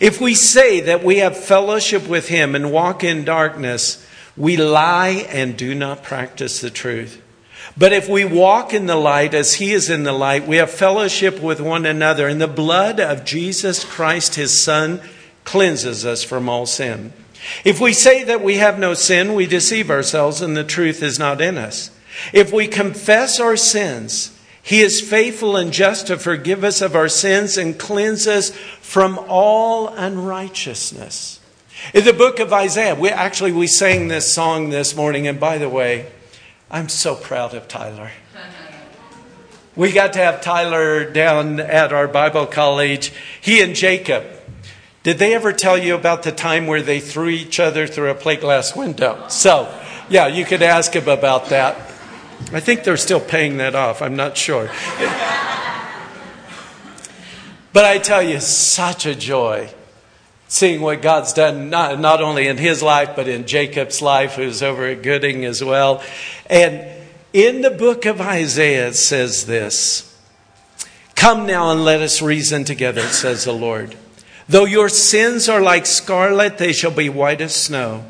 If 0.00 0.20
we 0.20 0.34
say 0.34 0.80
that 0.80 1.02
we 1.02 1.18
have 1.18 1.36
fellowship 1.36 2.06
with 2.06 2.28
him 2.28 2.54
and 2.54 2.70
walk 2.70 3.02
in 3.02 3.24
darkness, 3.24 4.06
we 4.36 4.56
lie 4.56 5.26
and 5.30 5.56
do 5.56 5.74
not 5.74 6.02
practice 6.02 6.60
the 6.60 6.70
truth. 6.70 7.22
But 7.78 7.92
if 7.92 8.08
we 8.08 8.24
walk 8.24 8.74
in 8.74 8.86
the 8.86 8.96
light 8.96 9.34
as 9.34 9.54
he 9.54 9.72
is 9.72 9.88
in 9.88 10.02
the 10.02 10.12
light, 10.12 10.48
we 10.48 10.56
have 10.56 10.70
fellowship 10.70 11.40
with 11.40 11.60
one 11.60 11.86
another, 11.86 12.26
and 12.26 12.40
the 12.40 12.48
blood 12.48 12.98
of 12.98 13.24
Jesus 13.24 13.84
Christ, 13.84 14.34
his 14.34 14.62
Son, 14.62 15.00
cleanses 15.44 16.04
us 16.04 16.24
from 16.24 16.48
all 16.48 16.66
sin. 16.66 17.12
If 17.64 17.80
we 17.80 17.92
say 17.92 18.24
that 18.24 18.42
we 18.42 18.56
have 18.56 18.80
no 18.80 18.94
sin, 18.94 19.34
we 19.34 19.46
deceive 19.46 19.90
ourselves, 19.90 20.42
and 20.42 20.56
the 20.56 20.64
truth 20.64 21.04
is 21.04 21.20
not 21.20 21.40
in 21.40 21.56
us. 21.56 21.92
If 22.32 22.52
we 22.52 22.66
confess 22.66 23.38
our 23.38 23.56
sins, 23.56 24.36
he 24.60 24.80
is 24.80 25.00
faithful 25.00 25.56
and 25.56 25.72
just 25.72 26.08
to 26.08 26.18
forgive 26.18 26.64
us 26.64 26.82
of 26.82 26.96
our 26.96 27.08
sins 27.08 27.56
and 27.56 27.78
cleanse 27.78 28.26
us 28.26 28.50
from 28.80 29.18
all 29.28 29.88
unrighteousness. 29.88 31.38
In 31.94 32.04
the 32.04 32.12
book 32.12 32.40
of 32.40 32.52
Isaiah, 32.52 32.96
we 32.96 33.08
actually 33.08 33.52
we 33.52 33.68
sang 33.68 34.08
this 34.08 34.34
song 34.34 34.70
this 34.70 34.96
morning, 34.96 35.28
and 35.28 35.38
by 35.38 35.58
the 35.58 35.68
way, 35.68 36.10
I'm 36.70 36.88
so 36.88 37.14
proud 37.14 37.54
of 37.54 37.66
Tyler. 37.66 38.10
We 39.74 39.92
got 39.92 40.12
to 40.14 40.18
have 40.18 40.40
Tyler 40.40 41.10
down 41.10 41.60
at 41.60 41.92
our 41.92 42.08
Bible 42.08 42.46
college. 42.46 43.12
He 43.40 43.62
and 43.62 43.74
Jacob. 43.74 44.24
Did 45.02 45.18
they 45.18 45.34
ever 45.34 45.52
tell 45.52 45.78
you 45.78 45.94
about 45.94 46.24
the 46.24 46.32
time 46.32 46.66
where 46.66 46.82
they 46.82 47.00
threw 47.00 47.28
each 47.28 47.60
other 47.60 47.86
through 47.86 48.10
a 48.10 48.14
plate 48.14 48.40
glass 48.40 48.76
window? 48.76 49.24
So, 49.28 49.72
yeah, 50.10 50.26
you 50.26 50.44
could 50.44 50.62
ask 50.62 50.94
him 50.94 51.08
about 51.08 51.46
that. 51.46 51.76
I 52.52 52.60
think 52.60 52.84
they're 52.84 52.96
still 52.96 53.20
paying 53.20 53.56
that 53.58 53.74
off. 53.74 54.02
I'm 54.02 54.16
not 54.16 54.36
sure. 54.36 54.66
but 57.72 57.84
I 57.84 57.98
tell 57.98 58.22
you, 58.22 58.40
such 58.40 59.06
a 59.06 59.14
joy 59.14 59.72
seeing 60.48 60.80
what 60.80 61.02
God's 61.02 61.32
done, 61.32 61.70
not, 61.70 62.00
not 62.00 62.20
only 62.20 62.48
in 62.48 62.56
his 62.56 62.82
life, 62.82 63.10
but 63.14 63.28
in 63.28 63.46
Jacob's 63.46 64.02
life, 64.02 64.34
who's 64.34 64.62
over 64.62 64.86
at 64.86 65.02
Gooding 65.02 65.44
as 65.44 65.62
well. 65.62 66.02
And 66.46 66.86
in 67.32 67.60
the 67.60 67.70
book 67.70 68.06
of 68.06 68.20
Isaiah, 68.20 68.88
it 68.88 68.94
says 68.94 69.46
this 69.46 70.18
Come 71.14 71.46
now 71.46 71.70
and 71.70 71.84
let 71.84 72.00
us 72.00 72.22
reason 72.22 72.64
together, 72.64 73.02
says 73.02 73.44
the 73.44 73.52
Lord. 73.52 73.96
Though 74.48 74.64
your 74.64 74.88
sins 74.88 75.48
are 75.48 75.60
like 75.60 75.84
scarlet, 75.84 76.56
they 76.56 76.72
shall 76.72 76.90
be 76.90 77.10
white 77.10 77.42
as 77.42 77.54
snow. 77.54 78.04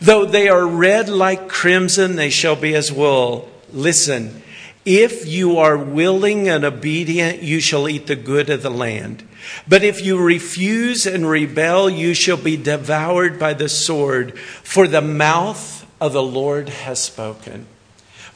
Though 0.00 0.24
they 0.24 0.48
are 0.48 0.66
red 0.66 1.08
like 1.08 1.48
crimson, 1.48 2.14
they 2.14 2.30
shall 2.30 2.56
be 2.56 2.74
as 2.74 2.92
wool. 2.92 3.50
Listen, 3.72 4.42
if 4.84 5.26
you 5.26 5.58
are 5.58 5.76
willing 5.76 6.48
and 6.48 6.64
obedient, 6.64 7.42
you 7.42 7.60
shall 7.60 7.88
eat 7.88 8.06
the 8.06 8.16
good 8.16 8.48
of 8.48 8.62
the 8.62 8.70
land. 8.70 9.26
But 9.68 9.84
if 9.84 10.04
you 10.04 10.18
refuse 10.18 11.06
and 11.06 11.28
rebel, 11.28 11.90
you 11.90 12.14
shall 12.14 12.36
be 12.36 12.56
devoured 12.56 13.38
by 13.38 13.54
the 13.54 13.68
sword, 13.68 14.38
for 14.38 14.88
the 14.88 15.02
mouth 15.02 15.86
of 16.00 16.12
the 16.12 16.22
Lord 16.22 16.68
has 16.68 17.02
spoken. 17.02 17.66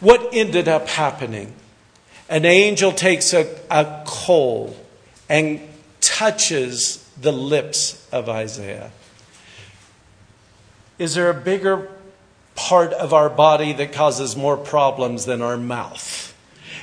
What 0.00 0.28
ended 0.32 0.68
up 0.68 0.88
happening? 0.88 1.54
An 2.28 2.44
angel 2.44 2.92
takes 2.92 3.32
a, 3.32 3.58
a 3.70 4.02
coal 4.06 4.76
and 5.28 5.60
touches 6.00 7.08
the 7.20 7.32
lips 7.32 8.06
of 8.12 8.28
Isaiah. 8.28 8.90
Is 10.98 11.14
there 11.14 11.30
a 11.30 11.34
bigger 11.34 11.90
part 12.54 12.92
of 12.92 13.12
our 13.12 13.30
body 13.30 13.72
that 13.72 13.92
causes 13.92 14.36
more 14.36 14.56
problems 14.56 15.24
than 15.24 15.42
our 15.42 15.56
mouth? 15.56 16.33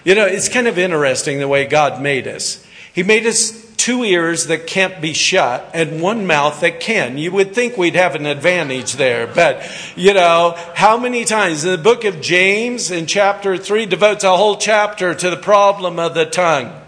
You 0.03 0.15
know, 0.15 0.25
it's 0.25 0.49
kind 0.49 0.67
of 0.67 0.77
interesting 0.77 1.39
the 1.39 1.47
way 1.47 1.65
God 1.65 2.01
made 2.01 2.27
us. 2.27 2.65
He 2.93 3.03
made 3.03 3.25
us 3.25 3.61
two 3.77 4.03
ears 4.03 4.47
that 4.47 4.67
can't 4.67 5.01
be 5.01 5.13
shut 5.13 5.67
and 5.73 6.01
one 6.01 6.27
mouth 6.27 6.61
that 6.61 6.79
can. 6.79 7.17
You 7.17 7.31
would 7.31 7.55
think 7.55 7.77
we'd 7.77 7.95
have 7.95 8.13
an 8.13 8.25
advantage 8.25 8.93
there. 8.93 9.25
But, 9.25 9.67
you 9.95 10.13
know, 10.13 10.55
how 10.75 10.97
many 10.97 11.25
times 11.25 11.65
in 11.65 11.71
the 11.71 11.77
book 11.77 12.03
of 12.03 12.21
James 12.21 12.91
in 12.91 13.07
chapter 13.07 13.57
3 13.57 13.87
devotes 13.87 14.23
a 14.23 14.37
whole 14.37 14.57
chapter 14.57 15.15
to 15.15 15.29
the 15.29 15.37
problem 15.37 15.97
of 15.97 16.13
the 16.13 16.25
tongue. 16.25 16.79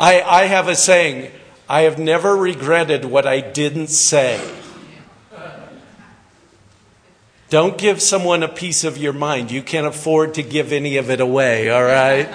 I, 0.00 0.20
I 0.22 0.44
have 0.46 0.66
a 0.66 0.74
saying, 0.74 1.30
I 1.68 1.82
have 1.82 1.98
never 1.98 2.36
regretted 2.36 3.04
what 3.04 3.26
I 3.26 3.40
didn't 3.40 3.88
say. 3.88 4.61
Don't 7.52 7.76
give 7.76 8.00
someone 8.00 8.42
a 8.42 8.48
piece 8.48 8.82
of 8.82 8.96
your 8.96 9.12
mind. 9.12 9.50
You 9.50 9.62
can't 9.62 9.86
afford 9.86 10.32
to 10.34 10.42
give 10.42 10.72
any 10.72 10.96
of 10.96 11.10
it 11.10 11.20
away, 11.20 11.68
all 11.68 11.84
right? 11.84 12.26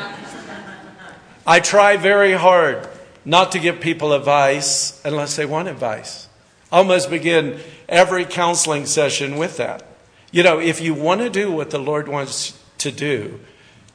I 1.44 1.60
try 1.60 1.98
very 1.98 2.34
hard 2.34 2.88
not 3.26 3.54
to 3.54 3.60
give 3.60 3.80
people 3.80 4.14
advice 4.14 5.02
unless 5.04 5.36
they 5.36 5.48
want 5.48 5.70
advice. 5.70 6.30
I 6.72 6.78
almost 6.78 7.10
begin 7.10 7.60
every 7.90 8.26
counseling 8.26 8.86
session 8.86 9.38
with 9.38 9.58
that. 9.58 9.88
You 10.32 10.44
know, 10.44 10.60
if 10.60 10.82
you 10.82 10.94
want 10.94 11.22
to 11.22 11.32
do 11.32 11.52
what 11.52 11.72
the 11.72 11.80
Lord 11.80 12.08
wants 12.08 12.56
to 12.78 12.92
do, 12.92 13.40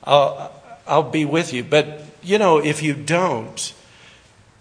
I'll, 0.03 0.61
I'll 0.89 1.09
be 1.09 1.25
with 1.25 1.53
you. 1.53 1.63
But, 1.63 2.03
you 2.25 2.37
know, 2.37 2.59
if 2.59 2.83
you 2.83 2.95
don't, 2.95 3.73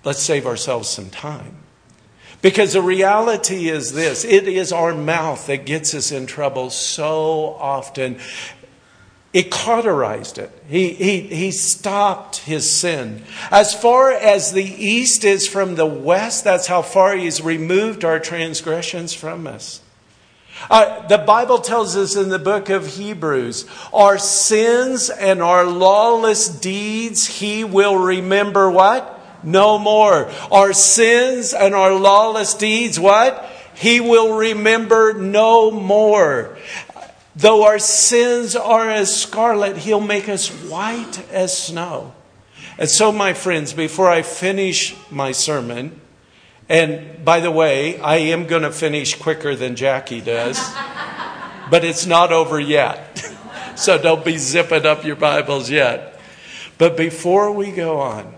let's 0.04 0.22
save 0.22 0.46
ourselves 0.46 0.90
some 0.90 1.10
time. 1.10 1.61
Because 2.42 2.74
the 2.74 2.82
reality 2.82 3.70
is 3.70 3.94
this 3.94 4.26
it 4.26 4.48
is 4.48 4.72
our 4.72 4.94
mouth 4.94 5.48
that 5.48 5.66
gets 5.66 5.94
us 5.94 6.12
in 6.12 6.26
trouble 6.26 6.70
so 6.70 7.56
often. 7.60 8.18
It 9.34 9.50
cauterized 9.50 10.38
it. 10.38 10.52
He, 10.68 10.90
he, 10.90 11.22
he 11.22 11.52
stopped 11.52 12.40
his 12.40 12.70
sin. 12.70 13.24
As 13.50 13.74
far 13.74 14.12
as 14.12 14.52
the 14.52 14.66
east 14.66 15.24
is 15.24 15.48
from 15.48 15.76
the 15.76 15.86
west, 15.86 16.44
that's 16.44 16.68
how 16.68 16.82
far 16.82 17.16
he's 17.16 17.42
removed 17.42 18.04
our 18.04 18.20
transgressions 18.20 19.14
from 19.14 19.48
us. 19.48 19.82
Uh, 20.70 21.08
the 21.08 21.18
Bible 21.18 21.60
tells 21.60 21.96
us 21.96 22.18
in 22.18 22.28
the 22.28 22.40
book 22.40 22.70
of 22.70 22.86
Hebrews, 22.86 23.66
our 23.94 24.18
sins 24.18 25.10
and 25.10 25.42
our 25.42 25.66
lawless 25.66 26.50
deeds, 26.50 27.26
he 27.26 27.64
will 27.64 27.98
remember 27.98 28.70
what? 28.70 29.21
No 29.44 29.80
more. 29.80 30.32
Our 30.52 30.74
sins 30.74 31.54
and 31.54 31.74
our 31.74 31.94
lawless 31.94 32.54
deeds, 32.54 33.00
what? 33.00 33.50
He 33.76 34.00
will 34.00 34.38
remember 34.38 35.14
no 35.14 35.72
more. 35.72 36.58
Though 37.36 37.64
our 37.64 37.80
sins 37.80 38.56
are 38.56 38.90
as 38.90 39.22
scarlet, 39.22 39.78
He'll 39.78 40.02
make 40.02 40.28
us 40.28 40.50
white 40.50 41.24
as 41.32 41.58
snow. 41.58 42.14
And 42.78 42.90
so, 42.90 43.12
my 43.12 43.34
friends, 43.34 43.74
before 43.74 44.10
I 44.10 44.22
finish 44.22 44.96
my 45.10 45.32
sermon, 45.32 46.00
and 46.68 47.24
by 47.24 47.40
the 47.40 47.52
way, 47.52 48.00
I 48.00 48.18
am 48.18 48.48
going 48.48 48.64
to 48.64 48.72
finish 48.72 49.16
quicker 49.16 49.56
than 49.56 49.76
Jackie 49.76 50.22
does, 50.22 50.58
but 51.70 51.84
it's 51.84 52.06
not 52.06 52.32
over 52.32 52.60
yet. 52.60 53.28
So 53.74 53.98
don't 53.98 54.24
be 54.24 54.38
zipping 54.38 54.86
up 54.86 55.06
your 55.06 55.16
Bibles 55.16 55.72
yet. 55.72 56.20
But 56.78 56.96
before 56.96 57.52
we 57.52 57.72
go 57.72 58.00
on, 58.00 58.36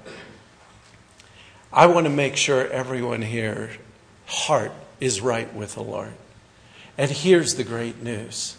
I 1.73 1.87
want 1.87 2.05
to 2.05 2.11
make 2.11 2.37
sure 2.37 2.67
everyone 2.67 3.23
here 3.23 3.71
heart 4.27 4.71
is 4.99 5.21
right 5.21 5.53
with 5.53 5.73
the 5.75 5.83
Lord. 5.83 6.13
And 6.97 7.09
here's 7.09 7.55
the 7.55 7.63
great 7.63 8.01
news. 8.01 8.57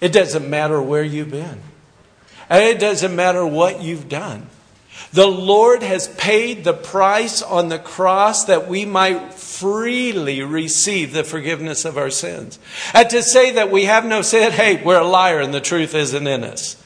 It 0.00 0.12
doesn't 0.12 0.48
matter 0.48 0.82
where 0.82 1.04
you've 1.04 1.30
been. 1.30 1.60
And 2.48 2.64
it 2.64 2.80
doesn't 2.80 3.14
matter 3.14 3.46
what 3.46 3.80
you've 3.80 4.08
done. 4.08 4.48
The 5.12 5.26
Lord 5.26 5.82
has 5.82 6.08
paid 6.08 6.64
the 6.64 6.72
price 6.72 7.42
on 7.42 7.68
the 7.68 7.78
cross 7.78 8.44
that 8.46 8.68
we 8.68 8.84
might 8.84 9.32
freely 9.32 10.42
receive 10.42 11.12
the 11.12 11.24
forgiveness 11.24 11.84
of 11.84 11.96
our 11.96 12.10
sins. 12.10 12.58
And 12.92 13.08
to 13.10 13.22
say 13.22 13.52
that 13.52 13.70
we 13.70 13.84
have 13.84 14.04
no 14.04 14.22
sin, 14.22 14.52
hey, 14.52 14.82
we're 14.82 15.00
a 15.00 15.06
liar 15.06 15.40
and 15.40 15.54
the 15.54 15.60
truth 15.60 15.94
isn't 15.94 16.26
in 16.26 16.44
us. 16.44 16.76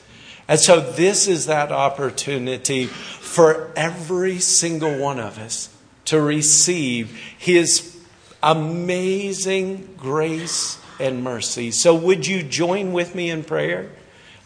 And 0.46 0.60
so 0.60 0.80
this 0.80 1.26
is 1.26 1.46
that 1.46 1.72
opportunity 1.72 2.90
for 3.34 3.72
every 3.74 4.38
single 4.38 4.96
one 4.96 5.18
of 5.18 5.38
us 5.40 5.68
to 6.04 6.20
receive 6.20 7.20
His 7.36 8.00
amazing 8.40 9.92
grace 9.96 10.78
and 11.00 11.24
mercy. 11.24 11.72
So, 11.72 11.96
would 11.96 12.28
you 12.28 12.44
join 12.44 12.92
with 12.92 13.16
me 13.16 13.30
in 13.30 13.42
prayer? 13.42 13.90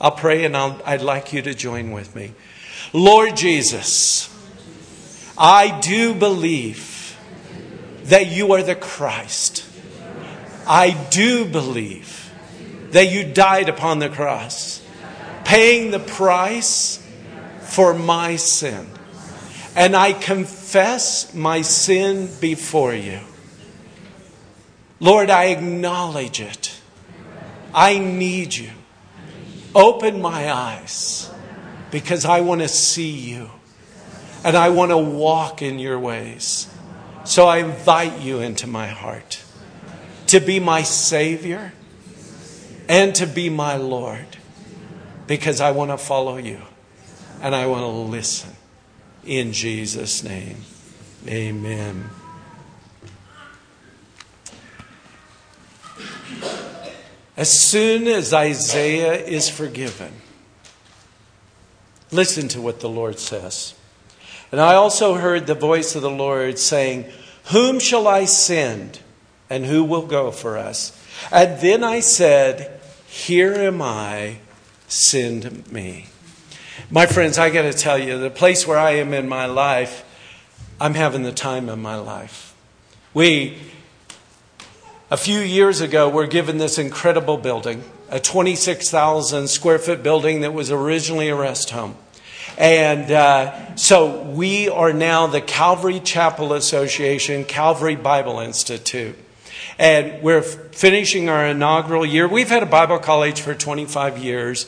I'll 0.01 0.13
pray 0.13 0.47
and 0.47 0.57
i 0.57 0.93
would 0.93 1.03
like 1.03 1.35
you 1.35 1.43
to 1.43 1.53
join 1.53 1.91
with 1.91 2.17
me. 2.17 2.33
Lord 2.95 3.37
Jesus, 3.37 4.35
I 5.37 5.79
do 5.81 6.15
believe 6.15 7.15
that 8.05 8.29
you 8.29 8.55
are 8.55 8.63
the 8.63 8.75
Christ. 8.75 9.67
I 10.67 10.93
do 11.11 11.45
believe 11.45 12.33
that 12.93 13.13
you 13.13 13.35
died 13.35 13.69
upon 13.69 13.99
the 13.99 14.09
cross, 14.09 14.83
paying 15.45 15.91
the 15.91 15.99
price 15.99 17.05
for 17.69 17.95
my 17.95 18.37
sin. 18.37 18.89
And 19.77 19.95
I 19.95 20.13
confess 20.13 21.33
my 21.35 21.63
sin 21.63 22.29
before 22.41 22.95
you. 22.95 23.21
Lord, 24.99 25.31
I 25.31 25.47
acknowledge 25.47 26.41
it. 26.41 26.81
I 27.73 27.99
need 27.99 28.55
you. 28.55 28.71
Open 29.75 30.21
my 30.21 30.51
eyes 30.53 31.31
because 31.91 32.25
I 32.25 32.41
want 32.41 32.63
to 32.63 32.69
see 32.69 33.11
you 33.11 33.51
and 34.43 34.57
I 34.57 34.71
want 34.71 34.91
to 34.91 34.99
walk 34.99 35.63
in 35.63 35.79
your 35.79 35.99
ways. 35.99 36.69
So 37.25 37.47
I 37.47 37.59
invite 37.59 38.21
you 38.21 38.41
into 38.41 38.67
my 38.67 38.89
heart 38.89 39.45
to 40.29 40.41
be 40.41 40.59
my 40.59 40.83
Savior 40.83 41.73
and 42.89 43.15
to 43.15 43.27
be 43.27 43.51
my 43.51 43.77
Lord 43.77 44.39
because 45.27 45.61
I 45.61 45.71
want 45.71 45.91
to 45.91 45.99
follow 45.99 46.39
you 46.39 46.63
and 47.41 47.55
I 47.55 47.67
want 47.67 47.83
to 47.83 47.89
listen. 47.89 48.51
In 49.25 49.53
Jesus' 49.53 50.23
name, 50.23 50.57
amen. 51.27 52.09
As 57.37 57.61
soon 57.61 58.09
as 58.09 58.33
Isaiah 58.33 59.15
is 59.15 59.49
forgiven, 59.49 60.13
listen 62.11 62.49
to 62.49 62.61
what 62.61 62.81
the 62.81 62.89
Lord 62.89 63.19
says. 63.19 63.75
And 64.51 64.61
I 64.61 64.75
also 64.75 65.15
heard 65.15 65.47
the 65.47 65.55
voice 65.55 65.95
of 65.95 66.03
the 66.03 66.11
Lord 66.11 66.59
saying, 66.59 67.07
Whom 67.53 67.79
shall 67.79 68.09
I 68.09 68.25
send? 68.25 69.01
And 69.51 69.65
who 69.65 69.85
will 69.85 70.07
go 70.07 70.31
for 70.31 70.59
us? 70.59 70.93
And 71.31 71.61
then 71.61 71.85
I 71.85 72.01
said, 72.01 72.81
Here 73.07 73.55
am 73.55 73.83
I, 73.83 74.39
send 74.89 75.71
me. 75.71 76.07
My 76.91 77.05
friends, 77.05 77.37
I 77.37 77.51
got 77.51 77.63
to 77.63 77.73
tell 77.73 77.99
you, 77.99 78.19
the 78.19 78.31
place 78.31 78.67
where 78.67 78.79
I 78.79 78.93
am 78.93 79.13
in 79.13 79.29
my 79.29 79.45
life, 79.45 80.05
I'm 80.81 80.95
having 80.95 81.23
the 81.23 81.33
time 81.33 81.69
of 81.69 81.79
my 81.79 81.97
life. 81.97 82.55
We, 83.13 83.59
a 85.11 85.19
few 85.19 85.41
years 85.41 85.83
ago, 85.83 86.09
were 86.09 86.27
given 86.27 86.57
this 86.57 86.79
incredible 86.79 87.37
building, 87.37 87.85
a 88.09 88.21
26,000 88.21 89.49
square 89.49 89.79
foot 89.79 90.03
building 90.03 90.41
that 90.41 90.55
was 90.55 90.71
originally 90.71 91.29
a 91.29 91.37
rest 91.37 91.71
home. 91.71 91.95
And 92.57 93.11
uh, 93.11 93.77
so 93.77 94.23
we 94.23 94.71
are 94.71 94.95
now 94.95 95.27
the 95.27 95.43
Calvary 95.43 96.01
Chapel 96.01 96.55
Association, 96.55 97.45
Calvary 97.45 97.97
Bible 97.97 98.41
Institute. 98.41 99.17
And 99.79 100.23
we're 100.23 100.43
finishing 100.43 101.29
our 101.29 101.47
inaugural 101.47 102.05
year. 102.05 102.27
We've 102.27 102.49
had 102.49 102.63
a 102.63 102.67
Bible 102.67 102.99
college 102.99 103.41
for 103.43 103.55
25 103.55 104.19
years, 104.19 104.67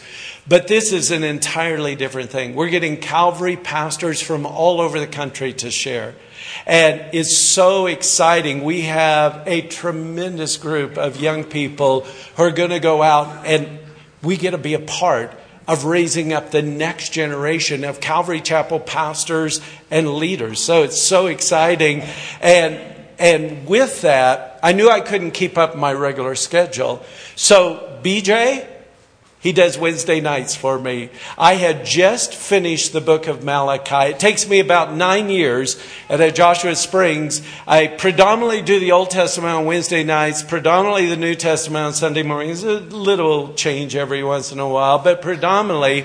but 0.50 0.66
this 0.66 0.92
is 0.92 1.12
an 1.12 1.22
entirely 1.22 1.94
different 1.94 2.30
thing. 2.30 2.56
We're 2.56 2.70
getting 2.70 2.96
Calvary 2.96 3.54
pastors 3.54 4.20
from 4.20 4.46
all 4.46 4.80
over 4.80 4.98
the 4.98 5.06
country 5.06 5.52
to 5.52 5.70
share. 5.70 6.16
And 6.66 7.04
it's 7.12 7.38
so 7.38 7.86
exciting. 7.86 8.64
We 8.64 8.80
have 8.82 9.44
a 9.46 9.60
tremendous 9.60 10.56
group 10.56 10.98
of 10.98 11.20
young 11.20 11.44
people 11.44 12.00
who 12.34 12.42
are 12.42 12.50
going 12.50 12.70
to 12.70 12.80
go 12.80 13.00
out 13.00 13.46
and 13.46 13.78
we 14.22 14.36
get 14.36 14.50
to 14.50 14.58
be 14.58 14.74
a 14.74 14.80
part 14.80 15.32
of 15.68 15.84
raising 15.84 16.32
up 16.32 16.50
the 16.50 16.62
next 16.62 17.12
generation 17.12 17.84
of 17.84 18.00
Calvary 18.00 18.40
Chapel 18.40 18.80
pastors 18.80 19.60
and 19.88 20.14
leaders. 20.14 20.60
So 20.60 20.82
it's 20.82 21.00
so 21.00 21.28
exciting. 21.28 22.02
And 22.40 22.80
and 23.20 23.68
with 23.68 24.00
that, 24.00 24.58
I 24.64 24.72
knew 24.72 24.90
I 24.90 25.00
couldn't 25.00 25.30
keep 25.30 25.56
up 25.56 25.76
my 25.76 25.92
regular 25.92 26.34
schedule. 26.34 27.04
So, 27.36 28.00
BJ, 28.02 28.66
he 29.40 29.52
does 29.52 29.78
Wednesday 29.78 30.20
nights 30.20 30.54
for 30.54 30.78
me. 30.78 31.08
I 31.38 31.54
had 31.54 31.86
just 31.86 32.34
finished 32.34 32.92
the 32.92 33.00
book 33.00 33.26
of 33.26 33.42
Malachi. 33.42 34.12
It 34.12 34.20
takes 34.20 34.46
me 34.46 34.60
about 34.60 34.94
nine 34.94 35.30
years 35.30 35.82
at 36.10 36.34
Joshua 36.34 36.76
Springs. 36.76 37.40
I 37.66 37.86
predominantly 37.86 38.60
do 38.60 38.78
the 38.78 38.92
Old 38.92 39.10
Testament 39.10 39.54
on 39.54 39.64
Wednesday 39.64 40.04
nights, 40.04 40.42
predominantly 40.42 41.06
the 41.06 41.16
New 41.16 41.34
Testament 41.34 41.86
on 41.86 41.92
Sunday 41.94 42.22
mornings. 42.22 42.64
A 42.64 42.80
little 42.80 43.54
change 43.54 43.96
every 43.96 44.22
once 44.22 44.52
in 44.52 44.58
a 44.58 44.68
while, 44.68 44.98
but 44.98 45.22
predominantly 45.22 46.04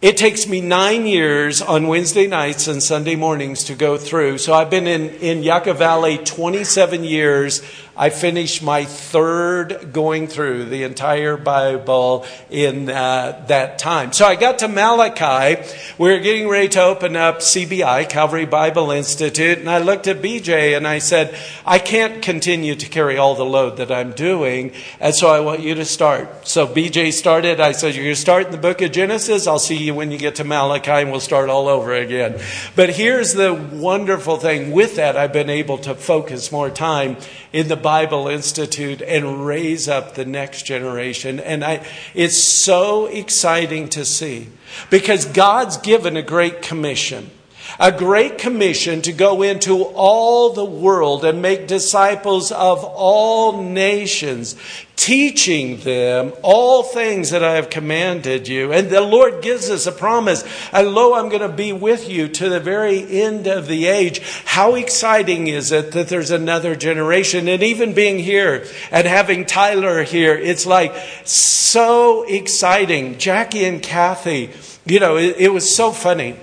it 0.00 0.16
takes 0.16 0.46
me 0.46 0.60
nine 0.60 1.06
years 1.06 1.60
on 1.60 1.88
Wednesday 1.88 2.28
nights 2.28 2.68
and 2.68 2.80
Sunday 2.80 3.16
mornings 3.16 3.64
to 3.64 3.74
go 3.74 3.96
through. 3.96 4.38
So 4.38 4.54
I've 4.54 4.70
been 4.70 4.86
in, 4.86 5.10
in 5.16 5.42
Yucca 5.42 5.74
Valley 5.74 6.18
27 6.18 7.02
years. 7.02 7.62
I 7.98 8.10
finished 8.10 8.62
my 8.62 8.84
third 8.84 9.92
going 9.92 10.28
through 10.28 10.66
the 10.66 10.84
entire 10.84 11.36
Bible 11.36 12.26
in 12.48 12.88
uh, 12.88 13.44
that 13.48 13.80
time. 13.80 14.12
So 14.12 14.24
I 14.24 14.36
got 14.36 14.60
to 14.60 14.68
Malachi. 14.68 15.60
We 15.98 16.12
were 16.12 16.20
getting 16.20 16.48
ready 16.48 16.68
to 16.68 16.82
open 16.84 17.16
up 17.16 17.38
CBI, 17.38 18.08
Calvary 18.08 18.46
Bible 18.46 18.92
Institute, 18.92 19.58
and 19.58 19.68
I 19.68 19.78
looked 19.78 20.06
at 20.06 20.22
BJ 20.22 20.76
and 20.76 20.86
I 20.86 21.00
said, 21.00 21.36
I 21.66 21.80
can't 21.80 22.22
continue 22.22 22.76
to 22.76 22.88
carry 22.88 23.18
all 23.18 23.34
the 23.34 23.44
load 23.44 23.78
that 23.78 23.90
I'm 23.90 24.12
doing, 24.12 24.74
and 25.00 25.12
so 25.12 25.26
I 25.28 25.40
want 25.40 25.58
you 25.58 25.74
to 25.74 25.84
start. 25.84 26.46
So 26.46 26.68
BJ 26.68 27.12
started. 27.12 27.58
I 27.58 27.72
said, 27.72 27.96
You're 27.96 28.04
going 28.04 28.14
to 28.14 28.20
start 28.20 28.46
in 28.46 28.52
the 28.52 28.58
book 28.58 28.80
of 28.80 28.92
Genesis. 28.92 29.48
I'll 29.48 29.58
see 29.58 29.76
you 29.76 29.87
when 29.90 30.10
you 30.10 30.18
get 30.18 30.36
to 30.36 30.44
Malachi, 30.44 30.90
and 30.90 31.10
we'll 31.10 31.20
start 31.20 31.48
all 31.48 31.68
over 31.68 31.94
again. 31.94 32.40
But 32.76 32.90
here's 32.90 33.34
the 33.34 33.54
wonderful 33.54 34.36
thing 34.36 34.72
with 34.72 34.96
that, 34.96 35.16
I've 35.16 35.32
been 35.32 35.50
able 35.50 35.78
to 35.78 35.94
focus 35.94 36.52
more 36.52 36.70
time 36.70 37.16
in 37.52 37.68
the 37.68 37.76
Bible 37.76 38.28
Institute 38.28 39.02
and 39.02 39.46
raise 39.46 39.88
up 39.88 40.14
the 40.14 40.24
next 40.24 40.62
generation. 40.62 41.40
And 41.40 41.64
I, 41.64 41.86
it's 42.14 42.36
so 42.36 43.06
exciting 43.06 43.88
to 43.90 44.04
see 44.04 44.48
because 44.90 45.24
God's 45.24 45.76
given 45.78 46.16
a 46.16 46.22
great 46.22 46.62
commission 46.62 47.30
a 47.78 47.92
great 47.92 48.38
commission 48.38 49.02
to 49.02 49.12
go 49.12 49.42
into 49.42 49.82
all 49.82 50.52
the 50.52 50.64
world 50.64 51.24
and 51.24 51.42
make 51.42 51.66
disciples 51.66 52.50
of 52.50 52.82
all 52.84 53.62
nations, 53.62 54.56
teaching 54.98 55.78
them 55.78 56.32
all 56.42 56.82
things 56.82 57.30
that 57.30 57.42
I 57.42 57.54
have 57.54 57.70
commanded 57.70 58.48
you. 58.48 58.72
And 58.72 58.90
the 58.90 59.00
Lord 59.00 59.42
gives 59.42 59.70
us 59.70 59.86
a 59.86 59.92
promise. 59.92 60.42
And 60.72 60.88
lo, 60.88 61.14
I'm 61.14 61.28
going 61.28 61.48
to 61.48 61.48
be 61.48 61.72
with 61.72 62.10
you 62.10 62.26
to 62.26 62.48
the 62.48 62.58
very 62.58 63.22
end 63.22 63.46
of 63.46 63.68
the 63.68 63.86
age. 63.86 64.20
How 64.44 64.74
exciting 64.74 65.46
is 65.46 65.70
it 65.70 65.92
that 65.92 66.08
there's 66.08 66.32
another 66.32 66.74
generation? 66.74 67.46
And 67.46 67.62
even 67.62 67.94
being 67.94 68.18
here 68.18 68.66
and 68.90 69.06
having 69.06 69.46
Tyler 69.46 70.02
here, 70.02 70.36
it's 70.36 70.66
like 70.66 70.92
so 71.24 72.24
exciting. 72.24 73.18
Jackie 73.18 73.64
and 73.66 73.80
Kathy, 73.80 74.50
you 74.84 74.98
know, 74.98 75.16
it, 75.16 75.36
it 75.38 75.52
was 75.52 75.72
so 75.74 75.92
funny 75.92 76.34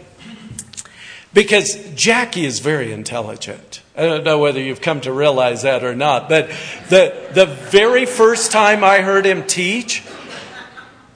because 1.34 1.94
Jackie 1.94 2.46
is 2.46 2.60
very 2.60 2.94
intelligent. 2.94 3.82
I 3.98 4.02
don't 4.02 4.26
know 4.26 4.40
whether 4.40 4.60
you've 4.60 4.82
come 4.82 5.00
to 5.02 5.14
realize 5.14 5.62
that 5.62 5.84
or 5.84 5.96
not, 5.96 6.28
but 6.28 6.50
the, 6.90 7.16
the 7.34 7.46
very 7.46 8.06
first 8.06 8.52
time 8.52 8.84
I 8.84 8.98
heard 8.98 9.26
him 9.26 9.46
teach, 9.46 10.04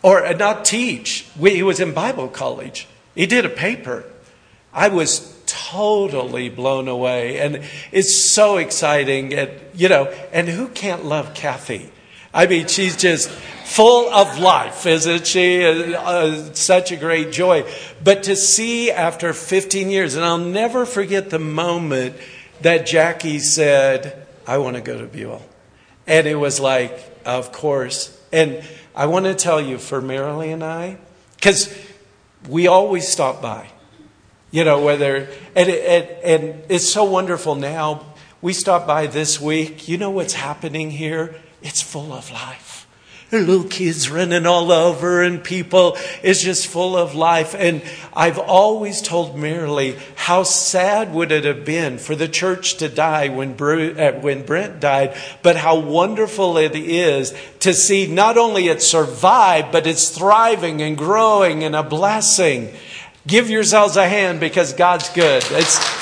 or 0.02 0.26
uh, 0.26 0.32
not 0.32 0.64
teach, 0.64 1.28
he 1.38 1.62
was 1.62 1.82
in 1.82 1.94
Bible 1.94 2.30
college. 2.30 2.88
He 3.16 3.26
did 3.26 3.46
a 3.46 3.50
paper. 3.50 4.06
I 4.72 4.88
was 4.88 5.38
totally 5.46 6.48
blown 6.48 6.88
away, 6.88 7.40
and 7.40 7.64
it's 7.92 8.16
so 8.16 8.58
exciting. 8.58 9.34
And, 9.34 9.52
you 9.74 9.90
know, 9.90 10.06
and 10.32 10.48
who 10.48 10.70
can't 10.70 11.04
love 11.04 11.34
Kathy? 11.34 11.92
I 12.34 12.46
mean, 12.48 12.68
she's 12.68 12.96
just 12.96 13.30
full 13.30 14.10
of 14.10 14.40
life, 14.40 14.86
isn't 14.86 15.28
she? 15.28 15.66
Uh, 15.66 16.00
uh, 16.00 16.54
such 16.54 16.92
a 16.94 16.96
great 16.96 17.32
joy. 17.32 17.70
But 18.02 18.24
to 18.24 18.36
see 18.38 18.90
after 18.92 19.34
15 19.34 19.90
years, 19.90 20.16
and 20.16 20.24
I'll 20.24 20.38
never 20.38 20.86
forget 20.86 21.30
the 21.30 21.40
moment 21.40 22.16
that 22.62 22.86
Jackie 22.86 23.40
said, 23.40 24.26
I 24.48 24.58
want 24.58 24.76
to 24.76 24.82
go 24.82 25.00
to 25.00 25.06
Buhl. 25.06 25.42
And 26.08 26.28
it 26.28 26.36
was 26.36 26.60
like, 26.60 27.00
of 27.26 27.52
course. 27.52 28.20
And 28.32 28.64
I 28.96 29.06
want 29.06 29.26
to 29.26 29.36
tell 29.36 29.62
you, 29.62 29.78
for 29.78 30.02
Marilee 30.02 30.54
and 30.54 30.64
I, 30.64 30.98
because 31.36 31.76
we 32.48 32.68
always 32.68 33.08
stop 33.08 33.42
by. 33.42 33.70
You 34.52 34.64
know, 34.64 34.82
whether, 34.82 35.28
and, 35.56 35.70
and, 35.70 36.06
and 36.24 36.64
it's 36.70 36.90
so 36.90 37.04
wonderful 37.04 37.54
now. 37.54 38.06
We 38.42 38.54
stopped 38.54 38.88
by 38.88 39.06
this 39.06 39.40
week. 39.40 39.88
You 39.88 39.98
know 39.98 40.10
what's 40.10 40.34
happening 40.34 40.90
here? 40.90 41.36
It's 41.62 41.82
full 41.82 42.14
of 42.14 42.32
life 42.32 42.79
little 43.32 43.64
kids 43.64 44.10
running 44.10 44.46
all 44.46 44.72
over 44.72 45.22
and 45.22 45.44
people. 45.44 45.98
It's 46.24 46.42
just 46.42 46.68
full 46.68 46.98
of 46.98 47.16
life. 47.16 47.56
And 47.56 47.82
I've 48.14 48.40
always 48.40 49.02
told 49.02 49.36
Marilee 49.36 50.00
how 50.16 50.44
sad 50.44 51.14
would 51.14 51.32
it 51.32 51.46
have 51.46 51.66
been 51.66 51.98
for 51.98 52.16
the 52.16 52.28
church 52.28 52.78
to 52.78 52.90
die 52.90 53.30
when, 53.30 53.52
uh, 53.62 54.20
when 54.20 54.46
Brent 54.46 54.80
died, 54.80 55.16
but 55.44 55.58
how 55.58 55.80
wonderful 55.80 56.58
it 56.58 56.76
is 56.76 57.34
to 57.60 57.74
see 57.74 58.08
not 58.08 58.38
only 58.38 58.68
it 58.68 58.82
survive, 58.82 59.72
but 59.72 59.86
it's 59.86 60.10
thriving 60.10 60.82
and 60.82 60.98
growing 60.98 61.64
and 61.64 61.76
a 61.76 61.84
blessing. 61.84 62.74
Give 63.28 63.50
yourselves 63.50 63.96
a 63.96 64.08
hand 64.08 64.40
because 64.40 64.74
God's 64.74 65.10
good. 65.10 65.44
It's, 65.52 65.99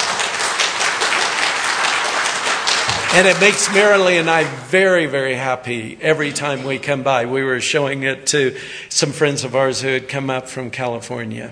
And 3.17 3.25
it 3.25 3.39
makes 3.41 3.67
Marilee 3.69 4.19
and 4.19 4.29
I 4.29 4.43
very, 4.43 5.07
very 5.07 5.33
happy 5.33 5.97
every 6.01 6.31
time 6.31 6.63
we 6.63 6.77
come 6.77 7.01
by. 7.01 7.25
We 7.25 7.41
were 7.41 7.59
showing 7.59 8.03
it 8.03 8.27
to 8.27 8.55
some 8.89 9.11
friends 9.11 9.43
of 9.43 9.55
ours 9.55 9.81
who 9.81 9.87
had 9.87 10.07
come 10.07 10.29
up 10.29 10.47
from 10.47 10.69
California. 10.69 11.51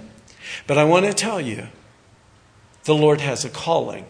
But 0.68 0.78
I 0.78 0.84
want 0.84 1.07
to 1.07 1.13
tell 1.16 1.41
you, 1.41 1.70
the 2.84 2.93
Lord 2.93 3.20
has 3.22 3.45
a 3.45 3.49
calling. 3.49 4.05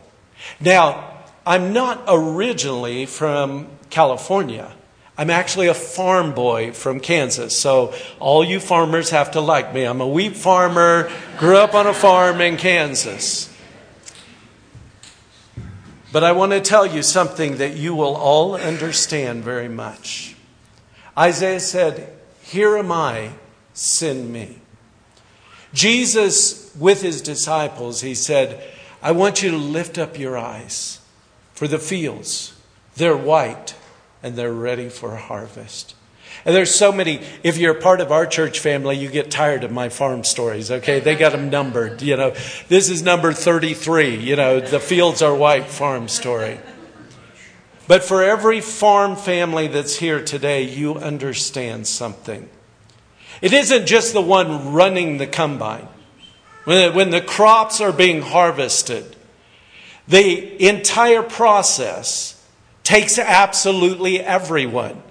Now, 0.59 1.21
I'm 1.45 1.71
not 1.71 2.03
originally 2.09 3.05
from 3.05 3.69
California. 3.89 4.73
I'm 5.17 5.29
actually 5.29 5.67
a 5.67 5.73
farm 5.73 6.33
boy 6.33 6.73
from 6.73 6.99
Kansas. 6.99 7.57
So 7.57 7.93
all 8.19 8.43
you 8.43 8.59
farmers 8.59 9.11
have 9.11 9.31
to 9.31 9.39
like 9.39 9.73
me. 9.73 9.85
I'm 9.85 10.01
a 10.01 10.07
wheat 10.07 10.35
farmer, 10.35 11.09
grew 11.37 11.55
up 11.55 11.73
on 11.73 11.87
a 11.87 11.93
farm 11.93 12.41
in 12.41 12.57
Kansas. 12.57 13.54
But 16.15 16.23
I 16.23 16.31
want 16.31 16.53
to 16.53 16.61
tell 16.61 16.85
you 16.85 17.03
something 17.03 17.57
that 17.57 17.75
you 17.75 17.93
will 17.93 18.15
all 18.15 18.55
understand 18.55 19.43
very 19.43 19.67
much. 19.67 20.33
Isaiah 21.17 21.59
said, 21.59 22.09
Here 22.41 22.77
am 22.77 22.89
I, 22.89 23.31
send 23.73 24.31
me. 24.31 24.59
Jesus, 25.73 26.73
with 26.79 27.01
his 27.01 27.21
disciples, 27.21 27.99
he 27.99 28.15
said, 28.15 28.63
I 29.01 29.11
want 29.11 29.43
you 29.43 29.51
to 29.51 29.57
lift 29.57 29.97
up 29.97 30.17
your 30.17 30.37
eyes 30.37 31.01
for 31.51 31.67
the 31.67 31.79
fields. 31.79 32.53
They're 32.95 33.17
white 33.17 33.75
and 34.23 34.37
they're 34.37 34.53
ready 34.53 34.87
for 34.87 35.17
harvest. 35.17 35.94
And 36.45 36.55
there's 36.55 36.73
so 36.73 36.91
many, 36.91 37.21
if 37.41 37.57
you're 37.57 37.73
part 37.73 38.01
of 38.01 38.11
our 38.11 38.27
church 38.27 38.59
family, 38.59 38.95
you 38.95 39.09
get 39.09 39.31
tired 39.31 39.63
of 39.63 39.71
my 39.71 39.89
farm 39.89 40.23
stories, 40.23 40.69
okay? 40.69 40.99
They 40.99 41.15
got 41.15 41.31
them 41.31 41.49
numbered, 41.49 42.03
you 42.03 42.15
know. 42.15 42.35
This 42.67 42.89
is 42.89 43.01
number 43.01 43.33
33, 43.33 44.17
you 44.17 44.35
know, 44.35 44.59
the 44.59 44.79
fields 44.79 45.23
are 45.23 45.33
white 45.33 45.65
farm 45.65 46.07
story. 46.07 46.59
But 47.87 48.03
for 48.03 48.23
every 48.23 48.61
farm 48.61 49.15
family 49.15 49.67
that's 49.67 49.95
here 49.97 50.23
today, 50.23 50.63
you 50.63 50.95
understand 50.95 51.87
something. 51.87 52.47
It 53.41 53.51
isn't 53.51 53.87
just 53.87 54.13
the 54.13 54.21
one 54.21 54.73
running 54.73 55.17
the 55.17 55.27
combine. 55.27 55.87
When 56.65 57.09
the 57.09 57.21
crops 57.21 57.81
are 57.81 57.91
being 57.91 58.21
harvested, 58.21 59.15
the 60.07 60.67
entire 60.67 61.23
process 61.23 62.43
takes 62.83 63.17
absolutely 63.19 64.19
everyone. 64.19 65.01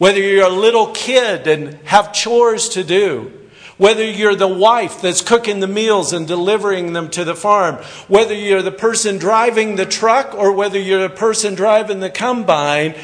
Whether 0.00 0.20
you're 0.22 0.46
a 0.46 0.48
little 0.48 0.92
kid 0.92 1.46
and 1.46 1.74
have 1.84 2.14
chores 2.14 2.70
to 2.70 2.82
do, 2.82 3.30
whether 3.76 4.02
you're 4.02 4.34
the 4.34 4.48
wife 4.48 5.02
that's 5.02 5.20
cooking 5.20 5.60
the 5.60 5.66
meals 5.66 6.14
and 6.14 6.26
delivering 6.26 6.94
them 6.94 7.10
to 7.10 7.22
the 7.22 7.34
farm, 7.34 7.74
whether 8.08 8.32
you're 8.32 8.62
the 8.62 8.72
person 8.72 9.18
driving 9.18 9.76
the 9.76 9.84
truck 9.84 10.34
or 10.34 10.52
whether 10.52 10.78
you're 10.78 11.06
the 11.06 11.14
person 11.14 11.54
driving 11.54 12.00
the 12.00 12.08
combine, 12.08 12.94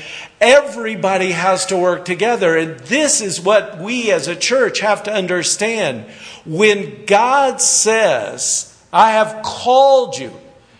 everybody 0.41 1.33
has 1.33 1.67
to 1.67 1.77
work 1.77 2.07
together. 2.07 2.57
And 2.57 2.81
this 2.81 3.21
is 3.21 3.43
what 3.43 3.79
we 3.79 4.11
as 4.11 4.27
a 4.27 4.35
church 4.35 4.81
have 4.81 5.03
to 5.03 5.13
understand. 5.13 6.07
When 6.47 7.05
God 7.05 7.61
says, 7.61 8.75
I 8.91 9.11
have 9.11 9.43
called 9.43 10.17
you, 10.17 10.33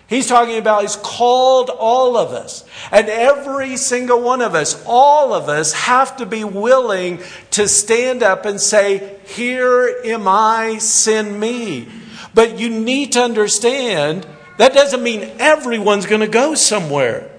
He's 0.09 0.29
talking 0.29 0.59
about 0.59 0.83
He's 0.83 0.97
called 0.97 1.69
all 1.69 2.17
of 2.17 2.31
us. 2.31 2.65
And 2.93 3.09
every 3.09 3.77
single 3.77 4.21
one 4.21 4.41
of 4.41 4.55
us, 4.55 4.83
all 4.87 5.33
of 5.33 5.49
us, 5.49 5.73
have 5.73 6.17
to 6.19 6.27
be 6.27 6.45
willing 6.45 7.21
to 7.53 7.67
stand 7.67 8.23
up 8.23 8.45
and 8.45 8.61
say, 8.61 9.19
Here 9.25 10.01
am 10.05 10.29
I, 10.29 10.79
send 10.79 11.41
me. 11.41 11.89
But 12.35 12.59
you 12.59 12.69
need 12.69 13.13
to 13.13 13.23
understand 13.23 14.27
that 14.59 14.75
doesn't 14.75 15.03
mean 15.03 15.31
everyone's 15.39 16.07
going 16.07 16.21
to 16.21 16.29
go 16.29 16.55
somewhere. 16.55 17.31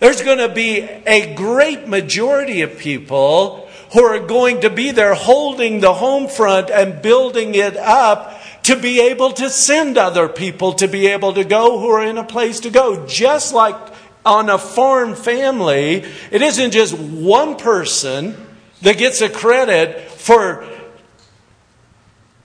There's 0.00 0.22
going 0.22 0.38
to 0.38 0.52
be 0.52 0.80
a 0.80 1.34
great 1.34 1.88
majority 1.88 2.62
of 2.62 2.78
people 2.78 3.68
who 3.92 4.02
are 4.02 4.18
going 4.18 4.60
to 4.60 4.70
be 4.70 4.90
there 4.90 5.14
holding 5.14 5.80
the 5.80 5.94
home 5.94 6.28
front 6.28 6.70
and 6.70 7.00
building 7.00 7.54
it 7.54 7.76
up 7.76 8.35
to 8.66 8.74
be 8.74 9.00
able 9.00 9.30
to 9.30 9.48
send 9.48 9.96
other 9.96 10.28
people 10.28 10.72
to 10.72 10.88
be 10.88 11.06
able 11.06 11.32
to 11.32 11.44
go 11.44 11.78
who 11.78 11.88
are 11.88 12.04
in 12.04 12.18
a 12.18 12.24
place 12.24 12.58
to 12.58 12.68
go. 12.68 13.06
Just 13.06 13.54
like 13.54 13.76
on 14.24 14.50
a 14.50 14.58
farm 14.58 15.14
family, 15.14 16.04
it 16.32 16.42
isn't 16.42 16.72
just 16.72 16.98
one 16.98 17.54
person 17.54 18.36
that 18.82 18.98
gets 18.98 19.20
a 19.20 19.28
credit 19.28 20.10
for 20.10 20.68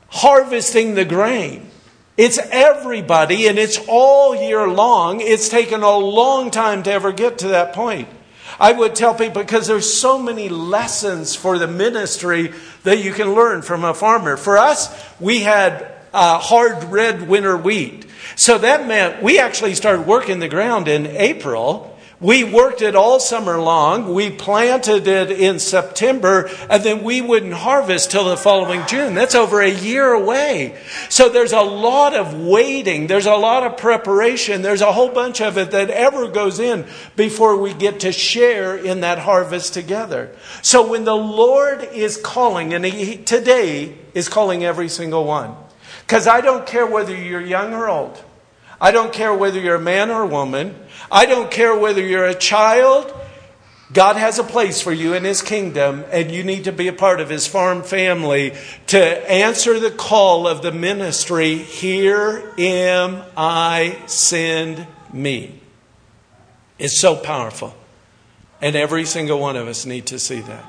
harvesting 0.10 0.94
the 0.94 1.06
grain. 1.06 1.72
It's 2.18 2.38
everybody 2.38 3.48
and 3.48 3.58
it's 3.58 3.80
all 3.88 4.36
year 4.36 4.68
long. 4.68 5.22
It's 5.22 5.50
taken 5.50 5.82
a 5.82 5.98
long 5.98 6.52
time 6.52 6.84
to 6.84 6.92
ever 6.92 7.12
get 7.12 7.40
to 7.40 7.48
that 7.48 7.74
point. 7.74 8.08
I 8.60 8.74
would 8.74 8.94
tell 8.94 9.16
people 9.16 9.42
because 9.42 9.66
there's 9.66 9.92
so 9.92 10.22
many 10.22 10.50
lessons 10.50 11.36
for 11.36 11.58
the 11.58 11.68
ministry 11.68 12.54
that 12.84 13.04
you 13.04 13.12
can 13.12 13.34
learn 13.34 13.64
from 13.64 13.84
a 13.84 13.96
farmer. 13.96 14.38
For 14.38 14.60
us, 14.60 14.94
we 15.20 15.40
had 15.40 15.91
uh, 16.14 16.40
hard 16.40 16.84
red 16.86 17.28
winter 17.28 17.58
wheat. 17.58 18.06
So 18.36 18.58
that 18.58 18.88
meant 18.88 19.22
we 19.22 19.40
actually 19.40 19.76
started 19.76 20.06
working 20.06 20.40
the 20.40 20.50
ground 20.50 20.88
in 20.88 21.08
April. 21.08 21.88
We 22.20 22.44
worked 22.44 22.84
it 22.84 22.96
all 22.96 23.20
summer 23.20 23.60
long. 23.60 24.14
We 24.14 24.30
planted 24.30 25.08
it 25.08 25.32
in 25.32 25.58
September, 25.58 26.52
and 26.70 26.84
then 26.84 27.04
we 27.04 27.20
wouldn't 27.20 27.54
harvest 27.54 28.12
till 28.12 28.26
the 28.26 28.38
following 28.38 28.86
June. 28.86 29.16
That's 29.16 29.34
over 29.34 29.60
a 29.60 29.72
year 29.72 30.14
away. 30.14 30.78
So 31.10 31.30
there's 31.30 31.52
a 31.52 31.62
lot 31.62 32.14
of 32.14 32.40
waiting. 32.40 33.08
There's 33.08 33.26
a 33.26 33.34
lot 33.34 33.64
of 33.64 33.76
preparation. 33.76 34.62
There's 34.62 34.82
a 34.82 34.92
whole 34.92 35.10
bunch 35.10 35.42
of 35.42 35.58
it 35.58 35.72
that 35.72 35.90
ever 35.90 36.28
goes 36.28 36.60
in 36.60 36.86
before 37.16 37.58
we 37.58 37.74
get 37.74 38.02
to 38.02 38.12
share 38.12 38.78
in 38.78 39.02
that 39.02 39.18
harvest 39.18 39.74
together. 39.74 40.30
So 40.62 40.88
when 40.88 41.06
the 41.06 41.18
Lord 41.18 41.82
is 41.92 42.18
calling, 42.18 42.76
and 42.76 42.86
he, 42.86 43.18
today 43.18 43.98
is 44.14 44.30
calling 44.30 44.64
every 44.64 44.90
single 44.90 45.26
one, 45.26 45.56
because 46.12 46.28
I 46.28 46.42
don't 46.42 46.68
care 46.68 46.86
whether 46.86 47.16
you're 47.16 47.40
young 47.40 47.74
or 47.74 47.88
old. 47.88 48.22
I 48.82 48.92
don't 48.92 49.14
care 49.14 49.34
whether 49.34 49.58
you're 49.58 49.76
a 49.76 49.80
man 49.80 50.12
or 50.12 50.24
a 50.24 50.28
woman. 50.28 50.76
I 51.10 51.26
don't 51.26 51.50
care 51.50 51.74
whether 51.74 52.06
you're 52.06 52.26
a 52.26 52.36
child. 52.36 53.14
God 53.94 54.18
has 54.18 54.38
a 54.38 54.44
place 54.44 54.82
for 54.82 54.92
you 54.92 55.14
in 55.14 55.24
His 55.24 55.42
kingdom, 55.42 56.04
and 56.12 56.30
you 56.30 56.44
need 56.44 56.66
to 56.66 56.74
be 56.74 56.90
a 56.90 56.94
part 56.94 57.22
of 57.22 57.30
His 57.30 57.48
farm 57.48 57.82
family 57.82 58.54
to 58.88 59.32
answer 59.32 59.80
the 59.80 59.90
call 59.90 60.50
of 60.50 60.62
the 60.62 60.74
ministry 60.74 61.56
Here 61.56 62.44
am 62.58 63.24
I, 63.38 63.98
send 64.08 64.86
me. 65.14 65.62
It's 66.78 67.00
so 67.00 67.16
powerful. 67.16 67.74
And 68.60 68.76
every 68.76 69.06
single 69.06 69.40
one 69.40 69.56
of 69.56 69.66
us 69.70 69.86
need 69.86 70.08
to 70.08 70.20
see 70.20 70.42
that. 70.42 70.66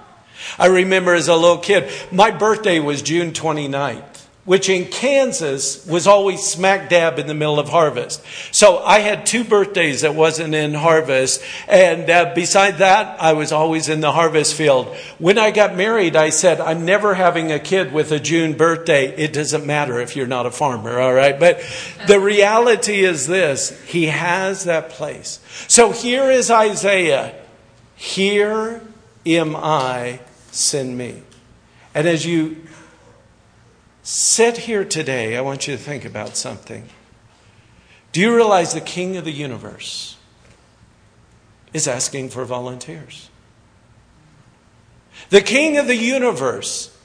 I 0.56 0.66
remember 0.66 1.14
as 1.14 1.26
a 1.26 1.34
little 1.34 1.58
kid, 1.58 1.90
my 2.12 2.30
birthday 2.30 2.78
was 2.78 3.02
June 3.02 3.32
29th 3.32 4.11
which 4.44 4.68
in 4.68 4.86
Kansas 4.86 5.86
was 5.86 6.08
always 6.08 6.42
smack 6.42 6.88
dab 6.88 7.20
in 7.20 7.28
the 7.28 7.34
middle 7.34 7.60
of 7.60 7.68
harvest. 7.68 8.20
So 8.50 8.78
I 8.78 8.98
had 8.98 9.24
two 9.24 9.44
birthdays 9.44 10.00
that 10.00 10.16
wasn't 10.16 10.54
in 10.54 10.74
harvest. 10.74 11.42
And 11.68 12.10
uh, 12.10 12.34
beside 12.34 12.78
that, 12.78 13.20
I 13.20 13.34
was 13.34 13.52
always 13.52 13.88
in 13.88 14.00
the 14.00 14.10
harvest 14.10 14.54
field. 14.54 14.96
When 15.18 15.38
I 15.38 15.52
got 15.52 15.76
married, 15.76 16.16
I 16.16 16.30
said, 16.30 16.60
I'm 16.60 16.84
never 16.84 17.14
having 17.14 17.52
a 17.52 17.60
kid 17.60 17.92
with 17.92 18.10
a 18.10 18.18
June 18.18 18.56
birthday. 18.56 19.14
It 19.16 19.32
doesn't 19.32 19.64
matter 19.64 20.00
if 20.00 20.16
you're 20.16 20.26
not 20.26 20.46
a 20.46 20.50
farmer, 20.50 20.98
all 20.98 21.14
right? 21.14 21.38
But 21.38 21.62
the 22.08 22.18
reality 22.18 23.04
is 23.04 23.28
this. 23.28 23.80
He 23.84 24.06
has 24.06 24.64
that 24.64 24.90
place. 24.90 25.38
So 25.68 25.92
here 25.92 26.30
is 26.32 26.50
Isaiah. 26.50 27.32
Here 27.94 28.82
am 29.24 29.54
I, 29.54 30.18
send 30.50 30.98
me. 30.98 31.22
And 31.94 32.08
as 32.08 32.26
you 32.26 32.61
sit 34.02 34.58
here 34.58 34.84
today, 34.84 35.36
I 35.36 35.40
want 35.40 35.66
you 35.66 35.76
to 35.76 35.82
think 35.82 36.04
about 36.04 36.36
something. 36.36 36.88
Do 38.12 38.20
you 38.20 38.34
realize 38.34 38.74
the 38.74 38.80
King 38.80 39.16
of 39.16 39.24
the 39.24 39.32
universe 39.32 40.16
is 41.72 41.88
asking 41.88 42.30
for 42.30 42.44
volunteers? 42.44 43.30
The 45.30 45.40
King 45.40 45.78
of 45.78 45.86
the 45.86 45.96
universe, 45.96 46.96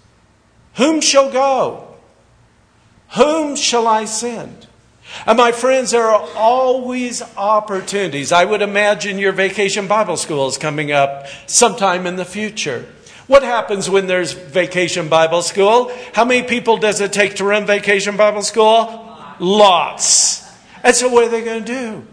whom 0.76 1.00
shall 1.00 1.32
go? 1.32 1.96
Whom 3.16 3.56
shall 3.56 3.88
I 3.88 4.06
send? 4.06 4.68
And 5.26 5.38
my 5.38 5.54
friends, 5.54 5.92
there 5.92 6.04
are 6.04 6.28
always 6.36 7.22
opportunities. 7.38 8.32
I 8.34 8.44
would 8.44 8.62
imagine 8.62 9.18
your 9.18 9.32
vacation 9.32 9.88
Bible 9.88 10.18
school 10.18 10.48
is 10.48 10.58
coming 10.58 10.92
up 10.92 11.28
sometime 11.46 12.06
in 12.06 12.18
the 12.18 12.26
future. 12.26 12.86
What 13.28 13.44
happens 13.44 13.90
when 13.90 14.08
there's 14.08 14.32
vacation 14.32 15.10
Bible 15.10 15.42
school? 15.42 15.92
How 16.14 16.24
many 16.24 16.48
people 16.48 16.78
does 16.78 17.02
it 17.02 17.12
take 17.12 17.36
to 17.36 17.44
run 17.44 17.66
vacation 17.66 18.16
Bible 18.16 18.42
school? 18.42 19.18
Lots. 19.40 20.50
And 20.84 20.96
so, 20.96 21.10
what 21.10 21.26
are 21.26 21.30
they 21.30 21.44
going 21.44 21.66
to 21.66 21.74
do? 21.74 22.08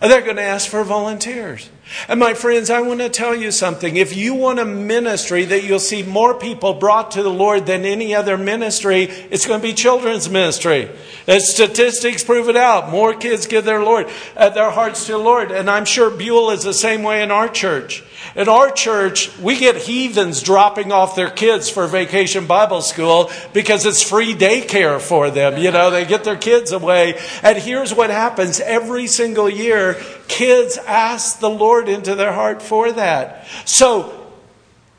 They're 0.00 0.22
going 0.22 0.36
to 0.36 0.42
ask 0.42 0.68
for 0.68 0.84
volunteers. 0.84 1.70
And 2.08 2.20
my 2.20 2.34
friends, 2.34 2.68
I 2.68 2.80
want 2.80 3.00
to 3.00 3.08
tell 3.08 3.34
you 3.34 3.50
something. 3.50 3.96
If 3.96 4.16
you 4.16 4.34
want 4.34 4.58
a 4.58 4.64
ministry 4.64 5.44
that 5.44 5.64
you'll 5.64 5.78
see 5.78 6.02
more 6.02 6.34
people 6.34 6.74
brought 6.74 7.12
to 7.12 7.22
the 7.22 7.30
Lord 7.30 7.64
than 7.66 7.84
any 7.84 8.14
other 8.14 8.36
ministry, 8.36 9.04
it's 9.30 9.46
going 9.46 9.60
to 9.60 9.66
be 9.66 9.72
children's 9.72 10.28
ministry. 10.28 10.90
As 11.26 11.48
statistics 11.48 12.24
prove 12.24 12.48
it 12.48 12.56
out, 12.56 12.90
more 12.90 13.14
kids 13.14 13.46
give 13.46 13.64
their 13.64 13.82
Lord, 13.82 14.08
uh, 14.36 14.50
their 14.50 14.70
hearts 14.70 15.06
to 15.06 15.12
the 15.12 15.18
Lord. 15.18 15.52
And 15.52 15.70
I'm 15.70 15.84
sure 15.84 16.10
Buhl 16.10 16.50
is 16.50 16.64
the 16.64 16.74
same 16.74 17.02
way 17.02 17.22
in 17.22 17.30
our 17.30 17.48
church. 17.48 18.02
In 18.34 18.48
our 18.48 18.70
church, 18.70 19.36
we 19.38 19.58
get 19.58 19.76
heathens 19.76 20.42
dropping 20.42 20.92
off 20.92 21.14
their 21.14 21.30
kids 21.30 21.70
for 21.70 21.86
vacation 21.86 22.46
Bible 22.46 22.82
school 22.82 23.30
because 23.52 23.86
it's 23.86 24.02
free 24.02 24.34
daycare 24.34 25.00
for 25.00 25.30
them. 25.30 25.58
You 25.58 25.70
know, 25.70 25.90
they 25.90 26.04
get 26.04 26.24
their 26.24 26.36
kids 26.36 26.72
away. 26.72 27.18
And 27.42 27.58
here's 27.58 27.94
what 27.94 28.10
happens 28.10 28.60
every 28.60 29.06
single 29.06 29.48
year 29.48 30.00
kids 30.28 30.76
ask 30.78 31.38
the 31.38 31.50
Lord 31.50 31.88
into 31.88 32.14
their 32.14 32.32
heart 32.32 32.62
for 32.62 32.92
that. 32.92 33.46
So, 33.64 34.12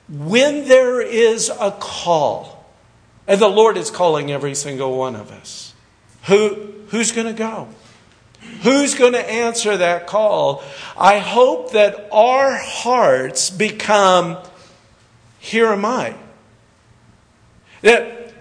when 0.09 0.67
there 0.67 1.01
is 1.01 1.49
a 1.49 1.71
call, 1.71 2.65
and 3.27 3.41
the 3.41 3.49
Lord 3.49 3.77
is 3.77 3.91
calling 3.91 4.31
every 4.31 4.55
single 4.55 4.97
one 4.97 5.15
of 5.15 5.31
us, 5.31 5.73
who, 6.23 6.73
who's 6.89 7.11
going 7.11 7.27
to 7.27 7.33
go? 7.33 7.67
Who's 8.61 8.95
going 8.95 9.13
to 9.13 9.29
answer 9.29 9.77
that 9.77 10.07
call? 10.07 10.63
I 10.97 11.19
hope 11.19 11.73
that 11.73 12.09
our 12.11 12.57
hearts 12.57 13.49
become, 13.49 14.37
here 15.39 15.67
am 15.67 15.85
I. 15.85 16.15
That 17.81 18.33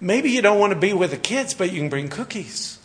maybe 0.00 0.30
you 0.30 0.42
don't 0.42 0.58
want 0.58 0.72
to 0.72 0.78
be 0.78 0.92
with 0.92 1.12
the 1.12 1.16
kids, 1.16 1.54
but 1.54 1.72
you 1.72 1.80
can 1.80 1.88
bring 1.88 2.08
cookies. 2.08 2.78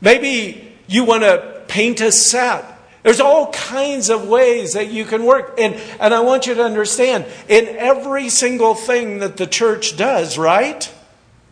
Maybe 0.00 0.76
you 0.86 1.04
want 1.04 1.24
to 1.24 1.62
paint 1.68 2.00
a 2.00 2.12
set. 2.12 2.64
There's 3.02 3.20
all 3.20 3.52
kinds 3.52 4.10
of 4.10 4.28
ways 4.28 4.74
that 4.74 4.88
you 4.88 5.04
can 5.04 5.24
work. 5.24 5.58
And, 5.58 5.74
and 6.00 6.12
I 6.14 6.20
want 6.20 6.46
you 6.46 6.54
to 6.54 6.62
understand 6.62 7.26
in 7.48 7.66
every 7.66 8.28
single 8.28 8.74
thing 8.74 9.18
that 9.18 9.36
the 9.36 9.46
church 9.46 9.96
does, 9.96 10.38
right? 10.38 10.92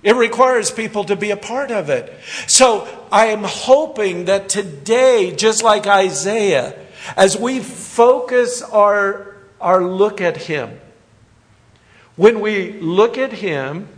It 0.03 0.15
requires 0.15 0.71
people 0.71 1.05
to 1.05 1.17
be 1.17 1.31
a 1.31 1.37
part 1.37 1.71
of 1.71 1.91
it. 1.91 2.13
So 2.47 2.87
I 3.13 3.27
am 3.27 3.45
hoping 3.45 4.27
that 4.27 4.49
today, 4.49 5.35
just 5.37 5.63
like 5.63 5.87
Isaiah, 5.87 6.79
as 7.17 7.37
we 7.37 7.61
focus 7.61 8.63
our, 8.63 9.37
our 9.61 9.85
look 9.85 10.21
at 10.21 10.37
Him, 10.37 10.81
when 12.17 12.41
we 12.41 12.73
look 12.73 13.19
at 13.19 13.33
Him, 13.33 13.89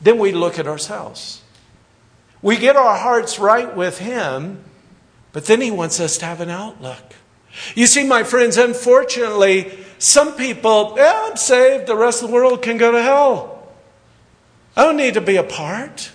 then 0.00 0.18
we 0.18 0.32
look 0.32 0.58
at 0.58 0.66
ourselves. 0.66 1.42
We 2.42 2.56
get 2.56 2.76
our 2.76 2.96
hearts 2.96 3.38
right 3.38 3.74
with 3.76 3.98
Him, 3.98 4.64
but 5.32 5.44
then 5.44 5.60
He 5.60 5.70
wants 5.70 6.00
us 6.00 6.18
to 6.18 6.26
have 6.26 6.40
an 6.40 6.50
outlook. 6.50 7.14
You 7.74 7.86
see, 7.86 8.04
my 8.04 8.22
friends, 8.24 8.56
unfortunately, 8.56 9.72
some 9.98 10.34
people, 10.34 10.94
yeah, 10.96 11.28
I'm 11.28 11.36
saved, 11.36 11.86
the 11.86 11.96
rest 11.96 12.22
of 12.22 12.28
the 12.28 12.34
world 12.34 12.62
can 12.62 12.78
go 12.78 12.92
to 12.92 13.02
hell. 13.02 13.68
I 14.76 14.84
don't 14.84 14.96
need 14.96 15.14
to 15.14 15.20
be 15.20 15.36
a 15.36 15.42
part. 15.42 16.12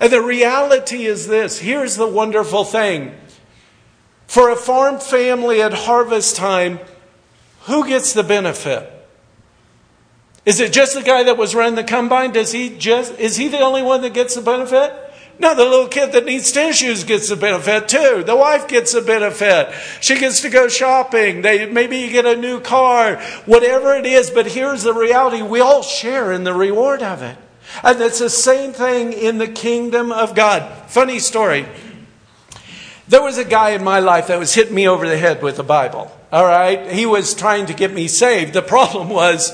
And 0.00 0.12
the 0.12 0.22
reality 0.22 1.06
is 1.06 1.26
this 1.26 1.58
here's 1.58 1.96
the 1.96 2.06
wonderful 2.06 2.64
thing. 2.64 3.14
For 4.26 4.50
a 4.50 4.56
farm 4.56 4.98
family 4.98 5.62
at 5.62 5.72
harvest 5.72 6.36
time, 6.36 6.80
who 7.62 7.86
gets 7.86 8.12
the 8.12 8.22
benefit? 8.22 8.90
Is 10.44 10.60
it 10.60 10.72
just 10.72 10.94
the 10.94 11.02
guy 11.02 11.24
that 11.24 11.38
was 11.38 11.54
running 11.54 11.74
the 11.74 11.84
combine? 11.84 12.32
Does 12.32 12.52
he 12.52 12.76
just 12.76 13.18
is 13.18 13.36
he 13.36 13.48
the 13.48 13.60
only 13.60 13.82
one 13.82 14.02
that 14.02 14.12
gets 14.12 14.34
the 14.34 14.42
benefit? 14.42 14.92
No, 15.38 15.54
the 15.54 15.64
little 15.64 15.88
kid 15.88 16.12
that 16.12 16.26
needs 16.26 16.52
tissues 16.52 17.02
gets 17.02 17.28
the 17.28 17.36
benefit 17.36 17.88
too. 17.88 18.22
The 18.24 18.36
wife 18.36 18.68
gets 18.68 18.92
the 18.92 19.00
benefit. 19.00 19.74
She 20.00 20.18
gets 20.18 20.42
to 20.42 20.48
go 20.48 20.68
shopping. 20.68 21.42
They, 21.42 21.66
maybe 21.66 21.98
you 21.98 22.10
get 22.10 22.24
a 22.24 22.36
new 22.36 22.60
car, 22.60 23.16
whatever 23.44 23.96
it 23.96 24.06
is. 24.06 24.30
But 24.30 24.46
here's 24.46 24.84
the 24.84 24.94
reality. 24.94 25.42
We 25.42 25.60
all 25.60 25.82
share 25.82 26.32
in 26.32 26.44
the 26.44 26.54
reward 26.54 27.02
of 27.02 27.22
it. 27.22 27.36
And 27.82 28.00
it's 28.00 28.18
the 28.18 28.30
same 28.30 28.72
thing 28.72 29.12
in 29.12 29.38
the 29.38 29.48
kingdom 29.48 30.12
of 30.12 30.34
God. 30.34 30.90
Funny 30.90 31.18
story. 31.18 31.66
There 33.08 33.22
was 33.22 33.36
a 33.38 33.44
guy 33.44 33.70
in 33.70 33.84
my 33.84 34.00
life 34.00 34.28
that 34.28 34.38
was 34.38 34.54
hitting 34.54 34.74
me 34.74 34.88
over 34.88 35.08
the 35.08 35.18
head 35.18 35.42
with 35.42 35.56
the 35.56 35.62
Bible. 35.62 36.10
All 36.32 36.44
right. 36.44 36.90
He 36.90 37.06
was 37.06 37.34
trying 37.34 37.66
to 37.66 37.74
get 37.74 37.92
me 37.92 38.08
saved. 38.08 38.54
The 38.54 38.62
problem 38.62 39.08
was 39.08 39.52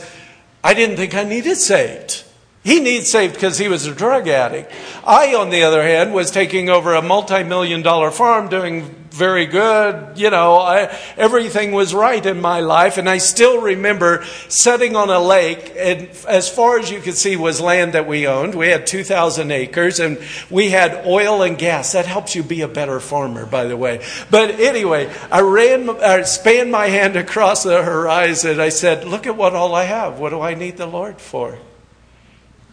I 0.62 0.74
didn't 0.74 0.96
think 0.96 1.14
I 1.14 1.24
needed 1.24 1.56
saved. 1.56 2.24
He 2.62 2.78
needs 2.78 3.10
saved 3.10 3.34
because 3.34 3.56
he 3.56 3.68
was 3.68 3.86
a 3.86 3.94
drug 3.94 4.28
addict. 4.28 4.70
I, 5.04 5.34
on 5.34 5.48
the 5.48 5.62
other 5.62 5.82
hand, 5.82 6.12
was 6.12 6.30
taking 6.30 6.68
over 6.68 6.92
a 6.92 7.00
multi 7.00 7.42
million 7.42 7.80
dollar 7.80 8.10
farm 8.10 8.48
doing 8.48 9.00
very 9.10 9.46
good. 9.46 10.18
You 10.18 10.30
know, 10.30 10.56
I, 10.56 10.96
everything 11.16 11.72
was 11.72 11.94
right 11.94 12.24
in 12.24 12.40
my 12.40 12.60
life. 12.60 12.98
And 12.98 13.08
I 13.08 13.16
still 13.18 13.62
remember 13.62 14.24
sitting 14.48 14.94
on 14.94 15.08
a 15.08 15.18
lake, 15.18 15.72
and 15.76 16.10
as 16.28 16.48
far 16.48 16.78
as 16.78 16.90
you 16.90 17.00
could 17.00 17.16
see 17.16 17.34
was 17.36 17.60
land 17.60 17.94
that 17.94 18.06
we 18.06 18.26
owned. 18.26 18.54
We 18.54 18.68
had 18.68 18.86
2,000 18.86 19.50
acres, 19.50 19.98
and 19.98 20.18
we 20.50 20.68
had 20.68 21.06
oil 21.06 21.42
and 21.42 21.56
gas. 21.56 21.92
That 21.92 22.06
helps 22.06 22.34
you 22.34 22.42
be 22.42 22.60
a 22.60 22.68
better 22.68 23.00
farmer, 23.00 23.46
by 23.46 23.64
the 23.64 23.76
way. 23.76 24.04
But 24.30 24.60
anyway, 24.60 25.10
I 25.30 25.40
ran, 25.40 25.88
I 25.88 26.22
spanned 26.22 26.70
my 26.70 26.86
hand 26.86 27.16
across 27.16 27.62
the 27.62 27.82
horizon. 27.82 28.60
I 28.60 28.68
said, 28.68 29.06
Look 29.06 29.26
at 29.26 29.36
what 29.36 29.54
all 29.54 29.74
I 29.74 29.84
have. 29.84 30.18
What 30.18 30.30
do 30.30 30.40
I 30.40 30.54
need 30.54 30.76
the 30.76 30.86
Lord 30.86 31.20
for? 31.20 31.58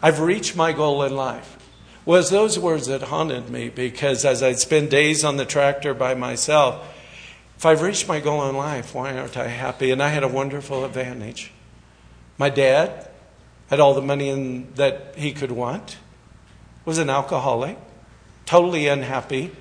I've 0.01 0.19
reached 0.19 0.55
my 0.55 0.73
goal 0.73 1.03
in 1.03 1.15
life. 1.15 1.57
Was 2.05 2.29
those 2.29 2.57
words 2.57 2.87
that 2.87 3.03
haunted 3.03 3.49
me 3.49 3.69
because 3.69 4.23
as 4.23 4.41
I'd 4.41 4.59
spend 4.59 4.89
days 4.89 5.23
on 5.23 5.37
the 5.37 5.45
tractor 5.45 5.93
by 5.93 6.13
myself, 6.13 6.87
if 7.57 7.65
I've 7.65 7.81
reached 7.81 8.07
my 8.07 8.19
goal 8.19 8.47
in 8.47 8.55
life, 8.55 8.93
why 8.93 9.17
aren't 9.17 9.35
I 9.35 9.47
happy? 9.47 9.91
And 9.91 10.01
I 10.01 10.09
had 10.09 10.23
a 10.23 10.27
wonderful 10.27 10.85
advantage. 10.85 11.51
My 12.37 12.49
dad 12.49 13.09
had 13.69 13.79
all 13.79 13.93
the 13.93 14.01
money 14.01 14.29
in, 14.29 14.73
that 14.75 15.15
he 15.17 15.33
could 15.33 15.51
want, 15.51 15.97
was 16.85 16.99
an 16.99 17.09
alcoholic, 17.09 17.77
totally 18.45 18.87
unhappy. 18.87 19.51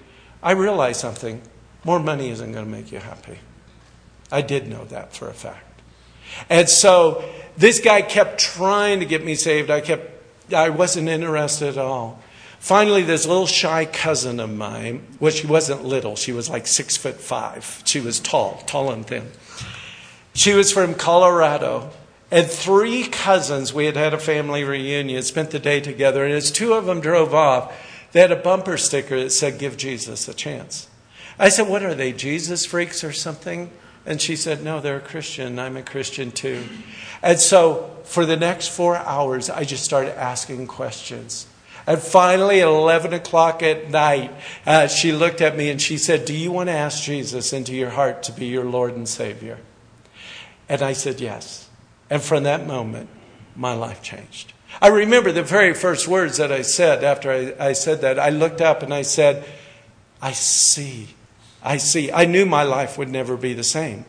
I 0.43 0.53
realized 0.53 1.01
something 1.01 1.43
more 1.84 1.99
money 1.99 2.30
isn't 2.30 2.53
going 2.53 2.64
to 2.64 2.70
make 2.70 2.93
you 2.93 2.99
happy. 2.99 3.39
I 4.30 4.43
did 4.43 4.68
know 4.68 4.84
that 4.87 5.14
for 5.14 5.28
a 5.28 5.34
fact. 5.34 5.82
And 6.51 6.68
so 6.68 7.24
this 7.57 7.80
guy 7.80 8.03
kept 8.03 8.39
trying 8.39 9.01
to 9.01 9.07
get 9.07 9.24
me 9.24 9.34
saved. 9.34 9.70
I 9.70 9.80
kept 9.80 10.15
I 10.55 10.70
wasn't 10.70 11.09
interested 11.09 11.68
at 11.68 11.78
all. 11.78 12.22
Finally, 12.59 13.03
this 13.03 13.26
little 13.26 13.47
shy 13.47 13.84
cousin 13.84 14.40
of 14.40 14.51
mine, 14.51 15.07
well, 15.20 15.30
she 15.30 15.47
wasn't 15.47 15.84
little, 15.84 16.16
she 16.16 16.32
was 16.32 16.49
like 16.49 16.66
six 16.66 16.97
foot 16.97 17.20
five. 17.20 17.82
She 17.84 18.01
was 18.01 18.18
tall, 18.18 18.62
tall 18.66 18.90
and 18.90 19.07
thin. 19.07 19.30
She 20.34 20.53
was 20.53 20.72
from 20.72 20.94
Colorado. 20.94 21.90
And 22.30 22.49
three 22.49 23.05
cousins, 23.05 23.72
we 23.72 23.84
had 23.84 23.97
had 23.97 24.12
a 24.12 24.18
family 24.18 24.64
reunion, 24.64 25.22
spent 25.22 25.51
the 25.51 25.61
day 25.61 25.80
together, 25.80 26.24
and 26.24 26.34
as 26.34 26.51
two 26.51 26.72
of 26.72 26.86
them 26.86 27.01
drove 27.01 27.32
off, 27.32 27.72
they 28.11 28.20
had 28.20 28.32
a 28.32 28.36
bumper 28.36 28.76
sticker 28.76 29.20
that 29.20 29.30
said, 29.30 29.61
Give 29.61 29.76
Jesus 29.76 30.26
a 30.26 30.34
chance. 30.34 30.88
I 31.38 31.51
said, 31.51 31.68
What 31.68 31.84
are 31.84 31.94
they, 31.94 32.12
Jesus 32.12 32.66
freaks 32.66 33.05
or 33.05 33.12
something? 33.12 33.70
And 34.07 34.22
she 34.22 34.36
said, 34.36 34.62
No, 34.62 34.80
they're 34.80 34.98
a 34.98 35.00
Christian. 35.00 35.59
I'm 35.59 35.76
a 35.76 35.82
Christian 35.82 36.30
too. 36.30 36.62
And 37.22 37.40
so 37.40 37.90
for 38.04 38.24
the 38.24 38.36
next 38.36 38.68
four 38.68 38.96
hours, 38.96 39.50
I 39.50 39.64
just 39.64 39.84
started 39.84 40.16
asking 40.16 40.68
questions. 40.68 41.46
And 41.88 42.00
finally, 42.00 42.61
at 42.61 42.68
11 42.68 43.12
o'clock 43.12 43.62
at 43.62 43.90
night, 43.90 44.32
uh, 44.64 44.86
she 44.86 45.12
looked 45.12 45.40
at 45.40 45.57
me 45.57 45.70
and 45.70 45.82
she 45.82 45.98
said, 45.98 46.24
Do 46.24 46.34
you 46.34 46.52
want 46.52 46.68
to 46.68 46.72
ask 46.72 47.02
Jesus 47.02 47.52
into 47.52 47.74
your 47.74 47.90
heart 47.90 48.22
to 48.24 48.32
be 48.32 48.46
your 48.46 48.64
Lord 48.64 48.94
and 48.94 49.09
Savior? 49.09 49.59
And 50.68 50.82
I 50.82 50.92
said, 50.92 51.20
Yes. 51.20 51.68
And 52.09 52.22
from 52.22 52.44
that 52.44 52.66
moment, 52.66 53.09
my 53.57 53.74
life 53.74 54.02
changed. 54.02 54.52
I 54.80 54.88
remember 54.88 55.32
the 55.32 55.42
very 55.42 55.74
first 55.74 56.07
words 56.07 56.36
that 56.36 56.52
I 56.52 56.62
said 56.62 57.02
after 57.02 57.30
I, 57.30 57.68
I 57.68 57.72
said 57.72 58.02
that. 58.02 58.18
I 58.18 58.30
looked 58.30 58.61
up 58.61 58.82
and 58.82 58.94
I 58.94 59.02
said, 59.02 59.44
I 60.20 60.32
see 60.32 61.09
I 61.66 61.78
see. 61.78 62.12
I 62.12 62.26
knew 62.26 62.46
my 62.46 62.62
life 62.62 62.96
would 62.96 63.08
never 63.08 63.36
be 63.36 63.52
the 63.52 63.64
same. 63.64 64.04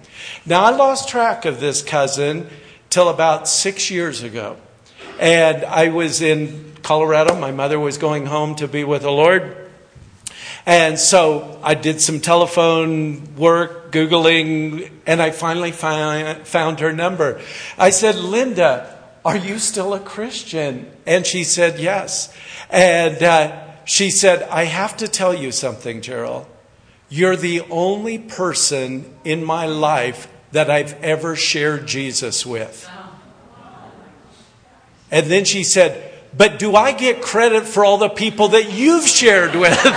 Now, 0.45 0.64
I 0.64 0.70
lost 0.70 1.10
track 1.10 1.43
of 1.45 1.60
this 1.60 1.82
cousin 1.82 2.47
till 2.91 3.10
about 3.10 3.47
six 3.47 3.89
years 3.89 4.22
ago. 4.22 4.58
And 5.20 5.66
I 5.66 5.89
was 5.89 6.22
in 6.22 6.74
Colorado. 6.84 7.36
My 7.36 7.49
mother 7.49 7.80
was 7.80 7.97
going 7.97 8.28
home 8.28 8.53
to 8.58 8.68
be 8.68 8.84
with 8.84 9.01
the 9.01 9.12
Lord. 9.12 9.58
And 10.68 10.99
so 10.99 11.60
I 11.64 11.74
did 11.74 11.99
some 11.99 12.20
telephone 12.20 13.36
work, 13.36 13.91
Googling, 13.91 14.91
and 15.08 15.20
I 15.20 15.32
finally 15.32 15.72
found, 15.72 16.80
her 16.80 16.93
number. 16.93 17.41
I 17.76 17.89
said, 17.89 18.18
Linda, 18.18 19.01
are 19.26 19.38
you 19.38 19.58
still 19.58 19.95
a 19.95 19.99
Christian? 19.99 20.91
And 21.08 21.26
she 21.26 21.43
said, 21.43 21.80
yes. 21.80 22.32
And 22.70 23.24
uh, 23.24 23.64
she 23.86 24.12
said, 24.12 24.43
I 24.43 24.66
have 24.66 24.95
to 24.97 25.08
tell 25.08 25.34
you 25.34 25.51
something, 25.51 26.01
Gerald. 26.01 26.45
You're 27.10 27.36
the 27.36 27.62
only 27.70 28.18
person 28.18 29.14
in 29.24 29.43
my 29.43 29.66
life 29.66 30.28
that 30.51 30.70
I've 30.70 31.01
ever 31.03 31.36
shared 31.36 31.88
Jesus 31.88 32.45
with. 32.45 32.89
And 35.10 35.28
then 35.28 35.45
she 35.45 35.64
said, 35.64 36.14
But 36.36 36.60
do 36.60 36.76
I 36.76 36.91
get 36.91 37.22
credit 37.22 37.66
for 37.66 37.86
all 37.86 37.97
the 37.97 38.10
people 38.10 38.49
that 38.49 38.74
you've 38.74 39.08
shared 39.08 39.55
with? 39.55 39.72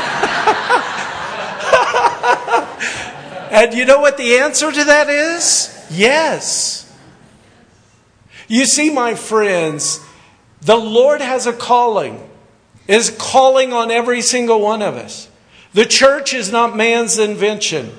and 3.50 3.74
you 3.74 3.84
know 3.84 4.00
what 4.00 4.16
the 4.16 4.38
answer 4.38 4.70
to 4.70 4.84
that 4.84 5.08
is? 5.08 5.86
Yes. 5.90 6.86
You 8.46 8.66
see, 8.66 8.90
my 8.90 9.14
friends, 9.14 10.00
the 10.60 10.76
Lord 10.76 11.20
has 11.20 11.46
a 11.46 11.52
calling, 11.52 12.28
is 12.86 13.10
calling 13.18 13.72
on 13.72 13.90
every 13.90 14.22
single 14.22 14.60
one 14.60 14.82
of 14.82 14.94
us. 14.94 15.29
The 15.72 15.86
church 15.86 16.34
is 16.34 16.50
not 16.50 16.76
man's 16.76 17.18
invention. 17.18 17.90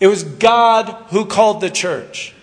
It 0.00 0.06
was 0.06 0.24
God 0.24 0.88
who 1.10 1.26
called 1.26 1.60
the 1.60 1.70
church. 1.70 2.34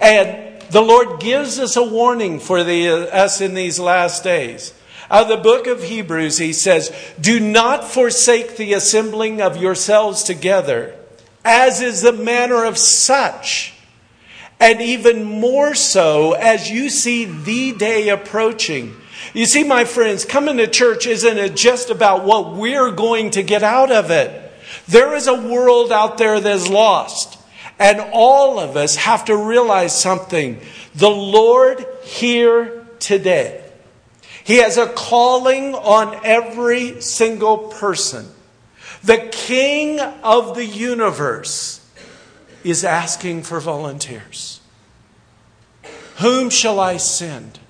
And 0.00 0.60
the 0.70 0.80
Lord 0.80 1.20
gives 1.20 1.58
us 1.58 1.76
a 1.76 1.82
warning 1.82 2.40
for 2.40 2.64
the, 2.64 3.12
us 3.14 3.40
in 3.40 3.54
these 3.54 3.78
last 3.78 4.24
days. 4.24 4.74
Out 5.10 5.22
of 5.22 5.28
the 5.28 5.36
book 5.42 5.66
of 5.66 5.82
Hebrews, 5.82 6.38
he 6.38 6.52
says, 6.52 6.94
Do 7.20 7.40
not 7.40 7.84
forsake 7.84 8.56
the 8.56 8.74
assembling 8.74 9.40
of 9.40 9.56
yourselves 9.56 10.22
together, 10.22 10.94
as 11.44 11.80
is 11.80 12.02
the 12.02 12.12
manner 12.12 12.64
of 12.64 12.78
such. 12.78 13.74
And 14.60 14.80
even 14.80 15.24
more 15.24 15.74
so 15.74 16.32
as 16.32 16.70
you 16.70 16.90
see 16.90 17.24
the 17.24 17.72
day 17.72 18.08
approaching. 18.08 18.94
You 19.32 19.46
see, 19.46 19.64
my 19.64 19.84
friends, 19.84 20.24
coming 20.24 20.56
to 20.56 20.66
church 20.66 21.06
isn't 21.06 21.56
just 21.56 21.90
about 21.90 22.24
what 22.24 22.54
we're 22.54 22.90
going 22.90 23.30
to 23.32 23.42
get 23.42 23.62
out 23.62 23.92
of 23.92 24.10
it. 24.10 24.52
There 24.88 25.14
is 25.14 25.26
a 25.26 25.40
world 25.40 25.92
out 25.92 26.18
there 26.18 26.40
that's 26.40 26.68
lost. 26.68 27.38
And 27.78 28.00
all 28.12 28.58
of 28.58 28.76
us 28.76 28.96
have 28.96 29.24
to 29.26 29.36
realize 29.36 29.98
something. 29.98 30.60
The 30.94 31.10
Lord 31.10 31.86
here 32.02 32.84
today, 32.98 33.64
He 34.44 34.56
has 34.56 34.76
a 34.76 34.86
calling 34.86 35.74
on 35.74 36.20
every 36.24 37.00
single 37.00 37.58
person. 37.68 38.26
The 39.02 39.28
King 39.32 39.98
of 40.00 40.54
the 40.56 40.66
universe 40.66 41.80
is 42.62 42.84
asking 42.84 43.44
for 43.44 43.60
volunteers. 43.60 44.60
Whom 46.18 46.50
shall 46.50 46.78
I 46.78 46.98
send? 46.98 47.60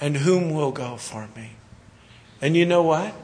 And 0.00 0.18
whom 0.18 0.50
will 0.50 0.72
go 0.72 0.96
for 0.96 1.28
me? 1.34 1.52
And 2.40 2.56
you 2.56 2.64
know 2.64 2.82
what? 2.82 3.14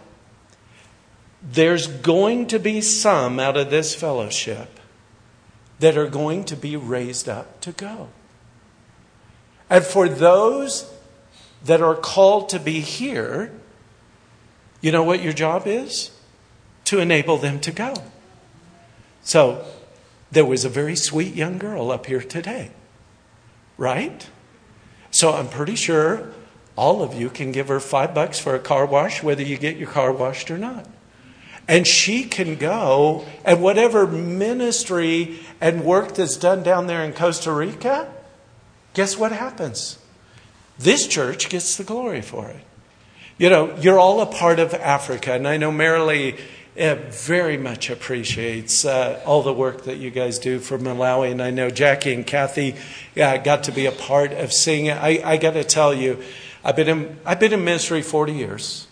There's 1.43 1.87
going 1.87 2.47
to 2.49 2.59
be 2.59 2.81
some 2.81 3.39
out 3.39 3.57
of 3.57 3.71
this 3.71 3.95
fellowship 3.95 4.81
that 5.79 5.97
are 5.97 6.09
going 6.09 6.45
to 6.45 6.57
be 6.57 6.77
raised 6.77 7.29
up 7.29 7.61
to 7.61 7.73
go. 7.73 8.09
And 9.69 9.85
for 9.85 10.09
those 10.09 10.91
that 11.65 11.81
are 11.81 11.95
called 11.95 12.49
to 12.51 12.59
be 12.59 12.81
here, 12.81 13.53
you 14.81 14.93
know 14.93 15.03
what 15.03 15.23
your 15.23 15.33
job 15.33 15.67
is? 15.67 16.11
To 16.87 17.01
enable 17.01 17.39
them 17.39 17.61
to 17.61 17.71
go. 17.73 17.95
So, 19.23 19.65
there 20.31 20.45
was 20.45 20.65
a 20.65 20.69
very 20.69 20.97
sweet 20.97 21.35
young 21.35 21.59
girl 21.59 21.91
up 21.91 22.07
here 22.07 22.21
today, 22.21 22.71
right? 23.79 24.29
So, 25.11 25.33
I'm 25.33 25.49
pretty 25.49 25.77
sure 25.77 26.33
all 26.77 27.03
of 27.03 27.15
you 27.15 27.31
can 27.31 27.53
give 27.53 27.69
her 27.69 27.81
five 27.81 28.15
bucks 28.15 28.39
for 28.39 28.55
a 28.55 28.59
car 28.59 28.87
wash, 28.87 29.23
whether 29.23 29.43
you 29.43 29.57
get 29.57 29.77
your 29.77 29.91
car 29.91 30.13
washed 30.13 30.51
or 30.51 30.59
not. 30.59 30.87
And 31.67 31.87
she 31.87 32.25
can 32.25 32.57
go, 32.57 33.25
and 33.45 33.63
whatever 33.63 34.07
ministry 34.07 35.39
and 35.61 35.85
work 35.85 36.15
that's 36.15 36.37
done 36.37 36.63
down 36.63 36.87
there 36.89 37.03
in 37.05 37.13
Costa 37.13 37.53
Rica, 37.53 38.13
guess 38.93 39.17
what 39.17 39.33
happens? 39.33 39.99
This 40.79 41.07
church 41.07 41.49
gets 41.49 41.77
the 41.77 41.85
glory 41.85 42.21
for 42.21 42.49
it. 42.49 42.65
You 43.39 43.51
know, 43.51 43.77
you're 43.77 43.99
all 43.99 44.21
a 44.21 44.27
part 44.27 44.59
of 44.59 44.75
Africa, 44.75 45.33
and 45.33 45.49
I 45.49 45.57
know 45.57 45.73
Marilee 45.73 46.39
uh, 46.79 46.97
very 47.11 47.57
much 47.57 47.89
appreciates 47.89 48.85
uh, 48.85 49.23
all 49.25 49.43
the 49.43 49.53
work 49.53 49.85
that 49.85 49.97
you 49.97 50.11
guys 50.11 50.39
do 50.39 50.59
for 50.59 50.79
Malawi, 50.79 51.31
and 51.31 51.41
I 51.41 51.51
know 51.51 51.71
Jackie 51.71 52.13
and 52.13 52.27
Kathy 52.27 52.75
uh, 53.17 53.37
got 53.39 53.65
to 53.65 53.73
be 53.73 53.87
a 53.87 53.93
part 53.93 54.33
of 54.33 54.53
seeing 54.53 54.87
it. 54.87 54.97
I, 54.97 55.21
I 55.25 55.37
got 55.37 55.53
to 55.53 55.65
tell 55.65 55.95
you, 55.95 56.23
I've 56.65 56.77
been 56.77 56.89
in, 56.89 57.19
I've 57.27 57.41
been 57.41 57.53
in 57.53 57.65
ministry 57.65 58.03
40 58.03 58.33
years. 58.33 58.87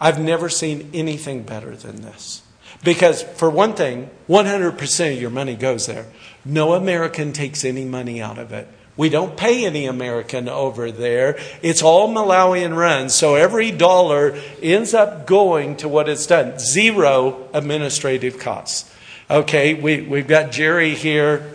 I've 0.00 0.20
never 0.20 0.48
seen 0.48 0.90
anything 0.92 1.42
better 1.42 1.74
than 1.74 2.02
this. 2.02 2.42
Because, 2.82 3.22
for 3.22 3.48
one 3.48 3.74
thing, 3.74 4.10
100% 4.28 5.12
of 5.14 5.20
your 5.20 5.30
money 5.30 5.54
goes 5.54 5.86
there. 5.86 6.06
No 6.44 6.74
American 6.74 7.32
takes 7.32 7.64
any 7.64 7.84
money 7.84 8.20
out 8.20 8.38
of 8.38 8.52
it. 8.52 8.68
We 8.96 9.08
don't 9.08 9.36
pay 9.36 9.64
any 9.64 9.86
American 9.86 10.48
over 10.48 10.92
there. 10.92 11.38
It's 11.62 11.82
all 11.82 12.12
Malawian 12.12 12.76
run. 12.76 13.08
So 13.08 13.34
every 13.34 13.70
dollar 13.70 14.38
ends 14.62 14.94
up 14.94 15.26
going 15.26 15.76
to 15.78 15.88
what 15.88 16.08
it's 16.08 16.26
done. 16.26 16.58
Zero 16.58 17.48
administrative 17.52 18.38
costs. 18.38 18.92
Okay, 19.30 19.74
we, 19.74 20.02
we've 20.02 20.28
got 20.28 20.52
Jerry 20.52 20.94
here 20.94 21.50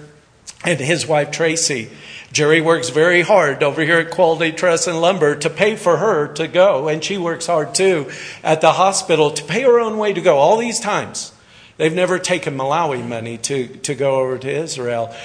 and 0.66 0.80
his 0.80 1.08
wife 1.08 1.32
Tracy. 1.32 1.90
Jerry 2.32 2.62
works 2.62 2.90
very 2.90 3.22
hard 3.22 3.64
over 3.64 3.82
here 3.82 4.00
at 4.00 4.12
Quality 4.12 4.52
Truss 4.52 4.88
and 4.88 5.02
Lumber 5.02 5.36
to 5.38 5.50
pay 5.50 5.76
for 5.76 5.98
her 5.98 6.28
to 6.34 6.48
go, 6.48 6.88
and 6.88 7.04
she 7.04 7.18
works 7.18 7.48
hard 7.48 7.74
too 7.74 8.12
at 8.44 8.62
the 8.62 8.74
hospital 8.74 9.32
to 9.32 9.44
pay 9.44 9.62
her 9.64 9.80
own 9.80 9.98
way 9.98 10.14
to 10.14 10.22
go 10.22 10.38
all 10.38 10.58
these 10.58 10.80
times. 10.80 11.34
They've 11.78 11.94
never 11.94 12.20
taken 12.20 12.58
Malawi 12.58 13.08
money 13.08 13.38
to, 13.40 13.68
to 13.68 13.96
go 13.96 14.20
over 14.20 14.38
to 14.38 14.50
Israel. 14.50 15.16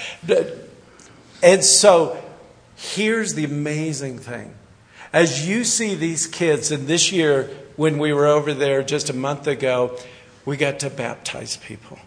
And 1.43 1.63
so 1.63 2.23
here's 2.75 3.33
the 3.35 3.43
amazing 3.43 4.19
thing. 4.19 4.55
As 5.11 5.47
you 5.47 5.63
see 5.63 5.95
these 5.95 6.27
kids, 6.27 6.71
and 6.71 6.87
this 6.87 7.11
year 7.11 7.49
when 7.75 7.97
we 7.97 8.13
were 8.13 8.25
over 8.25 8.53
there 8.53 8.83
just 8.83 9.09
a 9.09 9.13
month 9.13 9.47
ago, 9.47 9.97
we 10.45 10.57
got 10.57 10.79
to 10.79 10.89
baptize 10.89 11.57
people. 11.57 11.99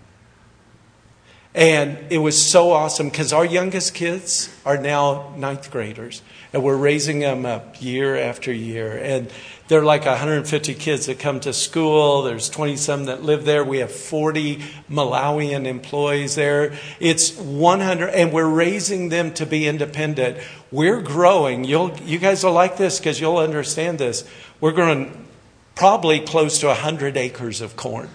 And 1.55 1.99
it 2.11 2.18
was 2.18 2.40
so 2.40 2.72
awesome 2.72 3.09
because 3.09 3.32
our 3.32 3.44
youngest 3.44 3.94
kids 3.94 4.55
are 4.66 4.76
now 4.76 5.32
ninth 5.36 5.70
graders, 5.70 6.22
and 6.53 6.62
we're 6.62 6.76
raising 6.76 7.20
them 7.20 7.46
up 7.46 7.80
year 7.82 8.16
after 8.16 8.53
year. 8.53 8.96
And 8.96 9.30
there 9.68 9.80
are 9.80 9.84
like 9.84 10.05
150 10.05 10.74
kids 10.74 11.07
that 11.07 11.18
come 11.18 11.40
to 11.40 11.53
school. 11.53 12.22
There's 12.22 12.49
20 12.51 12.76
some 12.76 13.05
that 13.07 13.22
live 13.22 13.44
there. 13.44 13.64
We 13.64 13.78
have 13.78 13.90
40 13.90 14.59
Malawian 14.90 15.66
employees 15.66 16.34
there. 16.34 16.74
It's 17.01 17.36
100, 17.36 18.11
and 18.11 18.32
we're 18.32 18.49
raising 18.49 19.09
them 19.09 19.32
to 19.34 19.46
be 19.46 19.66
independent. 19.66 20.38
We're 20.70 21.01
growing. 21.01 21.64
You'll, 21.64 21.96
you 21.99 22.18
guys 22.18 22.44
will 22.44 22.53
like 22.53 22.76
this 22.76 22.99
because 22.99 23.20
you'll 23.20 23.38
understand 23.38 23.99
this. 23.99 24.28
We're 24.61 24.72
growing 24.72 25.26
probably 25.74 26.20
close 26.20 26.59
to 26.61 26.66
100 26.66 27.16
acres 27.16 27.61
of 27.61 27.74
corn. 27.74 28.11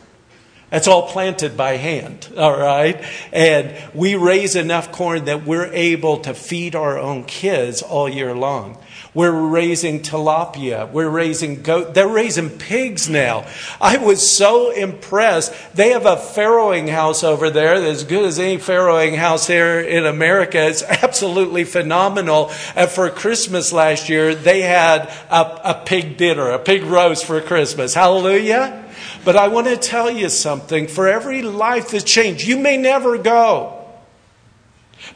That's 0.74 0.88
all 0.88 1.08
planted 1.08 1.56
by 1.56 1.78
hand, 1.78 2.30
all 2.36 2.58
right? 2.58 3.00
And 3.32 3.76
we 3.94 4.16
raise 4.16 4.56
enough 4.56 4.92
corn 4.92 5.26
that 5.26 5.46
we're 5.46 5.72
able 5.72 6.18
to 6.22 6.34
feed 6.34 6.74
our 6.74 6.98
own 6.98 7.26
kids 7.26 7.84
all 7.84 8.10
year 8.10 8.34
long. 8.34 8.80
We're 9.14 9.40
raising 9.40 10.00
tilapia. 10.00 10.92
We're 10.92 11.12
raising 11.12 11.62
goat. 11.62 11.94
They're 11.94 12.08
raising 12.08 12.50
pigs 12.50 13.08
now. 13.08 13.46
I 13.80 13.98
was 13.98 14.28
so 14.28 14.72
impressed. 14.72 15.54
They 15.76 15.92
have 15.92 16.08
a 16.08 16.16
farrowing 16.16 16.90
house 16.90 17.24
over 17.24 17.52
there 17.52 17.80
that's 17.80 18.02
as 18.02 18.04
good 18.06 18.26
as 18.26 18.40
any 18.40 18.58
farrowing 18.58 19.16
house 19.16 19.46
here 19.46 19.80
in 19.80 20.08
America. 20.08 20.58
It's 20.58 20.82
absolutely 20.82 21.66
phenomenal. 21.66 22.52
And 22.76 22.90
for 22.90 23.12
Christmas 23.12 23.74
last 23.74 24.10
year, 24.10 24.34
they 24.34 24.62
had 24.62 25.14
a, 25.30 25.70
a 25.70 25.84
pig 25.86 26.18
dinner, 26.18 26.50
a 26.50 26.58
pig 26.58 26.82
roast 26.82 27.26
for 27.26 27.40
Christmas. 27.42 27.94
Hallelujah. 27.94 28.83
But 29.26 29.36
I 29.38 29.48
want 29.48 29.68
to 29.68 29.78
tell 29.78 30.12
you 30.12 30.30
something. 30.30 30.88
For 30.88 31.08
every 31.08 31.42
life 31.42 31.92
that's 31.92 32.04
changed, 32.04 32.46
you 32.46 32.58
may 32.58 32.78
never 32.78 33.18
go. 33.18 33.80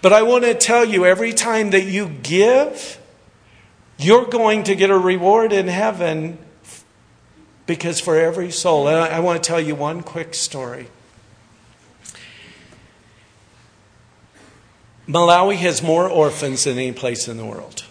But 0.01 0.13
I 0.13 0.23
want 0.23 0.43
to 0.43 0.53
tell 0.53 0.85
you 0.85 1.05
every 1.05 1.33
time 1.33 1.71
that 1.71 1.83
you 1.83 2.09
give, 2.09 2.99
you're 3.97 4.25
going 4.25 4.63
to 4.63 4.75
get 4.75 4.89
a 4.89 4.97
reward 4.97 5.51
in 5.51 5.67
heaven 5.67 6.37
because 7.65 7.99
for 7.99 8.17
every 8.17 8.51
soul. 8.51 8.87
And 8.87 8.97
I 8.97 9.19
want 9.19 9.43
to 9.43 9.47
tell 9.47 9.59
you 9.59 9.75
one 9.75 10.03
quick 10.03 10.33
story. 10.33 10.87
Malawi 15.07 15.55
has 15.55 15.81
more 15.81 16.09
orphans 16.09 16.65
than 16.65 16.77
any 16.77 16.91
place 16.91 17.27
in 17.27 17.37
the 17.37 17.45
world. 17.45 17.85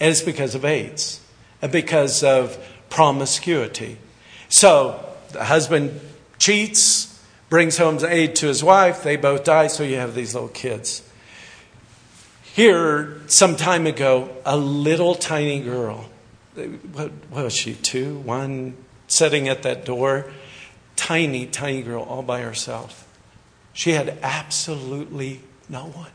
And 0.00 0.10
it's 0.10 0.20
because 0.20 0.54
of 0.54 0.64
AIDS 0.64 1.20
and 1.62 1.70
because 1.70 2.24
of 2.24 2.58
promiscuity. 2.90 3.98
So 4.48 5.03
the 5.34 5.44
husband 5.44 6.00
cheats, 6.38 7.22
brings 7.48 7.76
home 7.76 7.98
aid 8.04 8.34
to 8.36 8.46
his 8.46 8.64
wife, 8.64 9.02
they 9.02 9.16
both 9.16 9.44
die, 9.44 9.66
so 9.66 9.84
you 9.84 9.96
have 9.96 10.14
these 10.14 10.34
little 10.34 10.48
kids. 10.48 11.08
Here, 12.42 13.20
some 13.26 13.56
time 13.56 13.86
ago, 13.86 14.30
a 14.44 14.56
little 14.56 15.14
tiny 15.14 15.60
girl, 15.60 16.08
what, 16.54 17.10
what 17.30 17.44
was 17.44 17.52
she, 17.52 17.74
two, 17.74 18.18
one, 18.18 18.76
sitting 19.06 19.48
at 19.48 19.62
that 19.64 19.84
door, 19.84 20.32
tiny, 20.96 21.46
tiny 21.46 21.82
girl 21.82 22.02
all 22.02 22.22
by 22.22 22.40
herself. 22.40 23.06
She 23.72 23.90
had 23.90 24.18
absolutely 24.22 25.40
no 25.68 25.86
one. 25.86 26.10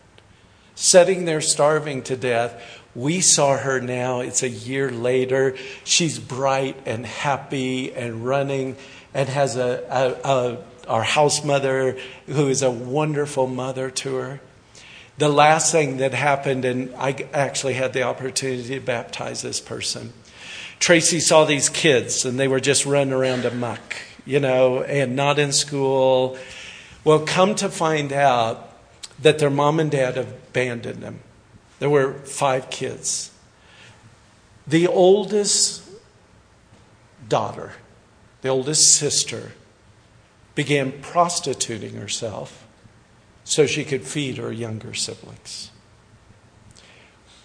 Sitting 0.75 1.25
there 1.25 1.41
starving 1.41 2.03
to 2.03 2.15
death. 2.15 2.81
We 2.95 3.19
saw 3.19 3.57
her 3.57 3.81
now, 3.81 4.21
it's 4.21 4.43
a 4.43 4.49
year 4.49 4.89
later. 4.89 5.57
She's 5.83 6.19
bright 6.19 6.77
and 6.85 7.05
happy 7.05 7.93
and 7.93 8.25
running 8.25 8.77
and 9.13 9.29
has 9.29 9.55
a, 9.55 9.83
a, 9.89 10.29
a, 10.29 10.57
our 10.87 11.03
house 11.03 11.43
mother 11.43 11.97
who 12.27 12.47
is 12.47 12.61
a 12.61 12.71
wonderful 12.71 13.47
mother 13.47 13.89
to 13.91 14.15
her. 14.15 14.41
The 15.17 15.29
last 15.29 15.71
thing 15.71 15.97
that 15.97 16.13
happened, 16.13 16.63
and 16.65 16.93
I 16.95 17.27
actually 17.33 17.73
had 17.73 17.93
the 17.93 18.03
opportunity 18.03 18.69
to 18.69 18.79
baptize 18.79 19.41
this 19.41 19.59
person. 19.59 20.13
Tracy 20.79 21.19
saw 21.19 21.43
these 21.43 21.67
kids, 21.67 22.23
and 22.23 22.39
they 22.39 22.47
were 22.47 22.61
just 22.61 22.85
running 22.85 23.13
around 23.13 23.43
amok, 23.43 23.97
you 24.25 24.39
know, 24.39 24.81
and 24.81 25.15
not 25.15 25.37
in 25.37 25.51
school. 25.51 26.37
Well, 27.03 27.19
come 27.19 27.55
to 27.55 27.67
find 27.67 28.13
out 28.13 28.73
that 29.21 29.39
their 29.39 29.49
mom 29.49 29.79
and 29.79 29.91
dad 29.91 30.17
abandoned 30.17 31.03
them. 31.03 31.19
There 31.79 31.89
were 31.89 32.13
five 32.13 32.69
kids. 32.69 33.31
The 34.65 34.87
oldest 34.87 35.83
daughter 37.27 37.73
the 38.41 38.49
oldest 38.49 38.95
sister, 38.95 39.53
began 40.55 40.91
prostituting 41.01 41.95
herself 41.95 42.67
so 43.43 43.65
she 43.65 43.83
could 43.83 44.03
feed 44.03 44.37
her 44.37 44.51
younger 44.51 44.93
siblings. 44.93 45.71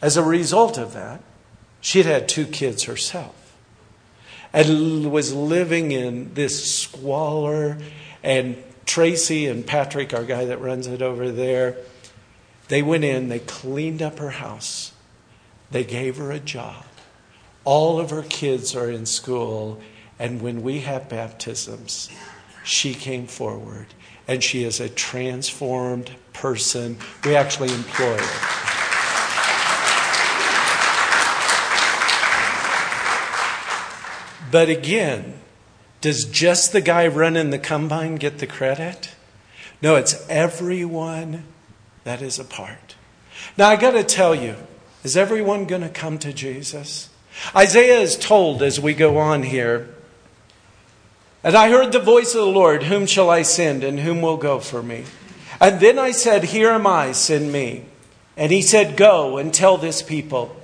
As 0.03 0.17
a 0.17 0.23
result 0.23 0.77
of 0.77 0.93
that, 0.93 1.23
she 1.81 1.99
had 1.99 2.07
had 2.07 2.29
two 2.29 2.47
kids 2.47 2.85
herself 2.85 3.45
and 4.53 5.11
was 5.11 5.35
living 5.35 5.93
in 5.93 6.33
this 6.35 6.73
squalor. 6.73 7.77
And 8.23 8.63
Tracy 8.87 9.47
and 9.47 9.67
Patrick, 9.67 10.15
our 10.15 10.25
guy 10.25 10.45
that 10.45 10.61
runs 10.61 10.87
it 10.87 11.03
over 11.03 11.31
there, 11.31 11.77
they 12.69 12.83
went 12.83 13.05
in, 13.05 13.29
they 13.29 13.41
cleaned 13.41 14.01
up 14.01 14.19
her 14.19 14.31
house, 14.31 14.93
they 15.71 15.85
gave 15.85 16.17
her 16.17 16.31
a 16.31 16.41
job. 16.41 16.85
All 17.65 17.99
of 17.99 18.11
her 18.11 18.23
kids 18.23 18.77
are 18.77 18.91
in 18.91 19.07
school 19.07 19.81
and 20.19 20.41
when 20.41 20.63
we 20.63 20.81
have 20.81 21.09
baptisms, 21.09 22.09
she 22.65 22.95
came 22.95 23.27
forward 23.27 23.87
and 24.27 24.43
she 24.43 24.65
is 24.65 24.81
a 24.81 24.89
transformed 24.89 26.11
person. 26.33 26.99
We 27.25 27.37
actually 27.37 27.73
employ 27.73 28.17
her. 28.17 28.65
But 34.51 34.69
again, 34.69 35.41
does 36.01 36.25
just 36.25 36.73
the 36.73 36.81
guy 36.81 37.07
running 37.09 37.51
the 37.51 37.59
combine 37.59 38.17
get 38.17 38.39
the 38.39 38.47
credit? 38.47 39.15
No, 39.83 39.97
it's 39.97 40.27
everyone 40.29 41.45
that 42.05 42.23
is 42.23 42.39
a 42.39 42.45
part. 42.45 42.95
Now, 43.57 43.69
I 43.69 43.77
got 43.77 43.93
to 43.93 44.05
tell 44.05 44.35
you, 44.35 44.57
is 45.03 45.17
everyone 45.17 45.67
going 45.67 45.83
to 45.83 45.89
come 45.89 46.19
to 46.19 46.33
Jesus? 46.33 47.11
Isaiah 47.55 48.01
is 48.01 48.17
told 48.17 48.63
as 48.63 48.79
we 48.81 48.95
go 48.95 49.19
on 49.19 49.43
here, 49.43 49.94
and 51.45 51.55
I 51.55 51.69
heard 51.69 51.93
the 51.93 52.01
voice 52.01 52.35
of 52.35 52.41
the 52.41 52.47
Lord, 52.47 52.85
Whom 52.85 53.07
shall 53.07 53.29
I 53.29 53.43
send, 53.43 53.85
and 53.85 54.01
whom 54.01 54.23
will 54.23 54.39
go 54.39 54.59
for 54.59 54.83
me? 54.83 55.05
And 55.61 55.79
then 55.79 55.99
I 55.99 56.11
said, 56.11 56.45
Here 56.45 56.71
am 56.71 56.87
I, 56.87 57.13
send 57.13 57.53
me. 57.53 57.85
And 58.37 58.51
he 58.51 58.63
said, 58.63 58.97
Go 58.97 59.37
and 59.37 59.53
tell 59.53 59.77
this 59.77 60.03
people, 60.03 60.57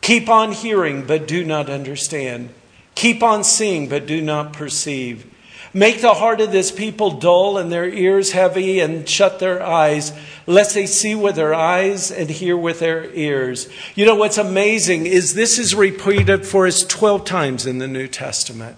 keep 0.00 0.28
on 0.28 0.52
hearing, 0.52 1.04
but 1.04 1.28
do 1.28 1.44
not 1.44 1.68
understand. 1.68 2.50
Keep 2.94 3.22
on 3.22 3.44
seeing, 3.44 3.88
but 3.88 4.06
do 4.06 4.22
not 4.22 4.52
perceive. 4.52 5.26
Make 5.74 6.00
the 6.00 6.14
heart 6.14 6.40
of 6.40 6.50
this 6.50 6.70
people 6.72 7.10
dull 7.10 7.58
and 7.58 7.70
their 7.70 7.88
ears 7.88 8.32
heavy 8.32 8.80
and 8.80 9.08
shut 9.08 9.38
their 9.38 9.62
eyes, 9.62 10.12
lest 10.46 10.74
they 10.74 10.86
see 10.86 11.14
with 11.14 11.36
their 11.36 11.52
eyes 11.52 12.10
and 12.10 12.30
hear 12.30 12.56
with 12.56 12.80
their 12.80 13.12
ears. 13.12 13.68
You 13.94 14.06
know 14.06 14.14
what's 14.14 14.38
amazing 14.38 15.06
is 15.06 15.34
this 15.34 15.58
is 15.58 15.74
repeated 15.74 16.46
for 16.46 16.66
us 16.66 16.84
12 16.84 17.24
times 17.24 17.66
in 17.66 17.78
the 17.78 17.88
New 17.88 18.08
Testament. 18.08 18.76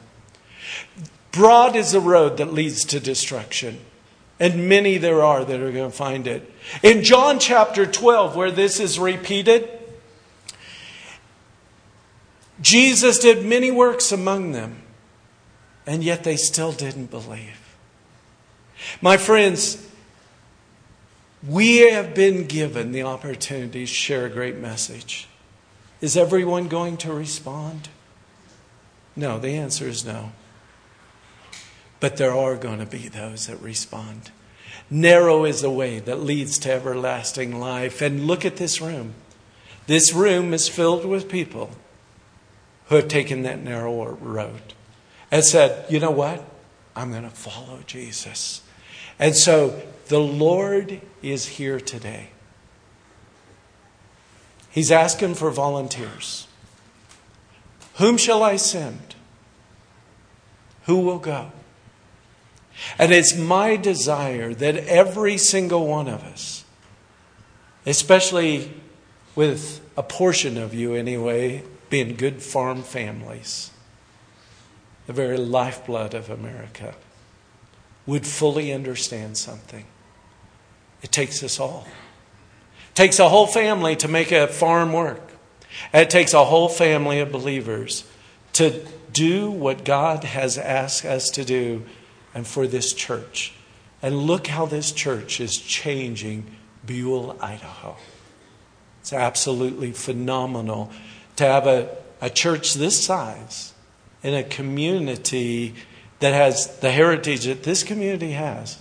Broad 1.33 1.76
is 1.76 1.93
the 1.93 2.01
road 2.01 2.39
that 2.39 2.53
leads 2.53 2.85
to 2.87 3.01
destruction, 3.01 3.81
and 4.39 4.68
many 4.68 4.99
there 4.99 5.22
are 5.22 5.45
that 5.45 5.61
are 5.61 5.72
going 5.72 5.91
to 5.91 5.97
find 5.97 6.26
it. 6.26 6.51
In 6.83 7.05
John 7.05 7.39
chapter 7.39 7.87
12, 7.87 8.35
where 8.35 8.51
this 8.51 8.81
is 8.81 8.99
repeated, 8.99 9.68
Jesus 12.61 13.18
did 13.18 13.45
many 13.45 13.70
works 13.70 14.12
among 14.12 14.53
them 14.53 14.83
and 15.87 16.05
yet 16.05 16.24
they 16.24 16.37
still 16.37 16.72
didn't 16.72 17.11
believe. 17.11 17.76
My 19.01 19.16
friends, 19.16 19.87
we 21.47 21.91
have 21.91 22.14
been 22.14 22.47
given 22.47 22.93
the 22.93 23.03
opportunity 23.03 23.81
to 23.81 23.93
share 23.93 24.26
a 24.26 24.31
great 24.31 24.57
message. 24.57 25.26
Is 26.01 26.16
everyone 26.16 26.68
going 26.68 26.97
to 26.99 27.12
respond? 27.12 27.89
No, 29.16 29.39
the 29.39 29.57
answer 29.57 29.89
is 29.89 30.05
no. 30.05 30.33
But 32.01 32.16
there 32.16 32.34
are 32.34 32.57
going 32.57 32.78
to 32.78 32.86
be 32.86 33.09
those 33.09 33.46
that 33.46 33.61
respond. 33.61 34.30
Narrow 34.88 35.44
is 35.44 35.61
the 35.61 35.70
way 35.70 36.01
that 36.01 36.20
leads 36.20 36.59
to 36.61 36.72
everlasting 36.72 37.61
life. 37.61 38.01
And 38.01 38.26
look 38.26 38.44
at 38.44 38.57
this 38.57 38.80
room. 38.80 39.14
This 39.86 40.12
room 40.12 40.53
is 40.55 40.68
filled 40.68 41.05
with 41.05 41.28
people 41.28 41.70
who 42.86 42.96
have 42.96 43.09
taken 43.09 43.42
that 43.42 43.62
narrow 43.62 44.05
road 44.14 44.74
and 45.30 45.44
said, 45.44 45.90
you 45.90 46.01
know 46.01 46.11
what? 46.11 46.44
I'm 46.96 47.11
going 47.11 47.22
to 47.22 47.30
follow 47.30 47.80
Jesus. 47.86 48.62
And 49.18 49.36
so 49.36 49.80
the 50.09 50.18
Lord 50.18 51.01
is 51.22 51.46
here 51.46 51.78
today. 51.78 52.30
He's 54.70 54.90
asking 54.90 55.34
for 55.34 55.51
volunteers. 55.51 56.46
Whom 57.96 58.16
shall 58.16 58.42
I 58.42 58.57
send? 58.57 59.14
Who 60.84 61.01
will 61.01 61.18
go? 61.18 61.53
And 62.99 63.12
it's 63.12 63.37
my 63.37 63.76
desire 63.76 64.55
that 64.55 64.76
every 64.76 65.37
single 65.37 65.87
one 65.87 66.09
of 66.09 66.22
us, 66.22 66.64
especially 67.87 68.72
with 69.35 69.81
a 69.97 70.03
portion 70.03 70.59
of 70.59 70.74
you 70.74 70.95
anyway, 70.95 71.62
being 71.89 72.16
good 72.16 72.43
farm 72.43 72.83
families, 72.83 73.70
the 75.07 75.12
very 75.12 75.37
lifeblood 75.37 76.14
of 76.14 76.31
America, 76.31 76.95
would 78.07 78.26
fully 78.26 78.72
understand 78.72 79.37
something. 79.37 79.85
It 81.03 81.12
takes 81.12 81.43
us 81.43 81.59
all. 81.59 81.87
It 82.91 82.95
takes 82.95 83.18
a 83.18 83.28
whole 83.28 83.47
family 83.47 83.97
to 83.97 84.09
make 84.09 84.33
a 84.33 84.47
farm 84.47 84.93
work. 84.93 85.33
And 85.93 86.03
it 86.03 86.11
takes 86.11 86.35
a 86.35 86.45
whole 86.45 86.68
family 86.68 87.20
of 87.20 87.33
believers 87.33 88.05
to 88.55 88.85
do 89.12 89.51
what 89.51 89.85
God 89.85 90.24
has 90.24 90.59
asked 90.59 91.05
us 91.05 91.31
to 91.31 91.45
do 91.45 91.85
and 92.35 92.47
for 92.47 92.66
this 92.66 92.93
church. 92.93 93.53
And 94.03 94.16
look 94.16 94.47
how 94.47 94.66
this 94.66 94.93
church 94.93 95.41
is 95.41 95.59
changing 95.59 96.47
Buhl, 96.85 97.37
Idaho. 97.41 97.97
It's 99.01 99.12
absolutely 99.12 99.93
phenomenal 99.93 100.91
to 101.37 101.45
have 101.45 101.66
a, 101.66 101.97
a 102.20 102.31
church 102.31 102.74
this 102.74 103.03
size 103.03 103.74
in 104.22 104.35
a 104.35 104.43
community 104.43 105.74
that 106.20 106.35
has 106.35 106.78
the 106.81 106.91
heritage 106.91 107.45
that 107.45 107.62
this 107.62 107.83
community 107.83 108.33
has, 108.33 108.81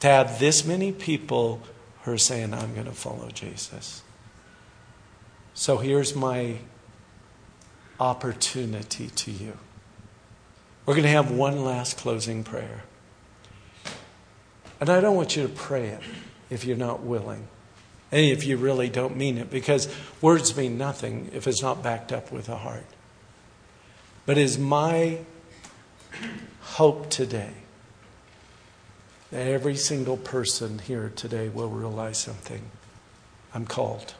to 0.00 0.08
have 0.08 0.38
this 0.40 0.64
many 0.64 0.92
people 0.92 1.62
who 2.02 2.12
are 2.12 2.18
saying, 2.18 2.52
I'm 2.52 2.74
going 2.74 2.86
to 2.86 2.92
follow 2.92 3.28
Jesus. 3.28 4.02
So 5.54 5.78
here's 5.78 6.16
my 6.16 6.56
opportunity 8.00 9.08
to 9.08 9.30
you. 9.30 9.56
We're 10.86 10.94
going 10.94 11.04
to 11.04 11.10
have 11.10 11.30
one 11.30 11.64
last 11.64 11.96
closing 11.96 12.44
prayer. 12.44 12.84
And 14.80 14.90
I 14.90 15.00
don't 15.00 15.16
want 15.16 15.34
you 15.34 15.42
to 15.44 15.48
pray 15.48 15.88
it 15.88 16.00
if 16.50 16.64
you're 16.64 16.76
not 16.76 17.02
willing. 17.02 17.48
And 18.12 18.20
if 18.20 18.44
you 18.44 18.58
really 18.58 18.90
don't 18.90 19.16
mean 19.16 19.38
it, 19.38 19.50
because 19.50 19.88
words 20.20 20.56
mean 20.56 20.76
nothing 20.76 21.30
if 21.32 21.46
it's 21.46 21.62
not 21.62 21.82
backed 21.82 22.12
up 22.12 22.30
with 22.30 22.48
a 22.48 22.56
heart. 22.56 22.84
But 24.26 24.36
is 24.36 24.58
my 24.58 25.20
hope 26.60 27.08
today 27.08 27.52
that 29.30 29.46
every 29.46 29.74
single 29.74 30.16
person 30.16 30.80
here 30.80 31.12
today 31.16 31.48
will 31.48 31.70
realize 31.70 32.18
something. 32.18 32.62
I'm 33.54 33.64
called. 33.64 34.14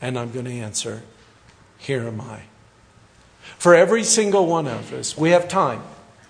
And 0.00 0.18
I'm 0.18 0.30
going 0.32 0.46
to 0.46 0.52
answer, 0.52 1.02
Here 1.76 2.06
am 2.06 2.20
I. 2.20 2.42
For 3.58 3.74
every 3.74 4.04
single 4.04 4.46
one 4.46 4.66
of 4.66 4.92
us, 4.92 5.16
we 5.16 5.30
have 5.30 5.48
time. 5.48 5.82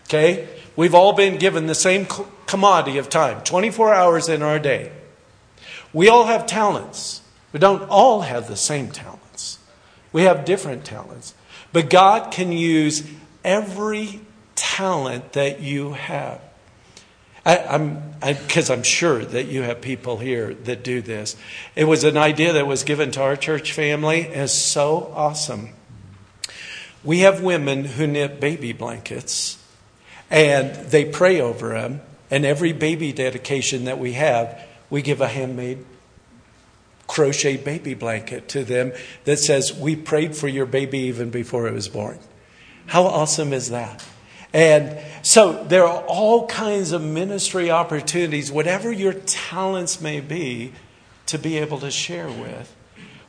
Okay? 0.05 0.49
We've 0.77 0.95
all 0.95 1.13
been 1.13 1.39
given 1.39 1.67
the 1.67 1.75
same 1.75 2.07
commodity 2.47 2.99
of 2.99 3.09
time 3.09 3.43
24 3.43 3.95
hours 3.95 4.29
in 4.29 4.43
our 4.43 4.59
day. 4.59 4.93
We 5.93 6.09
all 6.09 6.25
have 6.25 6.47
talents. 6.47 7.23
We 7.53 7.61
don't 7.61 7.83
all 7.91 8.23
have 8.23 8.49
the 8.49 8.57
same 8.57 8.91
talents, 8.91 9.59
we 10.13 10.23
have 10.23 10.45
different 10.45 10.85
talents. 10.85 11.35
But 11.73 11.89
God 11.89 12.33
can 12.33 12.53
use 12.53 13.03
every 13.45 14.21
talent 14.55 15.33
that 15.33 15.61
you 15.61 15.93
have. 15.93 16.41
I, 17.45 17.57
am 17.57 18.15
because 18.21 18.71
I'm 18.71 18.83
sure 18.83 19.25
that 19.25 19.47
you 19.47 19.63
have 19.63 19.81
people 19.81 20.19
here 20.19 20.55
that 20.55 20.85
do 20.85 21.01
this. 21.01 21.35
It 21.75 21.85
was 21.85 22.05
an 22.05 22.17
idea 22.17 22.53
that 22.53 22.67
was 22.67 22.85
given 22.85 23.11
to 23.13 23.23
our 23.23 23.37
church 23.37 23.73
family. 23.73 24.21
It's 24.21 24.53
so 24.53 25.13
awesome. 25.15 25.71
We 27.05 27.21
have 27.21 27.43
women 27.43 27.85
who 27.85 28.07
knit 28.07 28.41
baby 28.41 28.73
blankets, 28.73 29.63
and 30.31 30.75
they 30.91 31.05
pray 31.05 31.41
over 31.41 31.71
them. 31.71 32.01
And 32.31 32.47
every 32.47 32.73
baby 32.73 33.13
dedication 33.13 33.85
that 33.85 33.99
we 33.99 34.15
have, 34.15 34.59
we 34.89 35.03
give 35.03 35.21
a 35.21 35.29
handmade 35.29 35.85
crochet 37.07 37.59
baby 37.59 37.93
blanket 37.93 38.49
to 38.49 38.65
them 38.65 38.93
that 39.25 39.39
says, 39.39 39.75
We 39.75 39.97
prayed 39.97 40.35
for 40.35 40.49
your 40.49 40.65
baby 40.65 41.01
even 41.01 41.31
before 41.31 41.69
it 41.69 41.75
was 41.75 41.89
born. 41.89 42.19
How 42.87 43.05
awesome 43.05 43.53
is 43.53 43.71
that? 43.71 44.05
And 44.55 44.99
so 45.23 45.65
there 45.65 45.85
are 45.85 46.03
all 46.07 46.47
kinds 46.47 46.93
of 46.93 47.03
ministry 47.03 47.71
opportunities, 47.71 48.53
whatever 48.53 48.93
your 48.93 49.13
talents 49.13 50.01
may 50.01 50.21
be, 50.21 50.73
to 51.27 51.39
be 51.39 51.59
able 51.59 51.79
to 51.81 51.91
share 51.91 52.29
with. 52.29 52.75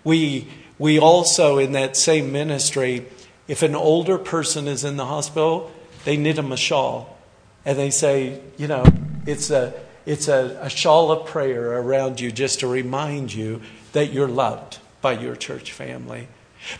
We, 0.03 0.47
we 0.77 0.99
also, 0.99 1.57
in 1.57 1.73
that 1.73 1.95
same 1.95 2.31
ministry, 2.31 3.05
if 3.47 3.61
an 3.61 3.75
older 3.75 4.17
person 4.17 4.67
is 4.67 4.83
in 4.83 4.97
the 4.97 5.05
hospital, 5.05 5.71
they 6.05 6.17
knit 6.17 6.35
them 6.35 6.51
a 6.51 6.57
shawl. 6.57 7.17
And 7.65 7.77
they 7.77 7.89
say, 7.89 8.39
you 8.57 8.67
know, 8.67 8.85
it's 9.25 9.49
a, 9.49 9.73
it's 10.05 10.27
a, 10.27 10.59
a 10.61 10.69
shawl 10.69 11.11
of 11.11 11.27
prayer 11.27 11.79
around 11.79 12.19
you 12.19 12.31
just 12.31 12.59
to 12.59 12.67
remind 12.67 13.33
you 13.33 13.61
that 13.93 14.11
you're 14.11 14.27
loved 14.27 14.79
by 15.01 15.13
your 15.13 15.35
church 15.35 15.71
family. 15.71 16.27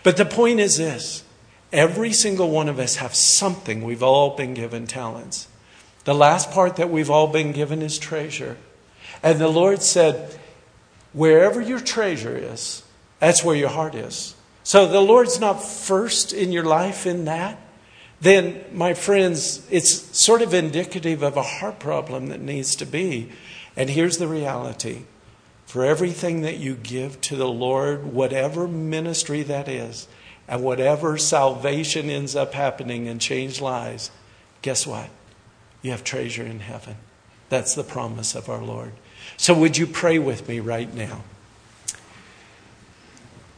But 0.02 0.16
the 0.16 0.24
point 0.24 0.60
is 0.60 0.76
this 0.76 1.24
every 1.72 2.12
single 2.12 2.50
one 2.50 2.68
of 2.68 2.78
us 2.78 2.96
have 2.96 3.14
something. 3.14 3.82
We've 3.82 4.02
all 4.02 4.36
been 4.36 4.54
given 4.54 4.86
talents. 4.86 5.48
The 6.04 6.14
last 6.14 6.50
part 6.50 6.76
that 6.76 6.90
we've 6.90 7.10
all 7.10 7.28
been 7.28 7.52
given 7.52 7.82
is 7.82 7.98
treasure. 7.98 8.56
And 9.22 9.40
the 9.40 9.48
Lord 9.48 9.82
said, 9.82 10.38
wherever 11.12 11.60
your 11.60 11.80
treasure 11.80 12.36
is, 12.36 12.82
that's 13.20 13.42
where 13.42 13.56
your 13.56 13.70
heart 13.70 13.94
is. 13.94 14.33
So 14.64 14.86
the 14.86 15.00
Lord's 15.00 15.38
not 15.38 15.62
first 15.62 16.32
in 16.32 16.50
your 16.50 16.64
life 16.64 17.06
in 17.06 17.26
that 17.26 17.60
then, 18.24 18.64
my 18.72 18.94
friends, 18.94 19.66
it's 19.70 20.18
sort 20.18 20.40
of 20.40 20.54
indicative 20.54 21.22
of 21.22 21.36
a 21.36 21.42
heart 21.42 21.78
problem 21.78 22.28
that 22.28 22.40
needs 22.40 22.74
to 22.76 22.86
be. 22.86 23.30
And 23.76 23.90
here's 23.90 24.16
the 24.16 24.26
reality 24.26 25.02
for 25.66 25.84
everything 25.84 26.40
that 26.40 26.56
you 26.56 26.74
give 26.74 27.20
to 27.20 27.36
the 27.36 27.48
Lord, 27.48 28.14
whatever 28.14 28.66
ministry 28.66 29.42
that 29.42 29.68
is, 29.68 30.08
and 30.48 30.62
whatever 30.62 31.18
salvation 31.18 32.08
ends 32.08 32.34
up 32.34 32.54
happening 32.54 33.08
and 33.08 33.20
change 33.20 33.60
lives, 33.60 34.10
guess 34.62 34.86
what? 34.86 35.10
You 35.82 35.90
have 35.90 36.02
treasure 36.02 36.44
in 36.44 36.60
heaven. 36.60 36.96
That's 37.50 37.74
the 37.74 37.84
promise 37.84 38.34
of 38.34 38.48
our 38.48 38.62
Lord. 38.62 38.92
So, 39.36 39.52
would 39.52 39.76
you 39.76 39.86
pray 39.86 40.18
with 40.18 40.48
me 40.48 40.60
right 40.60 40.92
now? 40.94 41.24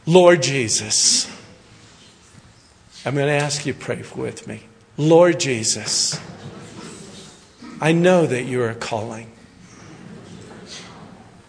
Lord 0.09 0.41
Jesus, 0.41 1.29
I'm 3.05 3.13
going 3.13 3.27
to 3.27 3.33
ask 3.33 3.65
you 3.65 3.73
to 3.73 3.79
pray 3.79 4.01
with 4.15 4.47
me. 4.47 4.61
Lord 4.95 5.37
Jesus, 5.37 6.17
I 7.81 7.91
know 7.91 8.25
that 8.25 8.43
you 8.43 8.63
are 8.63 8.73
calling. 8.73 9.29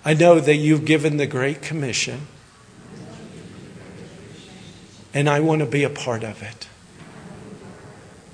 I 0.05 0.15
know 0.15 0.41
that 0.41 0.57
you've 0.57 0.85
given 0.85 1.19
the 1.19 1.27
Great 1.29 1.63
Commission, 1.63 2.27
and 5.15 5.29
I 5.29 5.39
want 5.39 5.61
to 5.61 5.67
be 5.67 5.85
a 5.85 5.91
part 5.91 6.25
of 6.25 6.43
it. 6.43 6.67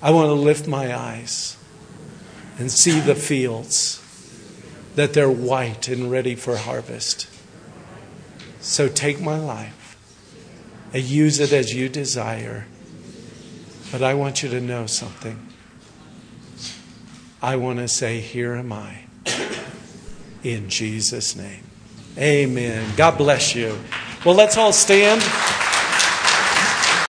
I 0.01 0.11
want 0.11 0.29
to 0.29 0.33
lift 0.35 0.67
my 0.67 0.97
eyes 0.97 1.59
and 2.59 2.73
see 2.73 2.99
the 2.99 3.15
fields, 3.15 4.01
that 4.95 5.13
they're 5.13 5.31
white 5.31 5.87
and 5.87 6.11
ready 6.11 6.35
for 6.35 6.57
harvest. 6.57 7.29
So 8.61 8.89
take 8.89 9.21
my 9.21 9.39
life 9.39 9.84
use 10.99 11.41
it 11.41 11.53
as 11.53 11.75
you 11.75 11.89
desire. 11.89 12.67
But 13.91 14.03
I 14.03 14.15
want 14.15 14.43
you 14.43 14.49
to 14.51 14.61
know 14.61 14.87
something. 14.87 15.49
I 17.43 17.57
want 17.57 17.79
to 17.79 17.89
say, 17.89 18.21
Here 18.21 18.55
am 18.55 18.73
I. 18.73 19.05
In 20.43 20.69
Jesus' 20.69 21.37
name. 21.37 21.65
Amen. 22.19 22.93
God 22.97 23.19
bless 23.19 23.55
you. 23.55 23.79
Well, 24.25 24.35
let's 24.35 24.57
all 24.57 24.73
stand. 24.73 25.23